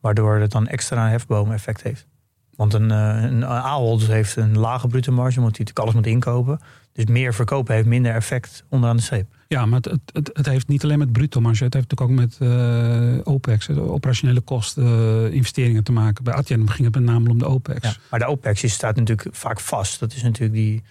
Waardoor 0.00 0.36
het 0.36 0.50
dan 0.50 0.66
extra 0.66 1.08
hefboom 1.08 1.52
effect 1.52 1.82
heeft. 1.82 2.06
Want 2.60 2.74
een, 2.74 2.90
een 2.90 3.46
Ahold 3.46 4.06
heeft 4.06 4.36
een 4.36 4.58
lage 4.58 4.88
bruto 4.88 5.12
marge, 5.12 5.38
omdat 5.38 5.56
hij 5.56 5.66
natuurlijk 5.66 5.78
alles 5.78 5.94
moet 5.94 6.06
inkopen. 6.06 6.60
Dus 6.92 7.04
meer 7.04 7.34
verkopen 7.34 7.74
heeft 7.74 7.86
minder 7.86 8.14
effect 8.14 8.64
onderaan 8.68 8.96
de 8.96 9.02
streep. 9.02 9.26
Ja, 9.48 9.66
maar 9.66 9.80
het, 9.80 10.00
het, 10.12 10.30
het, 10.32 10.46
heeft 10.46 10.68
niet 10.68 10.84
alleen 10.84 10.98
met 10.98 11.12
bruto 11.12 11.40
marge. 11.40 11.64
Het 11.64 11.74
heeft 11.74 11.90
natuurlijk 11.90 12.20
ook 12.20 12.28
met 12.28 12.50
uh, 12.50 13.20
OPEX, 13.24 13.66
de 13.66 13.80
operationele 13.80 14.40
kosten, 14.40 14.84
uh, 14.84 15.32
investeringen 15.32 15.84
te 15.84 15.92
maken. 15.92 16.24
Bij 16.24 16.34
Adyen 16.34 16.70
ging 16.70 16.84
het 16.84 16.94
met 16.94 17.04
name 17.04 17.28
om 17.28 17.38
de 17.38 17.46
OPEX. 17.46 17.82
Ja, 17.82 17.94
maar 18.10 18.18
de 18.18 18.26
OPEX 18.26 18.62
is, 18.62 18.72
staat 18.72 18.96
natuurlijk 18.96 19.36
vaak 19.36 19.60
vast. 19.60 20.00
Dat 20.00 20.12
is 20.12 20.22
natuurlijk 20.22 20.52
die... 20.52 20.82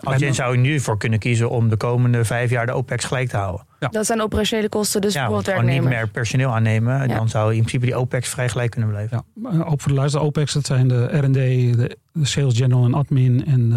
Adyen 0.00 0.34
zou 0.34 0.52
je 0.52 0.58
nu 0.58 0.80
voor 0.80 0.98
kunnen 0.98 1.18
kiezen 1.18 1.50
om 1.50 1.68
de 1.68 1.76
komende 1.76 2.24
vijf 2.24 2.50
jaar 2.50 2.66
de 2.66 2.72
OPEX 2.72 3.04
gelijk 3.04 3.28
te 3.28 3.36
houden. 3.36 3.66
Ja. 3.80 3.88
Dat 3.88 4.06
zijn 4.06 4.22
operationele 4.22 4.68
kosten, 4.68 5.00
dus 5.00 5.12
ja, 5.12 5.18
bijvoorbeeld 5.18 5.48
gewoon 5.48 5.64
werknemer. 5.64 5.90
niet 5.90 6.00
meer 6.00 6.08
personeel 6.12 6.54
aannemen. 6.54 7.08
Ja. 7.08 7.16
Dan 7.16 7.28
zou 7.28 7.50
in 7.52 7.58
principe 7.58 7.84
die 7.84 7.96
OPEX 7.96 8.28
vrij 8.28 8.48
gelijk 8.48 8.70
kunnen 8.70 8.90
blijven. 8.90 9.24
Ja, 9.42 9.62
ook 9.62 9.80
voor 9.80 9.90
de 9.90 9.98
luister, 9.98 10.20
OPEX, 10.20 10.52
dat 10.52 10.66
zijn 10.66 10.88
de 10.88 11.04
R&D, 11.04 11.32
de 11.32 11.96
sales 12.22 12.56
general 12.56 12.84
en 12.84 12.94
admin 12.94 13.46
en 13.46 13.68
de 13.68 13.76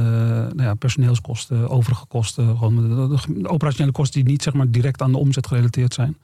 nou 0.55 0.63
ja, 0.63 0.73
personeelskosten, 0.73 1.69
overige 1.69 2.05
kosten. 2.05 2.57
Gewoon 2.57 2.75
de, 2.75 3.15
de, 3.15 3.41
de, 3.41 3.49
operationele 3.49 3.91
kosten 3.91 4.21
die 4.21 4.31
niet 4.31 4.43
zeg 4.43 4.53
maar, 4.53 4.71
direct 4.71 5.01
aan 5.01 5.11
de 5.11 5.17
omzet 5.17 5.47
gerelateerd 5.47 5.93
zijn. 5.93 6.17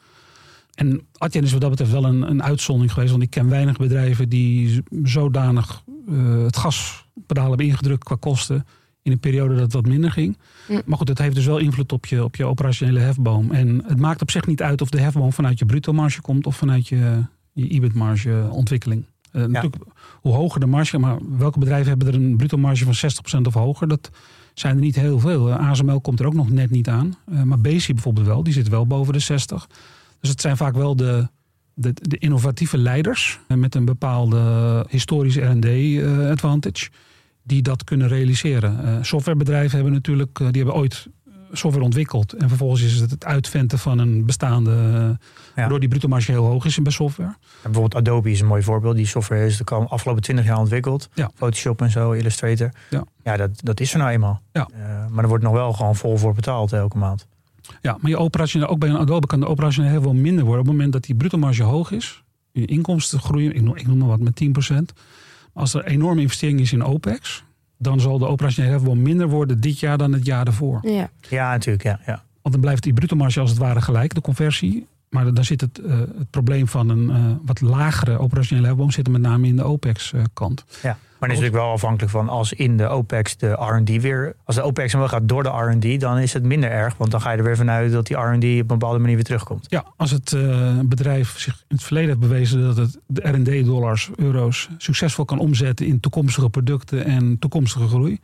En 0.76 1.02
Adyen 1.18 1.44
is 1.44 1.52
wat 1.52 1.62
dat 1.62 1.70
betreft 1.70 1.92
wel 1.92 2.06
een, 2.06 2.22
een 2.30 2.44
uitzondering 2.44 2.94
geweest. 2.94 3.12
Want 3.12 3.24
ik 3.24 3.30
ken 3.30 3.50
weinig 3.50 3.78
bedrijven 3.78 4.30
die 4.30 4.84
zodanig 5.04 5.84
uh, 6.10 6.44
het 6.44 6.58
gaspedaal 6.58 7.48
hebben 7.48 7.66
ingedrukt 7.66 8.04
qua 8.04 8.16
kosten 8.20 8.66
in 9.02 9.12
een 9.12 9.20
periode 9.20 9.54
dat 9.54 9.64
het 9.64 9.74
wat 9.74 9.86
minder 9.86 10.12
ging. 10.12 10.38
Mm. 10.68 10.82
Maar 10.86 10.98
goed, 10.98 11.08
het 11.08 11.18
heeft 11.18 11.36
dus 11.36 11.46
wel 11.46 11.58
invloed 11.58 11.92
op 11.92 12.06
je, 12.06 12.24
op 12.24 12.36
je 12.36 12.46
operationele 12.46 13.00
hefboom. 13.00 13.52
En 13.52 13.84
het 13.86 14.00
maakt 14.00 14.22
op 14.22 14.32
zich 14.32 14.46
niet 14.46 14.62
uit 14.62 14.82
of 14.82 14.90
de 14.90 15.00
hefboom 15.00 15.34
vanuit 15.34 15.60
je 15.60 15.66
bruto 15.66 15.94
marge 15.94 16.22
komt 16.22 16.46
of 16.46 16.56
vanuit 16.56 16.88
je, 16.88 17.24
je 17.54 17.68
EBIT-marge 17.68 18.48
ontwikkeling. 18.52 19.06
Uh, 19.32 19.42
ja. 19.42 19.48
natuurlijk, 19.48 19.84
hoe 20.22 20.34
hoger 20.34 20.60
de 20.60 20.66
marge, 20.66 20.98
maar 20.98 21.18
welke 21.38 21.60
bedrijven 21.60 21.88
hebben 21.88 22.08
er 22.08 22.14
een 22.14 22.38
bruto 22.38 22.58
marge 22.58 22.94
van 22.94 23.12
60% 23.42 23.48
of 23.48 23.54
hoger? 23.54 23.88
Dat 23.88 24.10
zijn 24.54 24.76
er 24.76 24.82
niet 24.82 24.96
heel 24.96 25.20
veel. 25.20 25.50
Uh, 25.50 25.70
ASML 25.70 26.02
komt 26.02 26.20
er 26.20 26.26
ook 26.26 26.34
nog 26.34 26.50
net 26.50 26.70
niet 26.70 26.88
aan. 26.88 27.14
Uh, 27.32 27.42
maar 27.42 27.60
Bezi 27.60 27.94
bijvoorbeeld 27.94 28.28
wel, 28.28 28.44
die 28.44 28.54
zit 28.54 28.70
wel 28.70 28.88
boven 28.88 29.14
de 29.14 29.20
60. 29.20 29.68
Dus 30.20 30.30
het 30.30 30.42
zijn 30.42 30.58
vaak 30.58 30.76
wel 30.76 30.96
de, 30.96 31.28
de, 31.74 31.94
de 31.94 32.18
innovatieve 32.18 32.78
leiders 32.78 33.40
met 33.48 33.76
een 33.76 33.86
bepaalde 33.86 34.86
historische 34.90 35.42
R&D-advantage 35.42 36.90
die 37.44 37.62
dat 37.62 37.84
kunnen 37.84 38.08
realiseren. 38.08 38.80
Uh, 38.86 38.98
softwarebedrijven 39.02 39.76
hebben 39.76 39.94
natuurlijk, 39.94 40.40
uh, 40.40 40.48
die 40.52 40.64
hebben 40.64 40.82
ooit 40.82 41.08
software 41.52 41.86
ontwikkeld. 41.86 42.34
En 42.34 42.48
vervolgens 42.50 42.82
is 42.82 43.00
het 43.00 43.12
het 43.12 43.26
uitventen 43.26 43.80
van 43.80 44.00
een 44.00 44.26
bestaande, 44.26 44.72
ja. 44.72 45.18
waardoor 45.56 45.80
die 45.80 45.90
bruto 45.90 46.08
marge 46.08 46.32
heel 46.32 46.46
hoog 46.46 46.66
is 46.66 46.78
in 46.78 46.84
bij 46.84 46.92
software. 46.92 47.30
En 47.30 47.38
bijvoorbeeld 47.62 47.96
Adobe 47.96 48.32
is 48.32 48.40
een 48.40 48.48
mooi 48.48 48.64
voorbeeld. 48.64 48.96
Die 48.96 49.06
software 49.06 49.46
is 49.46 49.58
de 49.58 49.64
afgelopen 49.64 50.24
20 50.24 50.46
jaar 50.46 50.58
ontwikkeld. 50.58 51.10
Ja. 51.14 51.32
Photoshop 51.36 51.82
en 51.82 51.92
zo, 51.92 52.12
Illustrator. 52.12 52.72
Ja, 52.90 53.04
ja 53.24 53.38
dat, 53.38 53.50
dat 53.64 53.80
is 53.80 53.94
er 53.94 54.00
nou 54.00 54.12
eenmaal. 54.12 54.42
Ja. 54.52 54.68
maar 55.10 55.24
er 55.24 55.30
wordt 55.30 55.44
nog 55.44 55.54
wel 55.54 55.74
gewoon 55.74 55.96
vol 55.96 56.18
voor 56.18 56.34
betaald 56.34 56.74
elke 56.74 56.98
maand. 56.98 57.28
Ja, 57.82 57.98
maar 58.02 58.12
je 58.12 58.18
operationeel, 58.18 58.68
ook 58.68 58.80
bij 58.80 58.90
een 58.90 58.98
Adobe 58.98 59.28
kan 59.28 59.40
de 59.40 59.48
operationeel 59.48 59.92
heel 59.92 60.02
veel 60.02 60.14
minder 60.14 60.44
worden. 60.44 60.62
Op 60.62 60.68
het 60.68 60.76
moment 60.76 60.94
dat 60.94 61.04
die 61.04 61.16
bruto 61.16 61.38
marge 61.38 61.64
hoog 61.64 61.92
is. 61.92 62.24
Je 62.52 62.66
inkomsten 62.66 63.20
groeien, 63.20 63.56
ik 63.56 63.62
noem, 63.62 63.76
ik 63.76 63.88
noem 63.88 63.98
maar 63.98 64.08
wat, 64.08 64.20
met 64.20 64.42
10%. 64.72 64.76
Als 65.54 65.74
er 65.74 65.86
enorme 65.86 66.22
investering 66.22 66.60
is 66.60 66.74
in 66.74 66.84
OPEX, 66.84 67.44
dan 67.78 68.00
zal 68.00 68.18
de 68.18 68.28
operationele 68.28 68.74
hefboom 68.74 69.02
minder 69.02 69.30
worden 69.30 69.62
dit 69.62 69.80
jaar 69.80 69.98
dan 69.98 70.14
het 70.14 70.26
jaar 70.26 70.46
daarvoor. 70.46 70.80
Ja, 70.82 71.10
ja 71.30 71.52
natuurlijk. 71.52 71.84
Ja, 71.84 72.00
ja. 72.06 72.24
Want 72.42 72.54
dan 72.54 72.60
blijft 72.60 72.84
die 72.84 72.94
bruto 72.94 73.16
marge 73.16 73.40
als 73.40 73.50
het 73.50 73.60
ware 73.60 73.82
gelijk, 73.82 74.14
de 74.14 74.22
conversie. 74.22 74.88
Maar 75.12 75.34
daar 75.34 75.46
zit 75.46 75.62
het, 75.62 75.80
uh, 75.86 76.00
het 76.00 76.30
probleem 76.30 76.68
van 76.68 76.90
een 76.90 77.10
uh, 77.10 77.36
wat 77.46 77.62
lagere 77.62 78.20
operationele 78.20 78.68
hefboom 78.68 78.92
zit 78.92 79.10
met 79.10 79.22
name 79.22 79.48
in 79.48 79.56
de 79.56 79.64
OPEX-kant. 79.64 80.66
ja, 80.82 80.90
maar 80.90 81.30
dan 81.30 81.30
is 81.30 81.36
natuurlijk 81.36 81.64
wel 81.64 81.74
afhankelijk 81.74 82.12
van 82.12 82.30
als 82.30 82.54
in 82.54 82.78
de 82.78 82.88
OPEX 82.88 83.38
de 83.38 83.52
R&D 83.52 84.02
weer... 84.02 84.36
Als 84.44 84.56
de 84.56 84.62
OPEX 84.62 84.94
wel 84.94 85.08
gaat 85.08 85.28
door 85.28 85.44
de 85.44 85.50
R&D, 85.50 86.00
dan 86.00 86.18
is 86.18 86.34
het 86.34 86.44
minder 86.44 86.72
erg. 86.72 86.98
Want 86.98 87.12
dan 87.12 87.22
ga 87.22 87.32
je 87.32 87.38
er 87.38 87.44
weer 87.44 87.56
vanuit 87.58 87.92
dat 87.92 88.08
die 88.08 88.18
R&D 88.18 88.44
op 88.44 88.44
een 88.44 88.68
bepaalde 88.68 89.00
manier 89.00 89.16
weer 89.16 89.24
terugkomt. 89.24 89.66
Ja, 89.70 89.86
als 89.98 90.12
het 90.12 90.36
bedrijf 90.84 91.40
zich 91.40 91.54
in 91.68 91.76
het 91.76 91.84
verleden 91.84 92.10
heeft 92.10 92.22
bewezen 92.22 92.62
dat 92.62 92.78
het 92.78 93.00
de 93.06 93.30
R&D-dollars, 93.30 94.10
euro's... 94.16 94.70
succesvol 94.78 95.26
kan 95.26 95.40
omzetten 95.40 95.86
in 95.86 96.00
toekomstige 96.00 96.50
producten 96.50 97.06
en 97.06 97.40
toekomstige 97.40 97.88
groei 97.88 98.20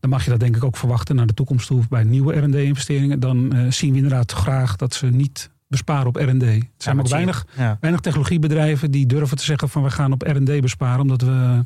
dan 0.00 0.10
mag 0.10 0.24
je 0.24 0.30
dat 0.30 0.40
denk 0.40 0.56
ik 0.56 0.64
ook 0.64 0.76
verwachten 0.76 1.16
naar 1.16 1.26
de 1.26 1.34
toekomst 1.34 1.66
toe 1.66 1.82
bij 1.88 2.04
nieuwe 2.04 2.36
R&D-investeringen. 2.36 3.20
Dan 3.20 3.56
uh, 3.56 3.70
zien 3.70 3.90
we 3.90 3.96
inderdaad 3.96 4.32
graag 4.32 4.76
dat 4.76 4.94
ze 4.94 5.06
niet 5.06 5.50
besparen 5.68 6.06
op 6.06 6.16
R&D. 6.16 6.42
Er 6.42 6.62
zijn 6.76 6.96
ja, 6.96 7.02
ook 7.02 7.08
weinig, 7.08 7.46
ja. 7.56 7.76
weinig 7.80 8.00
technologiebedrijven 8.00 8.90
die 8.90 9.06
durven 9.06 9.36
te 9.36 9.44
zeggen 9.44 9.68
van 9.68 9.82
we 9.82 9.90
gaan 9.90 10.12
op 10.12 10.22
R&D 10.22 10.60
besparen. 10.60 11.00
Omdat 11.00 11.22
we, 11.22 11.64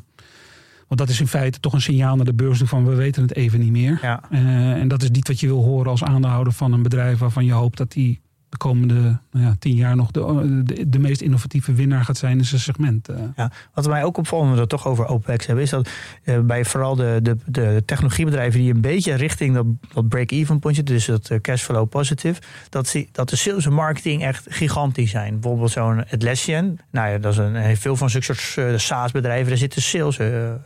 want 0.87 0.99
dat 0.99 1.09
is 1.09 1.19
in 1.19 1.27
feite 1.27 1.59
toch 1.59 1.73
een 1.73 1.81
signaal 1.81 2.15
naar 2.15 2.25
de 2.25 2.33
beurs 2.33 2.57
toe 2.57 2.67
van 2.67 2.85
we 2.85 2.95
weten 2.95 3.21
het 3.21 3.35
even 3.35 3.59
niet 3.59 3.71
meer. 3.71 3.99
Ja. 4.01 4.23
Uh, 4.31 4.71
en 4.71 4.87
dat 4.87 5.03
is 5.03 5.09
niet 5.09 5.27
wat 5.27 5.39
je 5.39 5.47
wil 5.47 5.63
horen 5.63 5.91
als 5.91 6.03
aandeelhouder 6.03 6.53
van 6.53 6.73
een 6.73 6.83
bedrijf 6.83 7.19
waarvan 7.19 7.45
je 7.45 7.51
hoopt 7.51 7.77
dat 7.77 7.91
die 7.91 8.21
de 8.53 8.59
komende 8.59 9.19
nou 9.31 9.45
ja, 9.45 9.55
tien 9.59 9.75
jaar 9.75 9.95
nog 9.95 10.11
de, 10.11 10.61
de, 10.63 10.89
de, 10.89 10.99
meest 10.99 11.21
innovatieve 11.21 11.73
winnaar 11.73 12.03
gaat 12.05 12.17
zijn 12.17 12.37
in 12.37 12.45
zijn 12.45 12.61
segment. 12.61 13.09
Uh. 13.09 13.17
Ja, 13.35 13.51
wat 13.73 13.87
mij 13.87 14.03
ook 14.03 14.17
opvalt, 14.17 14.53
we 14.53 14.59
het 14.59 14.69
toch 14.69 14.87
over 14.87 15.05
OPEX 15.05 15.45
hebben, 15.45 15.63
is 15.63 15.69
dat 15.69 15.89
uh, 16.23 16.39
bij 16.39 16.65
vooral 16.65 16.95
de, 16.95 17.19
de, 17.23 17.37
de 17.45 17.83
technologiebedrijven 17.85 18.59
die 18.59 18.73
een 18.73 18.81
beetje 18.81 19.13
richting 19.13 19.53
dat, 19.53 19.65
dat 19.93 20.07
break-even 20.07 20.59
puntje, 20.59 20.83
dus 20.83 21.05
dat 21.05 21.31
cashflow 21.41 21.89
positive, 21.89 22.41
dat, 22.69 22.95
dat 23.11 23.29
de 23.29 23.35
sales 23.35 23.65
en 23.65 23.73
marketing 23.73 24.23
echt 24.23 24.45
gigantisch 24.49 25.11
zijn. 25.11 25.39
Bijvoorbeeld 25.39 25.71
zo'n 25.71 26.09
Atlassian, 26.09 26.77
nou 26.91 27.11
ja, 27.11 27.17
dat 27.17 27.31
is 27.31 27.37
een, 27.37 27.77
veel 27.77 27.95
van 27.95 28.09
zulke 28.09 28.33
soort 28.33 28.81
SaaS-bedrijven, 28.81 29.47
daar 29.47 29.57
zitten 29.57 29.81
sales, 29.81 30.17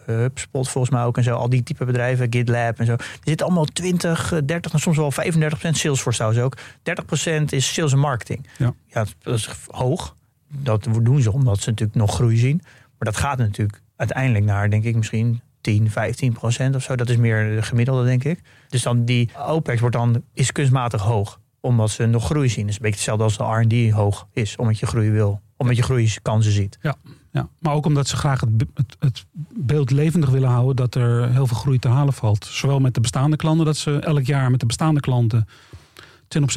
HubSpot 0.06 0.70
volgens 0.70 0.94
mij 0.94 1.04
ook 1.04 1.18
en 1.18 1.24
zo, 1.24 1.36
al 1.36 1.50
die 1.50 1.64
type 1.64 1.86
bedrijven, 1.86 2.28
GitLab 2.30 2.80
en 2.80 2.86
zo. 2.86 2.92
Er 2.92 3.06
zitten 3.24 3.46
allemaal 3.46 3.66
20, 3.66 4.42
30 4.46 4.74
en 4.74 4.80
soms 4.80 4.98
wel 4.98 5.12
35 5.12 5.60
procent 5.60 5.78
Salesforce 5.78 6.18
trouwens 6.18 6.44
ook. 6.44 6.58
30 6.84 7.06
procent 7.06 7.52
is 7.52 7.74
sales 7.78 7.92
en 7.92 8.00
marketing. 8.00 8.48
Ja. 8.58 8.74
ja, 8.86 9.06
dat 9.20 9.34
is 9.34 9.50
hoog. 9.68 10.16
Dat 10.48 10.88
doen 11.02 11.22
ze 11.22 11.32
omdat 11.32 11.60
ze 11.60 11.70
natuurlijk 11.70 11.98
nog 11.98 12.14
groei 12.14 12.38
zien. 12.38 12.62
Maar 12.64 13.12
dat 13.12 13.18
gaat 13.18 13.38
natuurlijk 13.38 13.82
uiteindelijk 13.96 14.46
naar, 14.46 14.70
denk 14.70 14.84
ik, 14.84 14.96
misschien 14.96 15.42
10, 15.62 15.90
15 15.92 16.34
procent 16.34 16.76
of 16.76 16.84
zo. 16.84 16.96
Dat 16.96 17.10
is 17.10 17.18
meer 17.18 17.56
de 17.56 17.62
gemiddelde, 17.62 18.06
denk 18.06 18.24
ik. 18.24 18.42
Dus 18.70 18.82
dan 18.82 19.06
die 19.06 19.30
OPEX 19.48 19.80
wordt 19.80 19.96
dan, 19.96 20.24
is 20.34 20.52
kunstmatig 20.52 21.02
hoog. 21.02 21.40
Omdat 21.60 21.90
ze 21.90 22.06
nog 22.06 22.26
groei 22.26 22.50
zien. 22.50 22.62
Dat 22.62 22.70
is 22.70 22.76
een 22.76 22.82
beetje 22.82 23.12
hetzelfde 23.12 23.24
als 23.24 23.38
de 23.38 23.44
R&D 23.44 23.92
hoog 23.92 24.28
is. 24.32 24.56
Omdat 24.56 24.80
je 24.80 24.86
groei 24.86 25.10
wil. 25.10 25.42
Omdat 25.58 25.76
je 25.76 25.84
groeikansen 25.84 26.52
ziet. 26.52 26.78
Ja, 26.82 26.96
ja. 27.32 27.50
maar 27.60 27.74
ook 27.74 27.86
omdat 27.86 28.08
ze 28.08 28.18
graag 28.18 28.42
het, 28.42 28.50
het, 28.74 28.96
het, 29.00 29.26
beeld 29.56 29.92
levendig 29.92 30.30
willen 30.30 30.50
houden... 30.50 30.76
dat 30.76 30.96
er 30.96 31.32
heel 31.32 31.48
veel 31.48 31.58
groei 31.58 31.80
te 31.80 31.88
halen 31.88 32.14
valt. 32.14 32.46
Zowel 32.46 32.80
met 32.80 32.94
de 32.94 33.02
bestaande 33.02 33.36
klanten, 33.36 33.66
dat 33.66 33.78
ze 33.78 34.00
elk 34.00 34.26
jaar 34.26 34.52
met 34.52 34.60
de 34.60 34.66
bestaande 34.66 35.00
klanten 35.00 35.48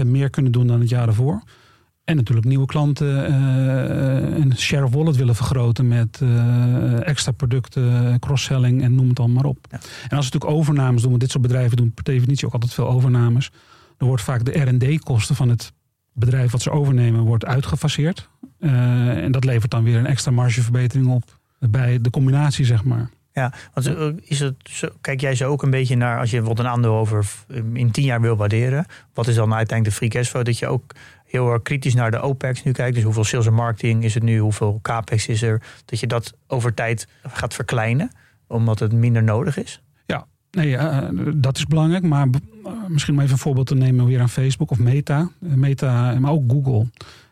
20% 0.04 0.06
meer 0.06 0.30
kunnen 0.30 0.52
doen 0.52 0.66
dan 0.66 0.80
het 0.80 0.88
jaar 0.88 1.06
daarvoor. 1.06 1.42
En 2.04 2.16
natuurlijk 2.16 2.46
nieuwe 2.46 2.66
klanten 2.66 3.06
uh, 3.06 4.40
en 4.40 4.56
share 4.56 4.84
of 4.84 4.92
wallet 4.92 5.16
willen 5.16 5.34
vergroten 5.34 5.88
met 5.88 6.20
uh, 6.22 7.06
extra 7.06 7.32
producten, 7.32 8.18
cross-selling 8.18 8.82
en 8.82 8.94
noem 8.94 9.06
het 9.06 9.16
dan 9.16 9.32
maar 9.32 9.44
op. 9.44 9.66
Ja. 9.70 9.76
En 9.76 10.16
als 10.16 10.28
we 10.28 10.32
natuurlijk 10.32 10.52
overnames 10.52 11.00
doen, 11.00 11.10
want 11.10 11.22
dit 11.22 11.30
soort 11.30 11.42
bedrijven 11.42 11.76
doen 11.76 11.92
per 11.92 12.04
definitie 12.04 12.46
ook 12.46 12.52
altijd 12.52 12.74
veel 12.74 12.88
overnames. 12.88 13.50
Dan 13.96 14.08
wordt 14.08 14.22
vaak 14.22 14.44
de 14.44 14.60
R&D-kosten 14.60 15.36
van 15.36 15.48
het 15.48 15.72
bedrijf 16.12 16.50
wat 16.50 16.62
ze 16.62 16.70
overnemen, 16.70 17.20
wordt 17.20 17.44
uitgefaseerd. 17.44 18.28
En 18.58 19.32
dat 19.32 19.44
levert 19.44 19.70
dan 19.70 19.84
weer 19.84 19.98
een 19.98 20.06
extra 20.06 20.30
margeverbetering 20.30 21.08
op 21.08 21.38
bij 21.58 22.00
de 22.00 22.10
combinatie, 22.10 22.64
zeg 22.64 22.84
maar. 22.84 23.10
Ja, 23.32 23.52
want 23.74 23.86
is 24.24 24.40
het 24.40 24.56
kijk 25.00 25.20
jij 25.20 25.34
zo 25.34 25.50
ook 25.50 25.62
een 25.62 25.70
beetje 25.70 25.96
naar 25.96 26.18
als 26.18 26.30
je 26.30 26.36
bijvoorbeeld 26.36 26.66
een 26.66 26.72
aandeel 26.72 26.96
over 26.96 27.26
in 27.72 27.90
tien 27.90 28.04
jaar 28.04 28.20
wil 28.20 28.36
waarderen, 28.36 28.86
wat 29.14 29.28
is 29.28 29.34
dan 29.34 29.54
uiteindelijk 29.54 29.84
de 29.84 29.96
free 29.96 30.08
cashflow? 30.08 30.44
Dat 30.44 30.58
je 30.58 30.66
ook 30.66 30.94
heel 31.24 31.52
erg 31.52 31.62
kritisch 31.62 31.94
naar 31.94 32.10
de 32.10 32.20
OPEX 32.20 32.62
nu 32.62 32.72
kijkt. 32.72 32.94
Dus 32.94 33.04
hoeveel 33.04 33.24
sales 33.24 33.46
en 33.46 33.54
marketing 33.54 34.04
is 34.04 34.14
het 34.14 34.22
nu, 34.22 34.38
hoeveel 34.38 34.78
CAPEX 34.82 35.26
is 35.26 35.42
er? 35.42 35.62
Dat 35.84 36.00
je 36.00 36.06
dat 36.06 36.34
over 36.46 36.74
tijd 36.74 37.08
gaat 37.22 37.54
verkleinen, 37.54 38.10
omdat 38.46 38.78
het 38.78 38.92
minder 38.92 39.22
nodig 39.22 39.56
is? 39.56 39.82
Ja, 40.06 40.26
nee, 40.50 40.68
uh, 40.68 41.08
dat 41.34 41.56
is 41.56 41.64
belangrijk. 41.66 42.04
Maar 42.04 42.28
misschien 42.88 43.14
om 43.14 43.20
even 43.20 43.32
een 43.32 43.38
voorbeeld 43.38 43.66
te 43.66 43.74
nemen 43.74 44.06
weer 44.06 44.20
aan 44.20 44.28
Facebook 44.28 44.70
of 44.70 44.78
Meta. 44.78 45.30
Meta, 45.38 46.14
maar 46.18 46.32
ook 46.32 46.50
Google. 46.52 46.86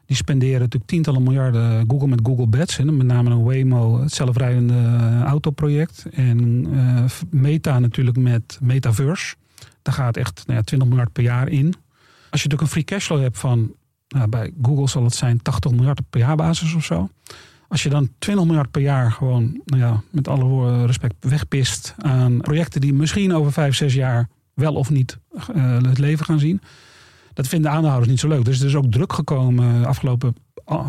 Die 0.08 0.16
spenderen 0.16 0.60
natuurlijk 0.60 0.90
tientallen 0.90 1.22
miljarden 1.22 1.84
Google 1.88 2.08
met 2.08 2.20
Google 2.22 2.46
Bets. 2.46 2.76
Hè, 2.76 2.84
met 2.84 3.06
name 3.06 3.30
een 3.30 3.42
Waymo, 3.42 4.00
het 4.00 4.12
zelfrijdende 4.12 5.22
autoproject. 5.24 6.06
En 6.10 6.66
uh, 6.72 7.04
Meta 7.30 7.78
natuurlijk 7.78 8.16
met 8.16 8.58
Metaverse. 8.62 9.34
Daar 9.82 9.94
gaat 9.94 10.16
echt 10.16 10.42
nou 10.46 10.58
ja, 10.58 10.64
20 10.64 10.88
miljard 10.88 11.12
per 11.12 11.22
jaar 11.22 11.48
in. 11.48 11.74
Als 12.30 12.42
je 12.42 12.48
natuurlijk 12.48 12.60
een 12.60 12.68
free 12.68 12.84
cashflow 12.84 13.20
hebt 13.20 13.38
van, 13.38 13.72
nou, 14.08 14.28
bij 14.28 14.52
Google 14.62 14.88
zal 14.88 15.04
het 15.04 15.14
zijn 15.14 15.42
80 15.42 15.70
miljard 15.70 16.00
per 16.10 16.20
jaar 16.20 16.36
basis 16.36 16.74
of 16.74 16.84
zo. 16.84 17.08
Als 17.68 17.82
je 17.82 17.88
dan 17.88 18.10
20 18.18 18.46
miljard 18.46 18.70
per 18.70 18.82
jaar 18.82 19.12
gewoon, 19.12 19.60
nou 19.64 19.82
ja, 19.82 20.02
met 20.10 20.28
alle 20.28 20.86
respect 20.86 21.14
wegpist 21.20 21.94
aan 21.98 22.40
projecten 22.40 22.80
die 22.80 22.94
misschien 22.94 23.34
over 23.34 23.52
5, 23.52 23.74
6 23.74 23.94
jaar 23.94 24.28
wel 24.54 24.74
of 24.74 24.90
niet 24.90 25.18
uh, 25.56 25.82
het 25.82 25.98
leven 25.98 26.24
gaan 26.24 26.38
zien 26.38 26.60
dat 27.38 27.48
vinden 27.48 27.70
aandeelhouders 27.70 28.10
niet 28.10 28.20
zo 28.20 28.28
leuk. 28.28 28.44
Dus 28.44 28.60
er 28.60 28.66
is 28.66 28.74
ook 28.74 28.90
druk 28.90 29.12
gekomen 29.12 29.80
de 29.80 29.86
afgelopen 29.86 30.34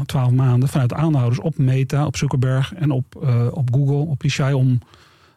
twaalf 0.05 0.31
maanden 0.31 0.69
vanuit 0.69 0.93
aandeelhouders 0.93 1.41
op 1.41 1.57
Meta, 1.57 2.05
op 2.05 2.17
Zuckerberg 2.17 2.73
en 2.73 2.91
op, 2.91 3.21
uh, 3.23 3.47
op 3.51 3.73
Google, 3.73 3.95
op 3.95 4.23
Ishai 4.23 4.53
om 4.53 4.79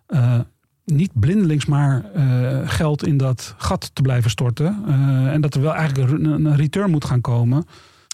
uh, 0.08 0.38
niet 0.84 1.10
blindelings 1.14 1.66
maar 1.66 2.04
uh, 2.16 2.60
geld 2.64 3.06
in 3.06 3.16
dat 3.16 3.54
gat 3.56 3.90
te 3.92 4.02
blijven 4.02 4.30
storten. 4.30 4.84
en 5.28 5.40
dat 5.40 5.54
er 5.54 5.60
wel 5.60 5.74
eigenlijk 5.74 6.10
een, 6.10 6.24
een 6.24 6.56
return 6.56 6.90
moet 6.90 7.04
gaan 7.04 7.20
komen. 7.20 7.64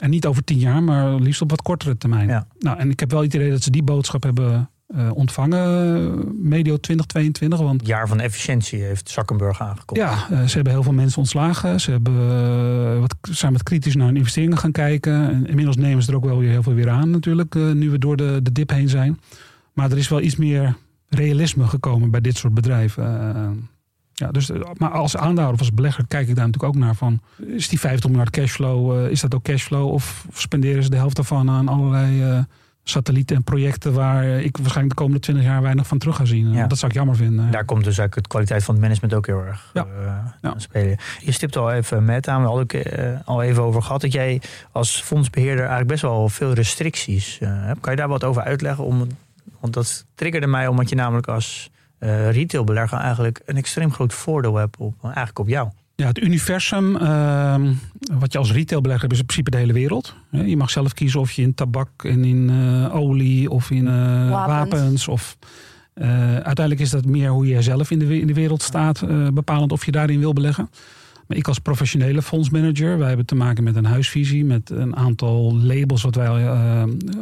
En 0.01 0.11
niet 0.11 0.27
over 0.27 0.45
tien 0.45 0.59
jaar, 0.59 0.83
maar 0.83 1.15
liefst 1.15 1.43
op 1.43 1.51
wat 1.51 1.63
kortere 1.63 1.97
termijn. 1.97 2.29
Ja. 2.29 2.47
Nou, 2.59 2.79
en 2.79 2.91
ik 2.91 3.01
heb 3.01 3.11
wel 3.11 3.23
het 3.23 3.35
idee 3.35 3.51
dat 3.51 3.63
ze 3.63 3.71
die 3.71 3.83
boodschap 3.83 4.23
hebben 4.23 4.71
uh, 4.89 5.11
ontvangen 5.15 6.49
medio 6.49 6.77
2022. 6.77 7.59
Want, 7.59 7.87
jaar 7.87 8.09
van 8.09 8.21
efficiëntie 8.21 8.83
heeft 8.83 9.11
Zuckerberg 9.11 9.61
aangekondigd. 9.61 10.11
Ja, 10.11 10.37
uh, 10.37 10.47
ze 10.47 10.55
hebben 10.55 10.73
heel 10.73 10.83
veel 10.83 10.93
mensen 10.93 11.19
ontslagen. 11.19 11.81
Ze 11.81 11.91
hebben, 11.91 12.15
uh, 12.15 13.01
wat, 13.01 13.17
zijn 13.21 13.53
wat 13.53 13.63
kritisch 13.63 13.95
naar 13.95 14.07
hun 14.07 14.17
investeringen 14.17 14.59
gaan 14.59 14.73
kijken. 14.73 15.31
En 15.31 15.47
inmiddels 15.47 15.77
nemen 15.77 16.03
ze 16.03 16.11
er 16.11 16.17
ook 16.17 16.25
wel 16.25 16.39
weer 16.39 16.51
heel 16.51 16.63
veel 16.63 16.75
weer 16.75 16.91
aan 16.91 17.11
natuurlijk. 17.11 17.55
nu 17.55 17.91
we 17.91 17.99
door 17.99 18.17
de, 18.17 18.41
de 18.43 18.53
dip 18.53 18.71
heen 18.71 18.89
zijn. 18.89 19.21
Maar 19.73 19.91
er 19.91 19.99
is 19.99 20.09
wel 20.09 20.21
iets 20.21 20.37
meer 20.37 20.77
realisme 21.09 21.67
gekomen 21.67 22.11
bij 22.11 22.21
dit 22.21 22.37
soort 22.37 22.55
bedrijven. 22.55 23.05
ja, 24.13 24.31
dus, 24.31 24.51
maar 24.77 24.91
als 24.91 25.17
aandeelhouder 25.17 25.55
of 25.55 25.61
als 25.61 25.75
belegger 25.75 26.07
kijk 26.07 26.29
ik 26.29 26.37
daar 26.37 26.47
natuurlijk 26.47 26.75
ook 26.75 26.83
naar 26.83 26.95
van... 26.95 27.21
is 27.47 27.69
die 27.69 27.81
50 27.81 28.11
miljard 28.11 28.31
cashflow, 28.31 29.07
is 29.11 29.21
dat 29.21 29.35
ook 29.35 29.43
cashflow? 29.43 29.93
Of 29.93 30.27
spenderen 30.33 30.83
ze 30.83 30.91
de 30.91 30.97
helft 30.97 31.17
daarvan 31.17 31.51
aan 31.51 31.69
allerlei 31.69 32.45
satellieten 32.91 33.37
en 33.37 33.43
projecten 33.43 33.93
waar 33.93 34.25
ik 34.25 34.57
waarschijnlijk 34.57 34.97
de 34.97 35.03
komende 35.03 35.21
20 35.21 35.45
jaar 35.45 35.63
weinig 35.63 35.87
van 35.87 35.99
terug 35.99 36.17
ga 36.17 36.25
zien. 36.25 36.53
Ja. 36.53 36.67
Dat 36.67 36.79
zou 36.79 36.91
ik 36.91 36.97
jammer 36.97 37.17
vinden. 37.17 37.51
Daar 37.51 37.65
komt 37.65 37.85
dus 37.85 37.99
eigenlijk 37.99 38.23
de 38.23 38.33
kwaliteit 38.33 38.65
van 38.65 38.75
het 38.75 38.83
management 38.83 39.15
ook 39.15 39.27
heel 39.27 39.41
erg 39.41 39.71
ja. 39.75 39.87
Uh, 40.01 40.13
ja. 40.43 40.55
spelen. 40.57 40.97
Je 41.21 41.33
stipt 41.33 41.57
al 41.57 41.73
even 41.73 42.05
met 42.05 42.29
aan, 42.29 42.41
we 42.41 42.47
hadden 42.47 42.67
het 42.81 42.99
uh, 42.99 43.19
al 43.25 43.43
even 43.43 43.63
over 43.63 43.83
gehad, 43.83 44.01
dat 44.01 44.13
jij 44.13 44.41
als 44.73 45.03
fondsbeheerder 45.03 45.59
eigenlijk 45.59 45.89
best 45.89 46.03
wel 46.03 46.29
veel 46.29 46.53
restricties 46.53 47.39
uh, 47.41 47.49
hebt. 47.53 47.81
Kan 47.81 47.93
je 47.93 47.99
daar 47.99 48.09
wat 48.09 48.25
over 48.25 48.43
uitleggen? 48.43 48.85
Om, 48.85 49.07
want 49.61 49.73
dat 49.75 50.05
triggerde 50.15 50.47
mij 50.47 50.67
omdat 50.67 50.89
je 50.89 50.95
namelijk 50.95 51.29
als 51.29 51.71
retailbelegger 52.31 52.99
eigenlijk 52.99 53.41
een 53.45 53.57
extreem 53.57 53.93
groot 53.93 54.15
voordeel 54.15 54.57
hebt 54.57 54.77
op, 54.77 54.95
eigenlijk 55.03 55.39
op 55.39 55.49
jou. 55.49 55.69
Ja, 56.01 56.07
het 56.07 56.21
universum, 56.21 56.97
uh, 56.97 57.61
wat 58.13 58.33
je 58.33 58.39
als 58.39 58.53
retailbelegger 58.53 59.01
hebt, 59.01 59.13
is 59.13 59.19
in 59.19 59.27
principe 59.27 59.51
de 59.51 59.57
hele 59.57 59.73
wereld. 59.73 60.15
Je 60.31 60.57
mag 60.57 60.71
zelf 60.71 60.93
kiezen 60.93 61.21
of 61.21 61.33
je 61.33 61.43
in 61.43 61.55
tabak 61.55 62.05
en 62.05 62.25
in 62.25 62.51
uh, 62.51 62.95
olie 62.95 63.51
of 63.51 63.71
in 63.71 63.85
uh, 63.85 64.31
wapens. 64.31 64.71
wapens. 64.71 65.09
Of, 65.09 65.37
uh, 65.95 66.07
uiteindelijk 66.33 66.81
is 66.81 66.91
dat 66.91 67.05
meer 67.05 67.31
hoe 67.31 67.47
je 67.47 67.63
zelf 67.63 67.91
in 67.91 67.99
de, 67.99 68.21
in 68.21 68.27
de 68.27 68.35
wereld 68.35 68.63
staat, 68.63 69.05
bepalend 69.35 69.73
of 69.73 69.85
je 69.85 69.91
daarin 69.91 70.19
wil 70.19 70.33
beleggen. 70.33 70.71
Maar 71.27 71.37
ik 71.37 71.49
als 71.49 71.59
professionele 71.59 72.23
fondsmanager, 72.23 72.99
wij 72.99 73.09
hebben 73.09 73.27
te 73.27 73.35
maken 73.35 73.65
met 73.65 73.77
een 73.77 73.85
huisvisie, 73.85 74.45
met 74.45 74.71
een 74.71 74.97
aantal 74.97 75.57
labels 75.57 76.03
wat 76.03 76.15
wij 76.15 76.45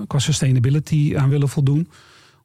qua 0.07 0.19
sustainability 0.19 1.15
aan 1.17 1.29
willen 1.29 1.49
voldoen. 1.49 1.89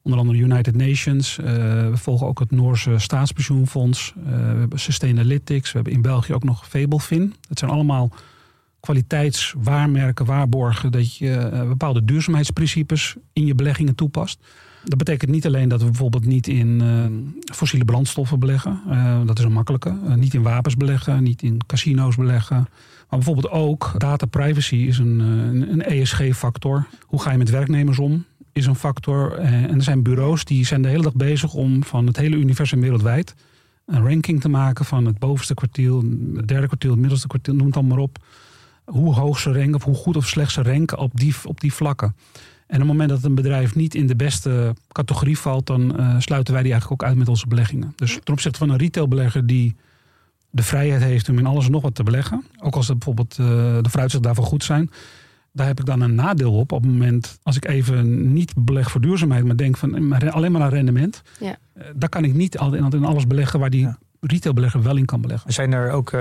Onder 0.02 0.20
andere 0.20 0.38
United 0.38 0.76
Nations. 0.76 1.38
Uh, 1.38 1.46
we 1.88 1.96
volgen 1.96 2.26
ook 2.26 2.38
het 2.38 2.50
Noorse 2.50 2.98
staatspensioenfonds. 2.98 4.14
Uh, 4.18 4.24
we 4.24 4.58
hebben 4.58 4.80
Sustainalytics. 4.80 5.70
We 5.70 5.76
hebben 5.76 5.92
in 5.92 6.02
België 6.02 6.34
ook 6.34 6.44
nog 6.44 6.68
Fabelfin. 6.68 7.34
Dat 7.48 7.58
zijn 7.58 7.70
allemaal 7.70 8.12
kwaliteitswaarmerken, 8.80 10.26
waarborgen... 10.26 10.92
dat 10.92 11.16
je 11.16 11.50
uh, 11.52 11.68
bepaalde 11.68 12.04
duurzaamheidsprincipes 12.04 13.16
in 13.32 13.46
je 13.46 13.54
beleggingen 13.54 13.94
toepast. 13.94 14.38
Dat 14.84 14.98
betekent 14.98 15.30
niet 15.30 15.46
alleen 15.46 15.68
dat 15.68 15.80
we 15.80 15.86
bijvoorbeeld 15.86 16.24
niet 16.24 16.46
in 16.46 16.82
fossiele 17.54 17.84
brandstoffen 17.84 18.38
beleggen. 18.38 18.80
Dat 19.26 19.38
is 19.38 19.44
een 19.44 19.52
makkelijke. 19.52 19.96
Niet 20.16 20.34
in 20.34 20.42
wapens 20.42 20.76
beleggen, 20.76 21.22
niet 21.22 21.42
in 21.42 21.60
casino's 21.66 22.16
beleggen. 22.16 22.56
Maar 22.56 23.18
bijvoorbeeld 23.18 23.50
ook 23.50 23.94
data 23.96 24.26
privacy 24.26 24.76
is 24.76 24.98
een, 24.98 25.18
een, 25.20 25.72
een 25.72 25.82
ESG-factor. 25.82 26.86
Hoe 27.06 27.20
ga 27.22 27.30
je 27.30 27.38
met 27.38 27.50
werknemers 27.50 27.98
om? 27.98 28.24
Is 28.52 28.66
een 28.66 28.74
factor. 28.74 29.32
en 29.32 29.74
er 29.74 29.82
zijn 29.82 30.02
bureaus 30.02 30.44
die 30.44 30.66
zijn 30.66 30.82
de 30.82 30.88
hele 30.88 31.02
dag 31.02 31.14
bezig 31.14 31.54
om 31.54 31.84
van 31.84 32.06
het 32.06 32.16
hele 32.16 32.36
universum 32.36 32.80
wereldwijd 32.80 33.34
een 33.86 34.08
ranking 34.08 34.40
te 34.40 34.48
maken 34.48 34.84
van 34.84 35.06
het 35.06 35.18
bovenste 35.18 35.54
kwartiel, 35.54 36.04
het 36.34 36.48
derde 36.48 36.66
kwartiel, 36.66 36.90
het 36.90 37.00
middelste 37.00 37.26
kwartiel, 37.26 37.54
noem 37.54 37.66
het 37.66 37.76
allemaal 37.76 37.96
maar 37.96 38.04
op. 38.04 38.18
Hoe 38.84 39.14
hoog 39.14 39.38
ze 39.38 39.52
ranken 39.52 39.74
of 39.74 39.84
hoe 39.84 39.94
goed 39.94 40.16
of 40.16 40.26
slecht 40.26 40.52
ze 40.52 40.62
ranken 40.62 40.98
op 40.98 41.20
die, 41.20 41.34
op 41.44 41.60
die 41.60 41.72
vlakken. 41.72 42.16
En 42.66 42.80
op 42.80 42.88
het 42.88 42.96
moment 42.96 43.08
dat 43.08 43.24
een 43.24 43.34
bedrijf 43.34 43.74
niet 43.74 43.94
in 43.94 44.06
de 44.06 44.16
beste 44.16 44.74
categorie 44.92 45.38
valt, 45.38 45.66
dan 45.66 46.00
uh, 46.00 46.14
sluiten 46.18 46.54
wij 46.54 46.62
die 46.62 46.72
eigenlijk 46.72 47.02
ook 47.02 47.08
uit 47.08 47.18
met 47.18 47.28
onze 47.28 47.46
beleggingen. 47.46 47.92
Dus 47.96 48.18
ten 48.24 48.32
opzichte 48.32 48.58
van 48.58 48.70
een 48.70 48.76
retailbelegger 48.76 49.46
die 49.46 49.76
de 50.50 50.62
vrijheid 50.62 51.02
heeft 51.02 51.28
om 51.28 51.38
in 51.38 51.46
alles 51.46 51.66
en 51.66 51.70
nog 51.70 51.82
wat 51.82 51.94
te 51.94 52.02
beleggen, 52.02 52.44
ook 52.58 52.74
als 52.74 52.86
bijvoorbeeld 52.86 53.38
uh, 53.40 53.46
de 53.46 53.88
vooruitzichten 53.88 54.22
daarvoor 54.22 54.44
goed 54.44 54.64
zijn, 54.64 54.90
daar 55.52 55.66
heb 55.66 55.80
ik 55.80 55.86
dan 55.86 56.00
een 56.00 56.14
nadeel 56.14 56.52
op. 56.52 56.72
Op 56.72 56.82
het 56.82 56.92
moment 56.92 57.38
als 57.42 57.56
ik 57.56 57.68
even 57.68 58.32
niet 58.32 58.52
beleg 58.56 58.90
voor 58.90 59.00
duurzaamheid, 59.00 59.44
maar 59.44 59.56
denk 59.56 59.76
van 59.76 60.12
alleen 60.32 60.52
maar 60.52 60.62
aan 60.62 60.68
rendement, 60.68 61.22
ja. 61.40 61.56
uh, 61.76 61.84
daar 61.94 62.08
kan 62.08 62.24
ik 62.24 62.34
niet 62.34 62.54
in 62.54 63.04
alles 63.04 63.26
beleggen 63.26 63.60
waar 63.60 63.70
die 63.70 63.80
ja. 63.80 63.98
retailbelegger 64.20 64.82
wel 64.82 64.96
in 64.96 65.04
kan 65.04 65.20
beleggen. 65.20 65.52
Zijn 65.52 65.72
er 65.72 65.90
ook 65.90 66.16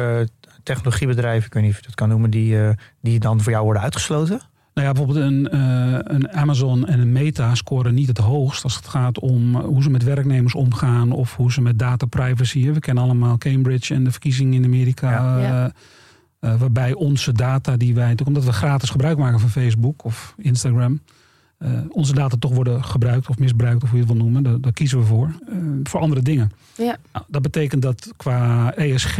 technologiebedrijven, 0.63 1.45
ik 1.45 1.53
weet 1.53 1.63
niet 1.63 1.71
of 1.71 1.77
je 1.77 1.85
dat 1.85 1.95
kan 1.95 2.09
noemen, 2.09 2.29
die, 2.29 2.57
die 3.01 3.19
dan 3.19 3.41
voor 3.41 3.51
jou 3.51 3.63
worden 3.63 3.81
uitgesloten? 3.81 4.41
Nou 4.73 4.87
ja, 4.87 4.93
bijvoorbeeld 4.93 5.25
een, 5.25 5.49
uh, 5.55 5.97
een, 6.03 6.31
Amazon 6.31 6.87
en 6.87 6.99
een 6.99 7.11
Meta 7.11 7.55
scoren 7.55 7.93
niet 7.93 8.07
het 8.07 8.17
hoogst 8.17 8.63
als 8.63 8.75
het 8.75 8.87
gaat 8.87 9.19
om 9.19 9.55
hoe 9.55 9.83
ze 9.83 9.89
met 9.89 10.03
werknemers 10.03 10.55
omgaan 10.55 11.11
of 11.11 11.35
hoe 11.35 11.51
ze 11.51 11.61
met 11.61 11.79
data 11.79 12.05
privacy. 12.05 12.71
We 12.71 12.79
kennen 12.79 13.03
allemaal 13.03 13.37
Cambridge 13.37 13.93
en 13.93 14.03
de 14.03 14.11
verkiezingen 14.11 14.53
in 14.53 14.65
Amerika. 14.65 15.11
Ja. 15.11 15.39
Ja. 15.39 15.71
Uh, 16.41 16.59
waarbij 16.59 16.93
onze 16.93 17.31
data 17.31 17.77
die 17.77 17.95
wij, 17.95 18.17
omdat 18.25 18.43
we 18.45 18.53
gratis 18.53 18.89
gebruik 18.89 19.17
maken 19.17 19.39
van 19.39 19.49
Facebook 19.49 20.03
of 20.05 20.35
Instagram, 20.37 21.01
uh, 21.59 21.69
onze 21.89 22.13
data 22.13 22.35
toch 22.39 22.53
worden 22.53 22.83
gebruikt 22.83 23.29
of 23.29 23.37
misbruikt 23.37 23.83
of 23.83 23.89
hoe 23.89 23.99
je 23.99 24.05
het 24.05 24.13
wil 24.13 24.23
noemen. 24.23 24.43
Daar, 24.43 24.61
daar 24.61 24.73
kiezen 24.73 24.99
we 24.99 25.05
voor. 25.05 25.35
voor 25.83 25.99
andere 25.99 26.21
dingen. 26.21 26.51
Ja. 26.77 26.97
Nou, 27.13 27.25
dat 27.27 27.41
betekent 27.41 27.81
dat 27.81 28.13
qua 28.17 28.73
ESG 28.75 29.19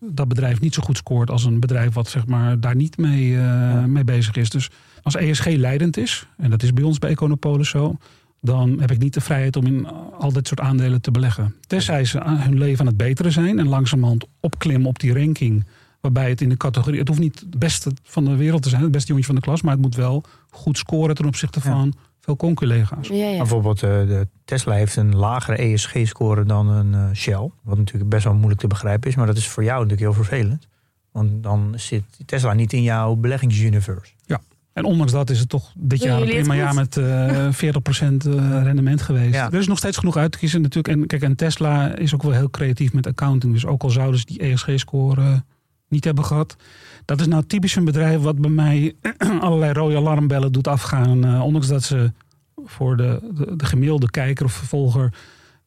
dat 0.00 0.28
bedrijf 0.28 0.60
niet 0.60 0.74
zo 0.74 0.82
goed 0.82 0.96
scoort 0.96 1.30
als 1.30 1.44
een 1.44 1.60
bedrijf 1.60 1.94
wat 1.94 2.08
zeg 2.08 2.26
maar, 2.26 2.60
daar 2.60 2.76
niet 2.76 2.96
mee, 2.96 3.28
ja. 3.28 3.86
mee 3.86 4.04
bezig 4.04 4.36
is. 4.36 4.50
Dus 4.50 4.70
als 5.02 5.16
ESG 5.16 5.46
leidend 5.46 5.96
is, 5.96 6.26
en 6.36 6.50
dat 6.50 6.62
is 6.62 6.72
bij 6.72 6.84
ons 6.84 6.98
bij 6.98 7.10
Econopolis 7.10 7.68
zo, 7.68 7.96
dan 8.40 8.80
heb 8.80 8.90
ik 8.90 8.98
niet 8.98 9.14
de 9.14 9.20
vrijheid 9.20 9.56
om 9.56 9.66
in 9.66 9.86
al 10.18 10.32
dit 10.32 10.48
soort 10.48 10.60
aandelen 10.60 11.00
te 11.00 11.10
beleggen. 11.10 11.54
Tenzij 11.66 12.04
ze 12.04 12.20
hun 12.24 12.58
leven 12.58 12.80
aan 12.80 12.86
het 12.86 12.96
beteren 12.96 13.32
zijn 13.32 13.58
en 13.58 13.68
langzamerhand 13.68 14.26
opklimmen 14.40 14.88
op 14.88 14.98
die 14.98 15.12
ranking. 15.12 15.64
Waarbij 16.02 16.28
het 16.28 16.40
in 16.40 16.48
de 16.48 16.56
categorie. 16.56 16.98
Het 16.98 17.08
hoeft 17.08 17.20
niet 17.20 17.40
het 17.40 17.58
beste 17.58 17.92
van 18.02 18.24
de 18.24 18.36
wereld 18.36 18.62
te 18.62 18.68
zijn, 18.68 18.82
het 18.82 18.90
beste 18.90 19.08
jongetje 19.08 19.32
van 19.32 19.40
de 19.40 19.46
klas, 19.46 19.62
maar 19.62 19.72
het 19.72 19.82
moet 19.82 19.94
wel 19.94 20.24
goed 20.50 20.78
scoren 20.78 21.14
ten 21.14 21.26
opzichte 21.26 21.60
van 21.60 21.94
veel 22.20 22.36
conculega's. 22.36 23.08
Ja, 23.08 23.14
ja. 23.14 23.36
Bijvoorbeeld, 23.36 23.82
uh, 23.82 23.90
de 23.90 24.28
Tesla 24.44 24.74
heeft 24.74 24.96
een 24.96 25.16
lagere 25.16 25.56
ESG-score 25.56 26.44
dan 26.44 26.68
een 26.68 26.92
uh, 26.92 27.04
Shell. 27.14 27.50
Wat 27.62 27.78
natuurlijk 27.78 28.10
best 28.10 28.24
wel 28.24 28.34
moeilijk 28.34 28.60
te 28.60 28.66
begrijpen 28.66 29.10
is, 29.10 29.16
maar 29.16 29.26
dat 29.26 29.36
is 29.36 29.48
voor 29.48 29.64
jou 29.64 29.82
natuurlijk 29.82 30.00
heel 30.00 30.24
vervelend. 30.24 30.68
Want 31.12 31.42
dan 31.42 31.72
zit 31.76 32.04
Tesla 32.26 32.52
niet 32.52 32.72
in 32.72 32.82
jouw 32.82 33.14
beleggingsuniverse. 33.14 34.12
Ja. 34.26 34.40
En 34.72 34.84
ondanks 34.84 35.12
dat 35.12 35.30
is 35.30 35.38
het 35.38 35.48
toch 35.48 35.72
dit 35.76 36.02
jaar 36.02 36.20
een 36.22 36.28
prima 36.28 36.54
jaar 36.54 36.74
met 36.74 36.96
uh, 36.96 37.48
40% 37.52 38.16
rendement 38.62 39.02
geweest. 39.02 39.34
Ja. 39.34 39.46
Er 39.46 39.58
is 39.58 39.66
nog 39.66 39.78
steeds 39.78 39.96
genoeg 39.96 40.16
uit 40.16 40.32
te 40.32 40.38
kiezen 40.38 40.62
natuurlijk. 40.62 40.96
En, 40.96 41.06
kijk, 41.06 41.22
en 41.22 41.36
Tesla 41.36 41.96
is 41.96 42.14
ook 42.14 42.22
wel 42.22 42.32
heel 42.32 42.50
creatief 42.50 42.92
met 42.92 43.06
accounting. 43.06 43.52
Dus 43.52 43.66
ook 43.66 43.82
al 43.82 43.90
zouden 43.90 44.20
ze 44.20 44.26
die 44.26 44.38
ESG-score 44.38 45.42
niet 45.92 46.04
hebben 46.04 46.24
gehad. 46.24 46.56
Dat 47.04 47.20
is 47.20 47.26
nou 47.26 47.44
typisch 47.46 47.76
een 47.76 47.84
bedrijf 47.84 48.20
wat 48.20 48.38
bij 48.38 48.50
mij 48.50 48.94
allerlei 49.40 49.72
rode 49.72 49.96
alarmbellen 49.96 50.52
doet 50.52 50.68
afgaan. 50.68 51.26
Uh, 51.26 51.44
ondanks 51.44 51.68
dat 51.68 51.82
ze 51.82 52.12
voor 52.64 52.96
de, 52.96 53.30
de, 53.34 53.56
de, 53.56 53.64
gemiddelde 53.64 54.10
kijker 54.10 54.44
of 54.44 54.52
vervolger 54.52 55.14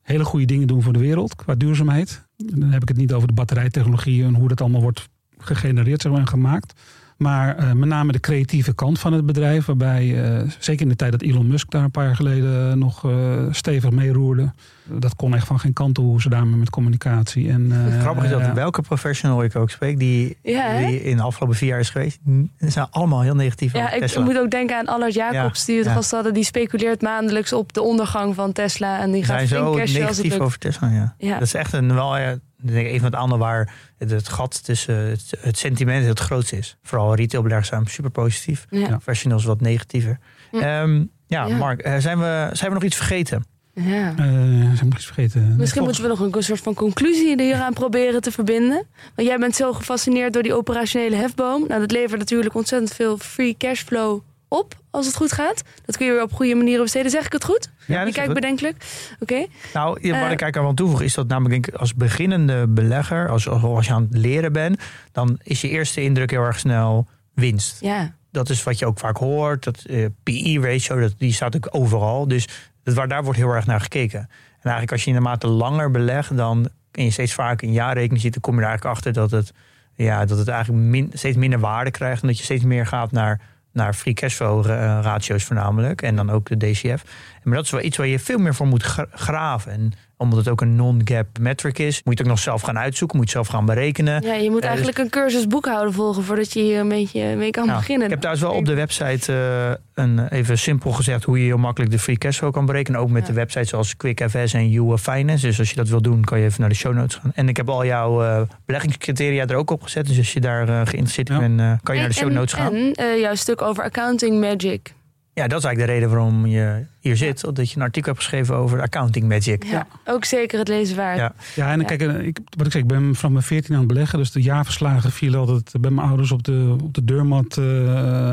hele 0.01 0.23
goede 0.23 0.45
dingen 0.45 0.67
doen 0.67 0.81
voor 0.81 0.93
de 0.93 0.99
wereld 0.99 1.35
qua 1.35 1.55
duurzaamheid. 1.55 2.25
Dan 2.37 2.71
heb 2.71 2.81
ik 2.81 2.87
het 2.87 2.97
niet 2.97 3.13
over 3.13 3.27
de 3.27 3.33
batterijtechnologie 3.33 4.23
en 4.23 4.35
hoe 4.35 4.47
dat 4.47 4.61
allemaal 4.61 4.81
wordt 4.81 5.09
gegenereerd 5.37 6.01
zeg 6.01 6.11
maar, 6.11 6.21
en 6.21 6.27
gemaakt. 6.27 6.81
Maar 7.17 7.59
uh, 7.59 7.71
met 7.71 7.89
name 7.89 8.11
de 8.11 8.19
creatieve 8.19 8.73
kant 8.73 8.99
van 8.99 9.13
het 9.13 9.25
bedrijf. 9.25 9.65
Waarbij, 9.65 10.05
uh, 10.05 10.49
zeker 10.59 10.81
in 10.81 10.89
de 10.89 10.95
tijd 10.95 11.11
dat 11.11 11.21
Elon 11.21 11.47
Musk 11.47 11.71
daar 11.71 11.83
een 11.83 11.91
paar 11.91 12.05
jaar 12.05 12.15
geleden 12.15 12.79
nog 12.79 13.03
uh, 13.03 13.13
stevig 13.51 13.89
meeroerde. 13.89 14.53
Dat 14.83 15.15
kon 15.15 15.35
echt 15.35 15.47
van 15.47 15.59
geen 15.59 15.73
kant 15.73 15.97
hoe 15.97 16.21
ze 16.21 16.29
daarmee 16.29 16.55
met 16.55 16.69
communicatie. 16.69 17.49
En, 17.49 17.73
Grappig 18.01 18.23
is 18.23 18.29
dat 18.29 18.53
welke 18.53 18.81
professional 18.81 19.43
ik 19.43 19.55
ook 19.55 19.69
spreek 19.69 19.99
die, 19.99 20.37
ja, 20.43 20.77
die 20.77 21.03
in 21.03 21.17
de 21.17 21.23
afgelopen 21.23 21.57
vier 21.57 21.69
jaar 21.69 21.79
is 21.79 21.89
geweest. 21.89 22.19
zijn 22.57 22.87
allemaal 22.89 23.21
heel 23.21 23.35
negatief 23.35 23.73
Ja, 23.73 23.91
ik 23.91 23.99
Tesla. 23.99 24.23
moet 24.23 24.37
ook 24.37 24.51
denken 24.51 24.77
aan 24.77 24.85
Allard 24.85 25.13
Jacobs 25.13 25.59
Ja, 25.59 25.65
die 25.65 25.77
het 25.77 25.85
ja. 25.85 25.93
gast 25.93 26.11
hadden. 26.11 26.33
Die 26.33 26.43
speculeert 26.43 27.01
maandelijks 27.01 27.53
op 27.53 27.73
de 27.73 27.81
ondergang 27.81 28.35
van 28.35 28.51
Tesla. 28.51 28.99
En 28.99 29.11
die 29.11 29.23
gaat 29.23 29.37
zijn 29.37 29.47
zo 29.47 29.71
flink 29.73 29.77
cashen 29.77 30.07
als 30.07 30.17
het 30.17 30.25
negatief 30.25 30.45
over 30.45 30.59
Tesla. 30.59 30.89
Ja. 30.89 31.15
Ja. 31.17 31.33
Dat 31.33 31.47
is 31.47 31.53
echt 31.53 31.73
een 31.73 31.93
wel 31.93 32.17
ja, 32.65 32.69
ik 32.69 32.73
denk 32.73 32.87
even 32.87 33.05
het 33.05 33.15
ander 33.15 33.37
waar 33.37 33.73
het, 33.97 34.11
het 34.11 34.29
gat 34.29 34.63
tussen 34.63 34.95
het, 34.95 35.33
het 35.39 35.57
sentiment 35.57 36.05
het 36.05 36.19
grootste 36.19 36.57
is. 36.57 36.77
Vooral 36.83 37.15
retailbeleggers 37.15 37.69
zijn 37.69 37.85
super 37.87 38.11
positief. 38.11 38.65
Ja. 38.69 38.87
Professionals 38.87 39.43
wat 39.45 39.61
negatiever. 39.61 40.19
Ja. 40.51 40.81
Ehm, 40.81 41.03
ja, 41.27 41.45
Ja. 41.45 41.57
Mark, 41.57 41.81
eh, 41.81 41.97
zijn 41.97 42.19
we, 42.19 42.49
zijn 42.53 42.69
we 42.69 42.75
nog 42.75 42.83
iets 42.83 42.95
vergeten? 42.95 43.45
Ja. 43.73 44.09
Eh, 44.09 44.15
zijn 44.15 44.75
we 44.77 44.85
nog 44.85 44.93
iets 44.95 45.05
vergeten? 45.05 45.41
Misschien 45.41 45.57
Volgens- 45.57 45.83
moeten 45.85 46.01
we 46.03 46.07
nog 46.07 46.19
een, 46.19 46.37
een 46.37 46.43
soort 46.43 46.59
van 46.61 46.73
conclusie 46.73 47.41
hieraan 47.41 47.73
proberen 47.73 48.21
te 48.21 48.31
verbinden. 48.31 48.83
Want 49.15 49.27
jij 49.27 49.37
bent 49.37 49.55
zo 49.55 49.73
gefascineerd 49.73 50.33
door 50.33 50.43
die 50.43 50.53
operationele 50.53 51.15
hefboom. 51.15 51.65
Nou, 51.67 51.79
dat 51.79 51.91
levert 51.91 52.19
natuurlijk 52.19 52.55
ontzettend 52.55 52.93
veel 52.93 53.17
free 53.17 53.55
cashflow 53.57 54.19
op 54.47 54.75
als 54.91 55.05
het 55.05 55.15
goed 55.15 55.31
gaat. 55.31 55.63
Dat 55.85 55.97
kun 55.97 56.05
je 56.05 56.11
weer 56.11 56.21
op 56.21 56.33
goede 56.33 56.55
manieren 56.55 56.83
besteden. 56.83 57.11
Zeg 57.11 57.25
ik 57.25 57.31
het 57.31 57.43
goed? 57.43 57.69
Ja, 57.85 57.93
je 57.93 57.99
dat 57.99 58.07
is 58.07 58.13
kijkt 58.13 58.33
bedenkelijk. 58.33 58.85
Oké. 59.19 59.45
Nou, 59.73 59.89
wat 59.89 59.97
Eh, 60.01 60.09
ik 60.09 60.11
eigenlijk 60.11 60.57
aan 60.57 60.63
wil 60.63 60.73
toevoegen 60.73 61.05
is 61.05 61.13
dat 61.13 61.27
namelijk 61.27 61.53
denk 61.53 61.67
ik, 61.67 61.81
als 61.81 61.93
beginnende 61.93 62.67
belegger, 62.67 63.29
als, 63.29 63.47
als 63.49 63.85
je 63.85 63.93
aan 63.93 64.07
het 64.09 64.17
leren 64.17 64.53
bent, 64.53 64.81
dan 65.11 65.39
is 65.43 65.61
je 65.61 65.69
eerste 65.69 66.01
indruk 66.01 66.31
heel 66.31 66.43
erg 66.43 66.59
snel 66.59 67.07
winst. 67.33 67.81
Ja. 67.81 68.13
Dat 68.31 68.49
is 68.49 68.63
wat 68.63 68.79
je 68.79 68.85
ook 68.85 68.99
vaak 68.99 69.17
hoort. 69.17 69.63
Dat 69.63 69.83
eh, 69.83 70.05
PE-ratio, 70.23 70.99
dat, 70.99 71.13
die 71.17 71.33
staat 71.33 71.55
ook 71.55 71.67
overal. 71.71 72.27
Dus 72.27 72.47
dat, 72.83 72.93
waar, 72.93 73.07
daar 73.07 73.23
wordt 73.23 73.39
heel 73.39 73.51
erg 73.51 73.65
naar 73.65 73.81
gekeken. 73.81 74.19
En 74.19 74.71
eigenlijk 74.71 74.91
als 74.91 75.03
je 75.03 75.11
naarmate 75.11 75.47
langer 75.47 75.91
belegt, 75.91 76.37
dan 76.37 76.69
en 76.91 77.03
je 77.03 77.11
steeds 77.11 77.33
vaker 77.33 77.67
een 77.67 77.73
jaarrekening 77.73 78.21
ziet, 78.21 78.33
dan 78.33 78.41
kom 78.41 78.53
je 78.55 78.61
er 78.61 78.67
eigenlijk 78.67 78.95
achter 78.95 79.13
dat 79.13 79.31
het, 79.31 79.53
ja, 79.93 80.25
dat 80.25 80.37
het 80.37 80.47
eigenlijk 80.47 80.83
min, 80.83 81.09
steeds 81.13 81.37
minder 81.37 81.59
waarde 81.59 81.91
krijgt. 81.91 82.21
En 82.21 82.27
dat 82.27 82.37
je 82.37 82.43
steeds 82.43 82.63
meer 82.63 82.85
gaat 82.85 83.11
naar, 83.11 83.41
naar 83.75 83.93
free 83.93 84.13
cashflow 84.13 84.65
eh, 84.65 84.73
ratio's 85.01 85.43
voornamelijk. 85.43 86.01
En 86.01 86.15
dan 86.15 86.29
ook 86.29 86.47
de 86.47 86.57
DCF. 86.57 87.03
Maar 87.43 87.55
dat 87.55 87.65
is 87.65 87.71
wel 87.71 87.81
iets 87.81 87.97
waar 87.97 88.07
je 88.07 88.19
veel 88.19 88.37
meer 88.37 88.55
voor 88.55 88.67
moet 88.67 88.83
gra- 88.83 89.07
graven. 89.11 89.71
En 89.71 89.91
omdat 90.17 90.39
het 90.39 90.47
ook 90.49 90.61
een 90.61 90.75
non-gap 90.75 91.27
metric 91.39 91.79
is, 91.79 91.95
moet 92.03 92.03
je 92.03 92.09
het 92.09 92.19
ook 92.21 92.27
nog 92.27 92.39
zelf 92.39 92.61
gaan 92.61 92.77
uitzoeken, 92.77 93.17
moet 93.17 93.31
je 93.31 93.37
het 93.37 93.45
zelf 93.47 93.57
gaan 93.59 93.65
berekenen. 93.75 94.21
ja, 94.23 94.33
je 94.33 94.49
moet 94.49 94.59
dus- 94.59 94.67
eigenlijk 94.69 94.97
een 94.97 95.09
cursus 95.09 95.47
boekhouden 95.47 95.93
volgen 95.93 96.23
voordat 96.23 96.53
je 96.53 96.59
hier 96.61 96.79
een 96.79 96.89
beetje 96.89 97.35
mee 97.35 97.49
kan 97.51 97.65
Nou, 97.65 97.77
beginnen. 97.77 98.03
Ik 98.05 98.09
heb 98.11 98.19
trouwens 98.19 98.45
wel 98.47 98.55
op 98.57 98.65
de 98.65 98.73
website 98.73 99.33
eh, 99.33 100.03
een, 100.03 100.27
even 100.27 100.57
simpel 100.57 100.91
gezegd 100.91 101.23
hoe 101.23 101.39
je 101.39 101.45
heel 101.45 101.57
makkelijk 101.57 101.91
de 101.91 101.99
free 101.99 102.17
cashflow 102.17 102.53
kan 102.53 102.65
berekenen. 102.65 102.99
Ook 102.99 103.09
met 103.09 103.21
Ja. 103.21 103.27
de 103.27 103.33
websites 103.33 103.69
zoals 103.69 103.97
QuickFS 103.97 104.53
en 104.53 104.69
You 104.69 104.97
Finance. 104.97 105.45
Dus 105.45 105.59
als 105.59 105.69
je 105.69 105.75
dat 105.75 105.89
wil 105.89 106.01
doen, 106.01 106.23
kan 106.23 106.39
je 106.39 106.45
even 106.45 106.59
naar 106.61 106.69
de 106.69 106.75
show 106.75 106.93
notes 106.93 107.15
gaan. 107.15 107.31
En 107.35 107.49
ik 107.49 107.57
heb 107.57 107.69
al 107.69 107.85
jouw 107.85 108.23
eh, 108.23 108.41
beleggingscriteria 108.65 109.47
er 109.47 109.55
ook 109.55 109.71
op 109.71 109.83
gezet. 109.83 110.07
Dus 110.07 110.17
als 110.17 110.33
je 110.33 110.39
daar 110.39 110.61
eh, 110.69 110.75
geïnteresseerd 110.75 111.29
in 111.29 111.35
Ja. 111.35 111.41
bent, 111.41 111.81
kan 111.83 111.95
je 111.95 112.01
naar 112.01 112.09
de 112.09 112.15
show 112.15 112.27
En- 112.27 112.33
notes 112.33 112.53
gaan. 112.53 112.73
En 112.73 112.91
eh, 112.93 113.19
jouw 113.19 113.35
stuk 113.35 113.61
over 113.61 113.83
accounting 113.83 114.39
magic. 114.39 114.93
Ja, 115.35 115.47
dat 115.47 115.57
is 115.59 115.65
eigenlijk 115.65 115.77
de 115.87 115.93
reden 115.99 116.09
waarom 116.17 116.45
je 116.45 116.85
hier 116.99 117.17
zit. 117.17 117.55
Dat 117.55 117.69
je 117.71 117.75
een 117.75 117.81
artikel 117.81 118.11
hebt 118.11 118.23
geschreven 118.23 118.55
over 118.55 118.81
accounting 118.81 119.27
magic. 119.27 119.63
Ja. 119.65 119.87
Ook 120.05 120.25
zeker 120.25 120.59
het 120.59 120.67
lezen 120.67 120.95
waard. 120.97 121.17
Ja. 121.17 121.33
Ja, 121.55 121.71
en 121.71 121.79
Ja. 121.79 121.85
kijk, 121.85 122.01
eh, 122.01 122.19
ik, 122.27 122.39
wat 122.57 122.65
ik 122.65 122.71
zeg, 122.71 122.81
ik 122.81 122.87
ben 122.87 123.15
vanaf 123.15 123.31
mijn 123.31 123.43
14 123.43 123.73
aan 123.73 123.79
het 123.79 123.87
beleggen. 123.87 124.19
Dus 124.19 124.31
de 124.31 124.41
jaarverslagen 124.41 125.11
vielen 125.11 125.39
altijd 125.39 125.73
bij 125.79 125.91
mijn 125.91 126.07
ouders 126.07 126.31
op 126.31 126.43
de, 126.43 126.75
op 126.83 126.93
de 126.93 127.03
deurmat. 127.03 127.57
eh, 127.57 128.29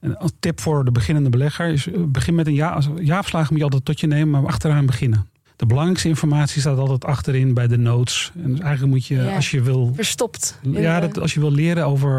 en 0.00 0.18
als 0.18 0.30
tip 0.40 0.60
voor 0.60 0.84
de 0.84 0.92
beginnende 0.92 1.30
belegger 1.30 1.66
is: 1.68 1.86
eh, 1.86 1.94
begin 2.06 2.34
met 2.34 2.46
een 2.46 2.54
jaar. 2.54 2.72
als- 2.72 2.88
Jaarverslagen 3.00 3.48
moet 3.50 3.58
je 3.58 3.64
altijd 3.64 3.84
tot 3.84 4.00
je 4.00 4.06
nemen, 4.06 4.30
maar 4.40 4.46
achteraan 4.50 4.86
beginnen. 4.86 5.26
De 5.56 5.66
belangrijkste 5.66 6.08
informatie 6.08 6.60
staat 6.60 6.78
altijd 6.78 7.04
achterin 7.04 7.54
bij 7.54 7.66
de 7.66 7.76
notes. 7.78 8.32
En 8.42 8.50
dus 8.50 8.60
eigenlijk 8.60 8.92
moet 8.92 9.06
je, 9.06 9.14
Ja. 9.14 9.34
als 9.34 9.50
je 9.50 9.62
wil 9.62 9.92
Verstopt. 9.94 10.58
Ja, 10.62 11.00
dat, 11.00 11.20
als 11.20 11.34
je 11.34 11.40
wil 11.40 11.52
leren 11.52 11.86
over 11.86 12.10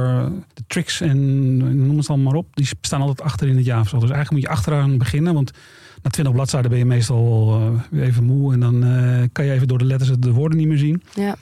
de 0.54 0.64
tricks 0.68 1.02
en 1.02 1.58
noem 1.88 1.98
het 1.98 2.08
allemaal 2.10 2.32
maar 2.32 2.42
op, 2.42 2.56
die 2.56 2.68
staan 2.82 3.02
altijd 3.02 3.22
achter 3.22 3.48
in 3.48 3.56
het 3.56 3.66
jaarverslag. 3.66 4.02
Dus 4.02 4.12
eigenlijk 4.12 4.42
moet 4.42 4.52
je 4.52 4.58
achteraan 4.58 4.98
beginnen, 4.98 5.34
want 5.34 5.52
na 6.04 6.10
20 6.10 6.34
bladzijden 6.34 6.70
ben 6.70 6.80
je 6.80 6.86
meestal 6.86 7.54
eh, 7.62 7.82
weer 7.92 8.04
even 8.04 8.24
moe 8.24 8.54
en 8.54 8.60
dan 8.60 8.84
eh, 8.84 9.24
kan 9.32 9.46
je 9.46 9.52
even 9.52 9.68
door 9.68 9.78
de 9.78 9.86
letters 9.86 10.12
de 10.20 10.32
woorden 10.32 10.58
niet 10.58 10.68
meer 10.68 10.78
zien. 10.78 11.04
Ja. 11.14 11.36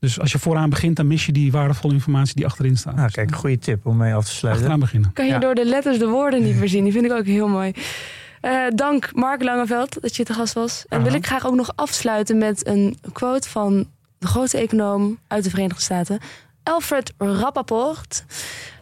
Dus 0.00 0.20
als 0.20 0.32
je 0.32 0.38
vooraan 0.38 0.70
begint, 0.70 0.96
dan 0.96 1.06
mis 1.06 1.26
je 1.26 1.32
die 1.32 1.52
waardevolle 1.52 1.92
informatie 1.92 2.34
die 2.34 2.46
achterin 2.46 2.76
staat. 2.76 2.94
Nou, 2.96 3.10
kijk, 3.10 3.30
een 3.30 3.36
goede 3.36 3.58
tip 3.58 3.86
om 3.86 3.96
mee 3.96 4.14
af 4.14 4.24
te 4.24 4.30
sluiten. 4.30 4.50
achteraan 4.64 4.80
beginnen. 4.80 5.12
Kan 5.12 5.26
je 5.26 5.32
Ja. 5.32 5.38
door 5.38 5.54
de 5.54 5.64
letters 5.64 5.98
de 5.98 6.06
woorden 6.08 6.42
niet 6.42 6.56
meer 6.56 6.68
zien. 6.68 6.84
Die 6.84 6.92
vind 6.92 7.04
ik 7.04 7.12
ook 7.12 7.24
heel 7.26 7.48
mooi. 7.48 7.72
Eh, 8.46 8.66
dank 8.74 9.14
Mark 9.14 9.42
Langeveld 9.42 10.02
dat 10.02 10.16
je 10.16 10.24
te 10.24 10.34
gast 10.34 10.54
was. 10.54 10.84
En 10.88 11.02
wil 11.02 11.14
ik 11.14 11.26
graag 11.26 11.46
ook 11.46 11.54
nog 11.54 11.72
afsluiten 11.74 12.38
met 12.38 12.66
een 12.66 12.98
quote 13.12 13.48
van 13.48 13.90
de 14.18 14.26
grote 14.26 14.58
econoom 14.58 15.18
uit 15.26 15.44
de 15.44 15.50
Verenigde 15.50 15.82
Staten, 15.82 16.20
Alfred 16.62 17.12
Rappaport. 17.18 18.24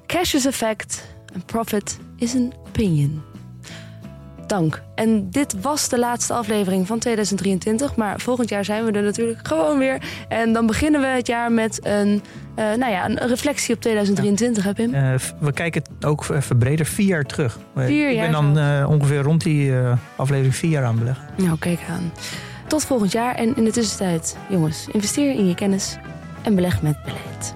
Cash 0.07 0.35
is 0.35 0.47
effect 0.47 1.05
and 1.35 1.47
profit 1.47 1.99
is 2.17 2.35
an 2.35 2.53
opinion. 2.67 3.34
Dank. 4.47 4.83
En 4.95 5.31
dit 5.31 5.61
was 5.61 5.89
de 5.89 5.99
laatste 5.99 6.33
aflevering 6.33 6.87
van 6.87 6.99
2023. 6.99 7.97
Maar 7.97 8.21
volgend 8.21 8.49
jaar 8.49 8.65
zijn 8.65 8.85
we 8.85 8.93
er 8.93 9.03
natuurlijk 9.03 9.49
gewoon 9.49 9.79
weer. 9.79 10.03
En 10.29 10.53
dan 10.53 10.67
beginnen 10.67 11.01
we 11.01 11.07
het 11.07 11.27
jaar 11.27 11.53
met 11.53 11.81
een, 11.83 12.23
uh, 12.57 12.65
nou 12.65 12.93
ja, 12.93 13.05
een 13.05 13.19
reflectie 13.19 13.75
op 13.75 13.81
2023, 13.81 14.65
heb 14.65 14.75
Pim? 14.75 14.95
Uh, 14.95 15.15
we 15.41 15.53
kijken 15.53 15.83
ook 16.01 16.29
even 16.29 16.59
breder, 16.59 16.87
vier 16.87 17.07
jaar 17.07 17.25
terug. 17.25 17.59
Vier 17.77 18.11
Ik 18.11 18.21
ben 18.21 18.33
dan 18.33 18.59
uh, 18.59 18.87
ongeveer 18.91 19.23
rond 19.23 19.43
die 19.43 19.73
aflevering 20.17 20.55
vier 20.55 20.71
jaar 20.71 20.85
aanbelegd. 20.85 21.21
Nou, 21.37 21.59
kijk 21.59 21.81
aan. 21.91 22.13
Tot 22.67 22.85
volgend 22.85 23.13
jaar. 23.13 23.35
En 23.35 23.57
in 23.57 23.65
de 23.65 23.71
tussentijd, 23.71 24.37
jongens, 24.49 24.87
investeer 24.93 25.31
in 25.31 25.47
je 25.49 25.55
kennis 25.55 25.97
en 26.43 26.55
beleg 26.55 26.83
met 26.83 27.03
beleid. 27.03 27.55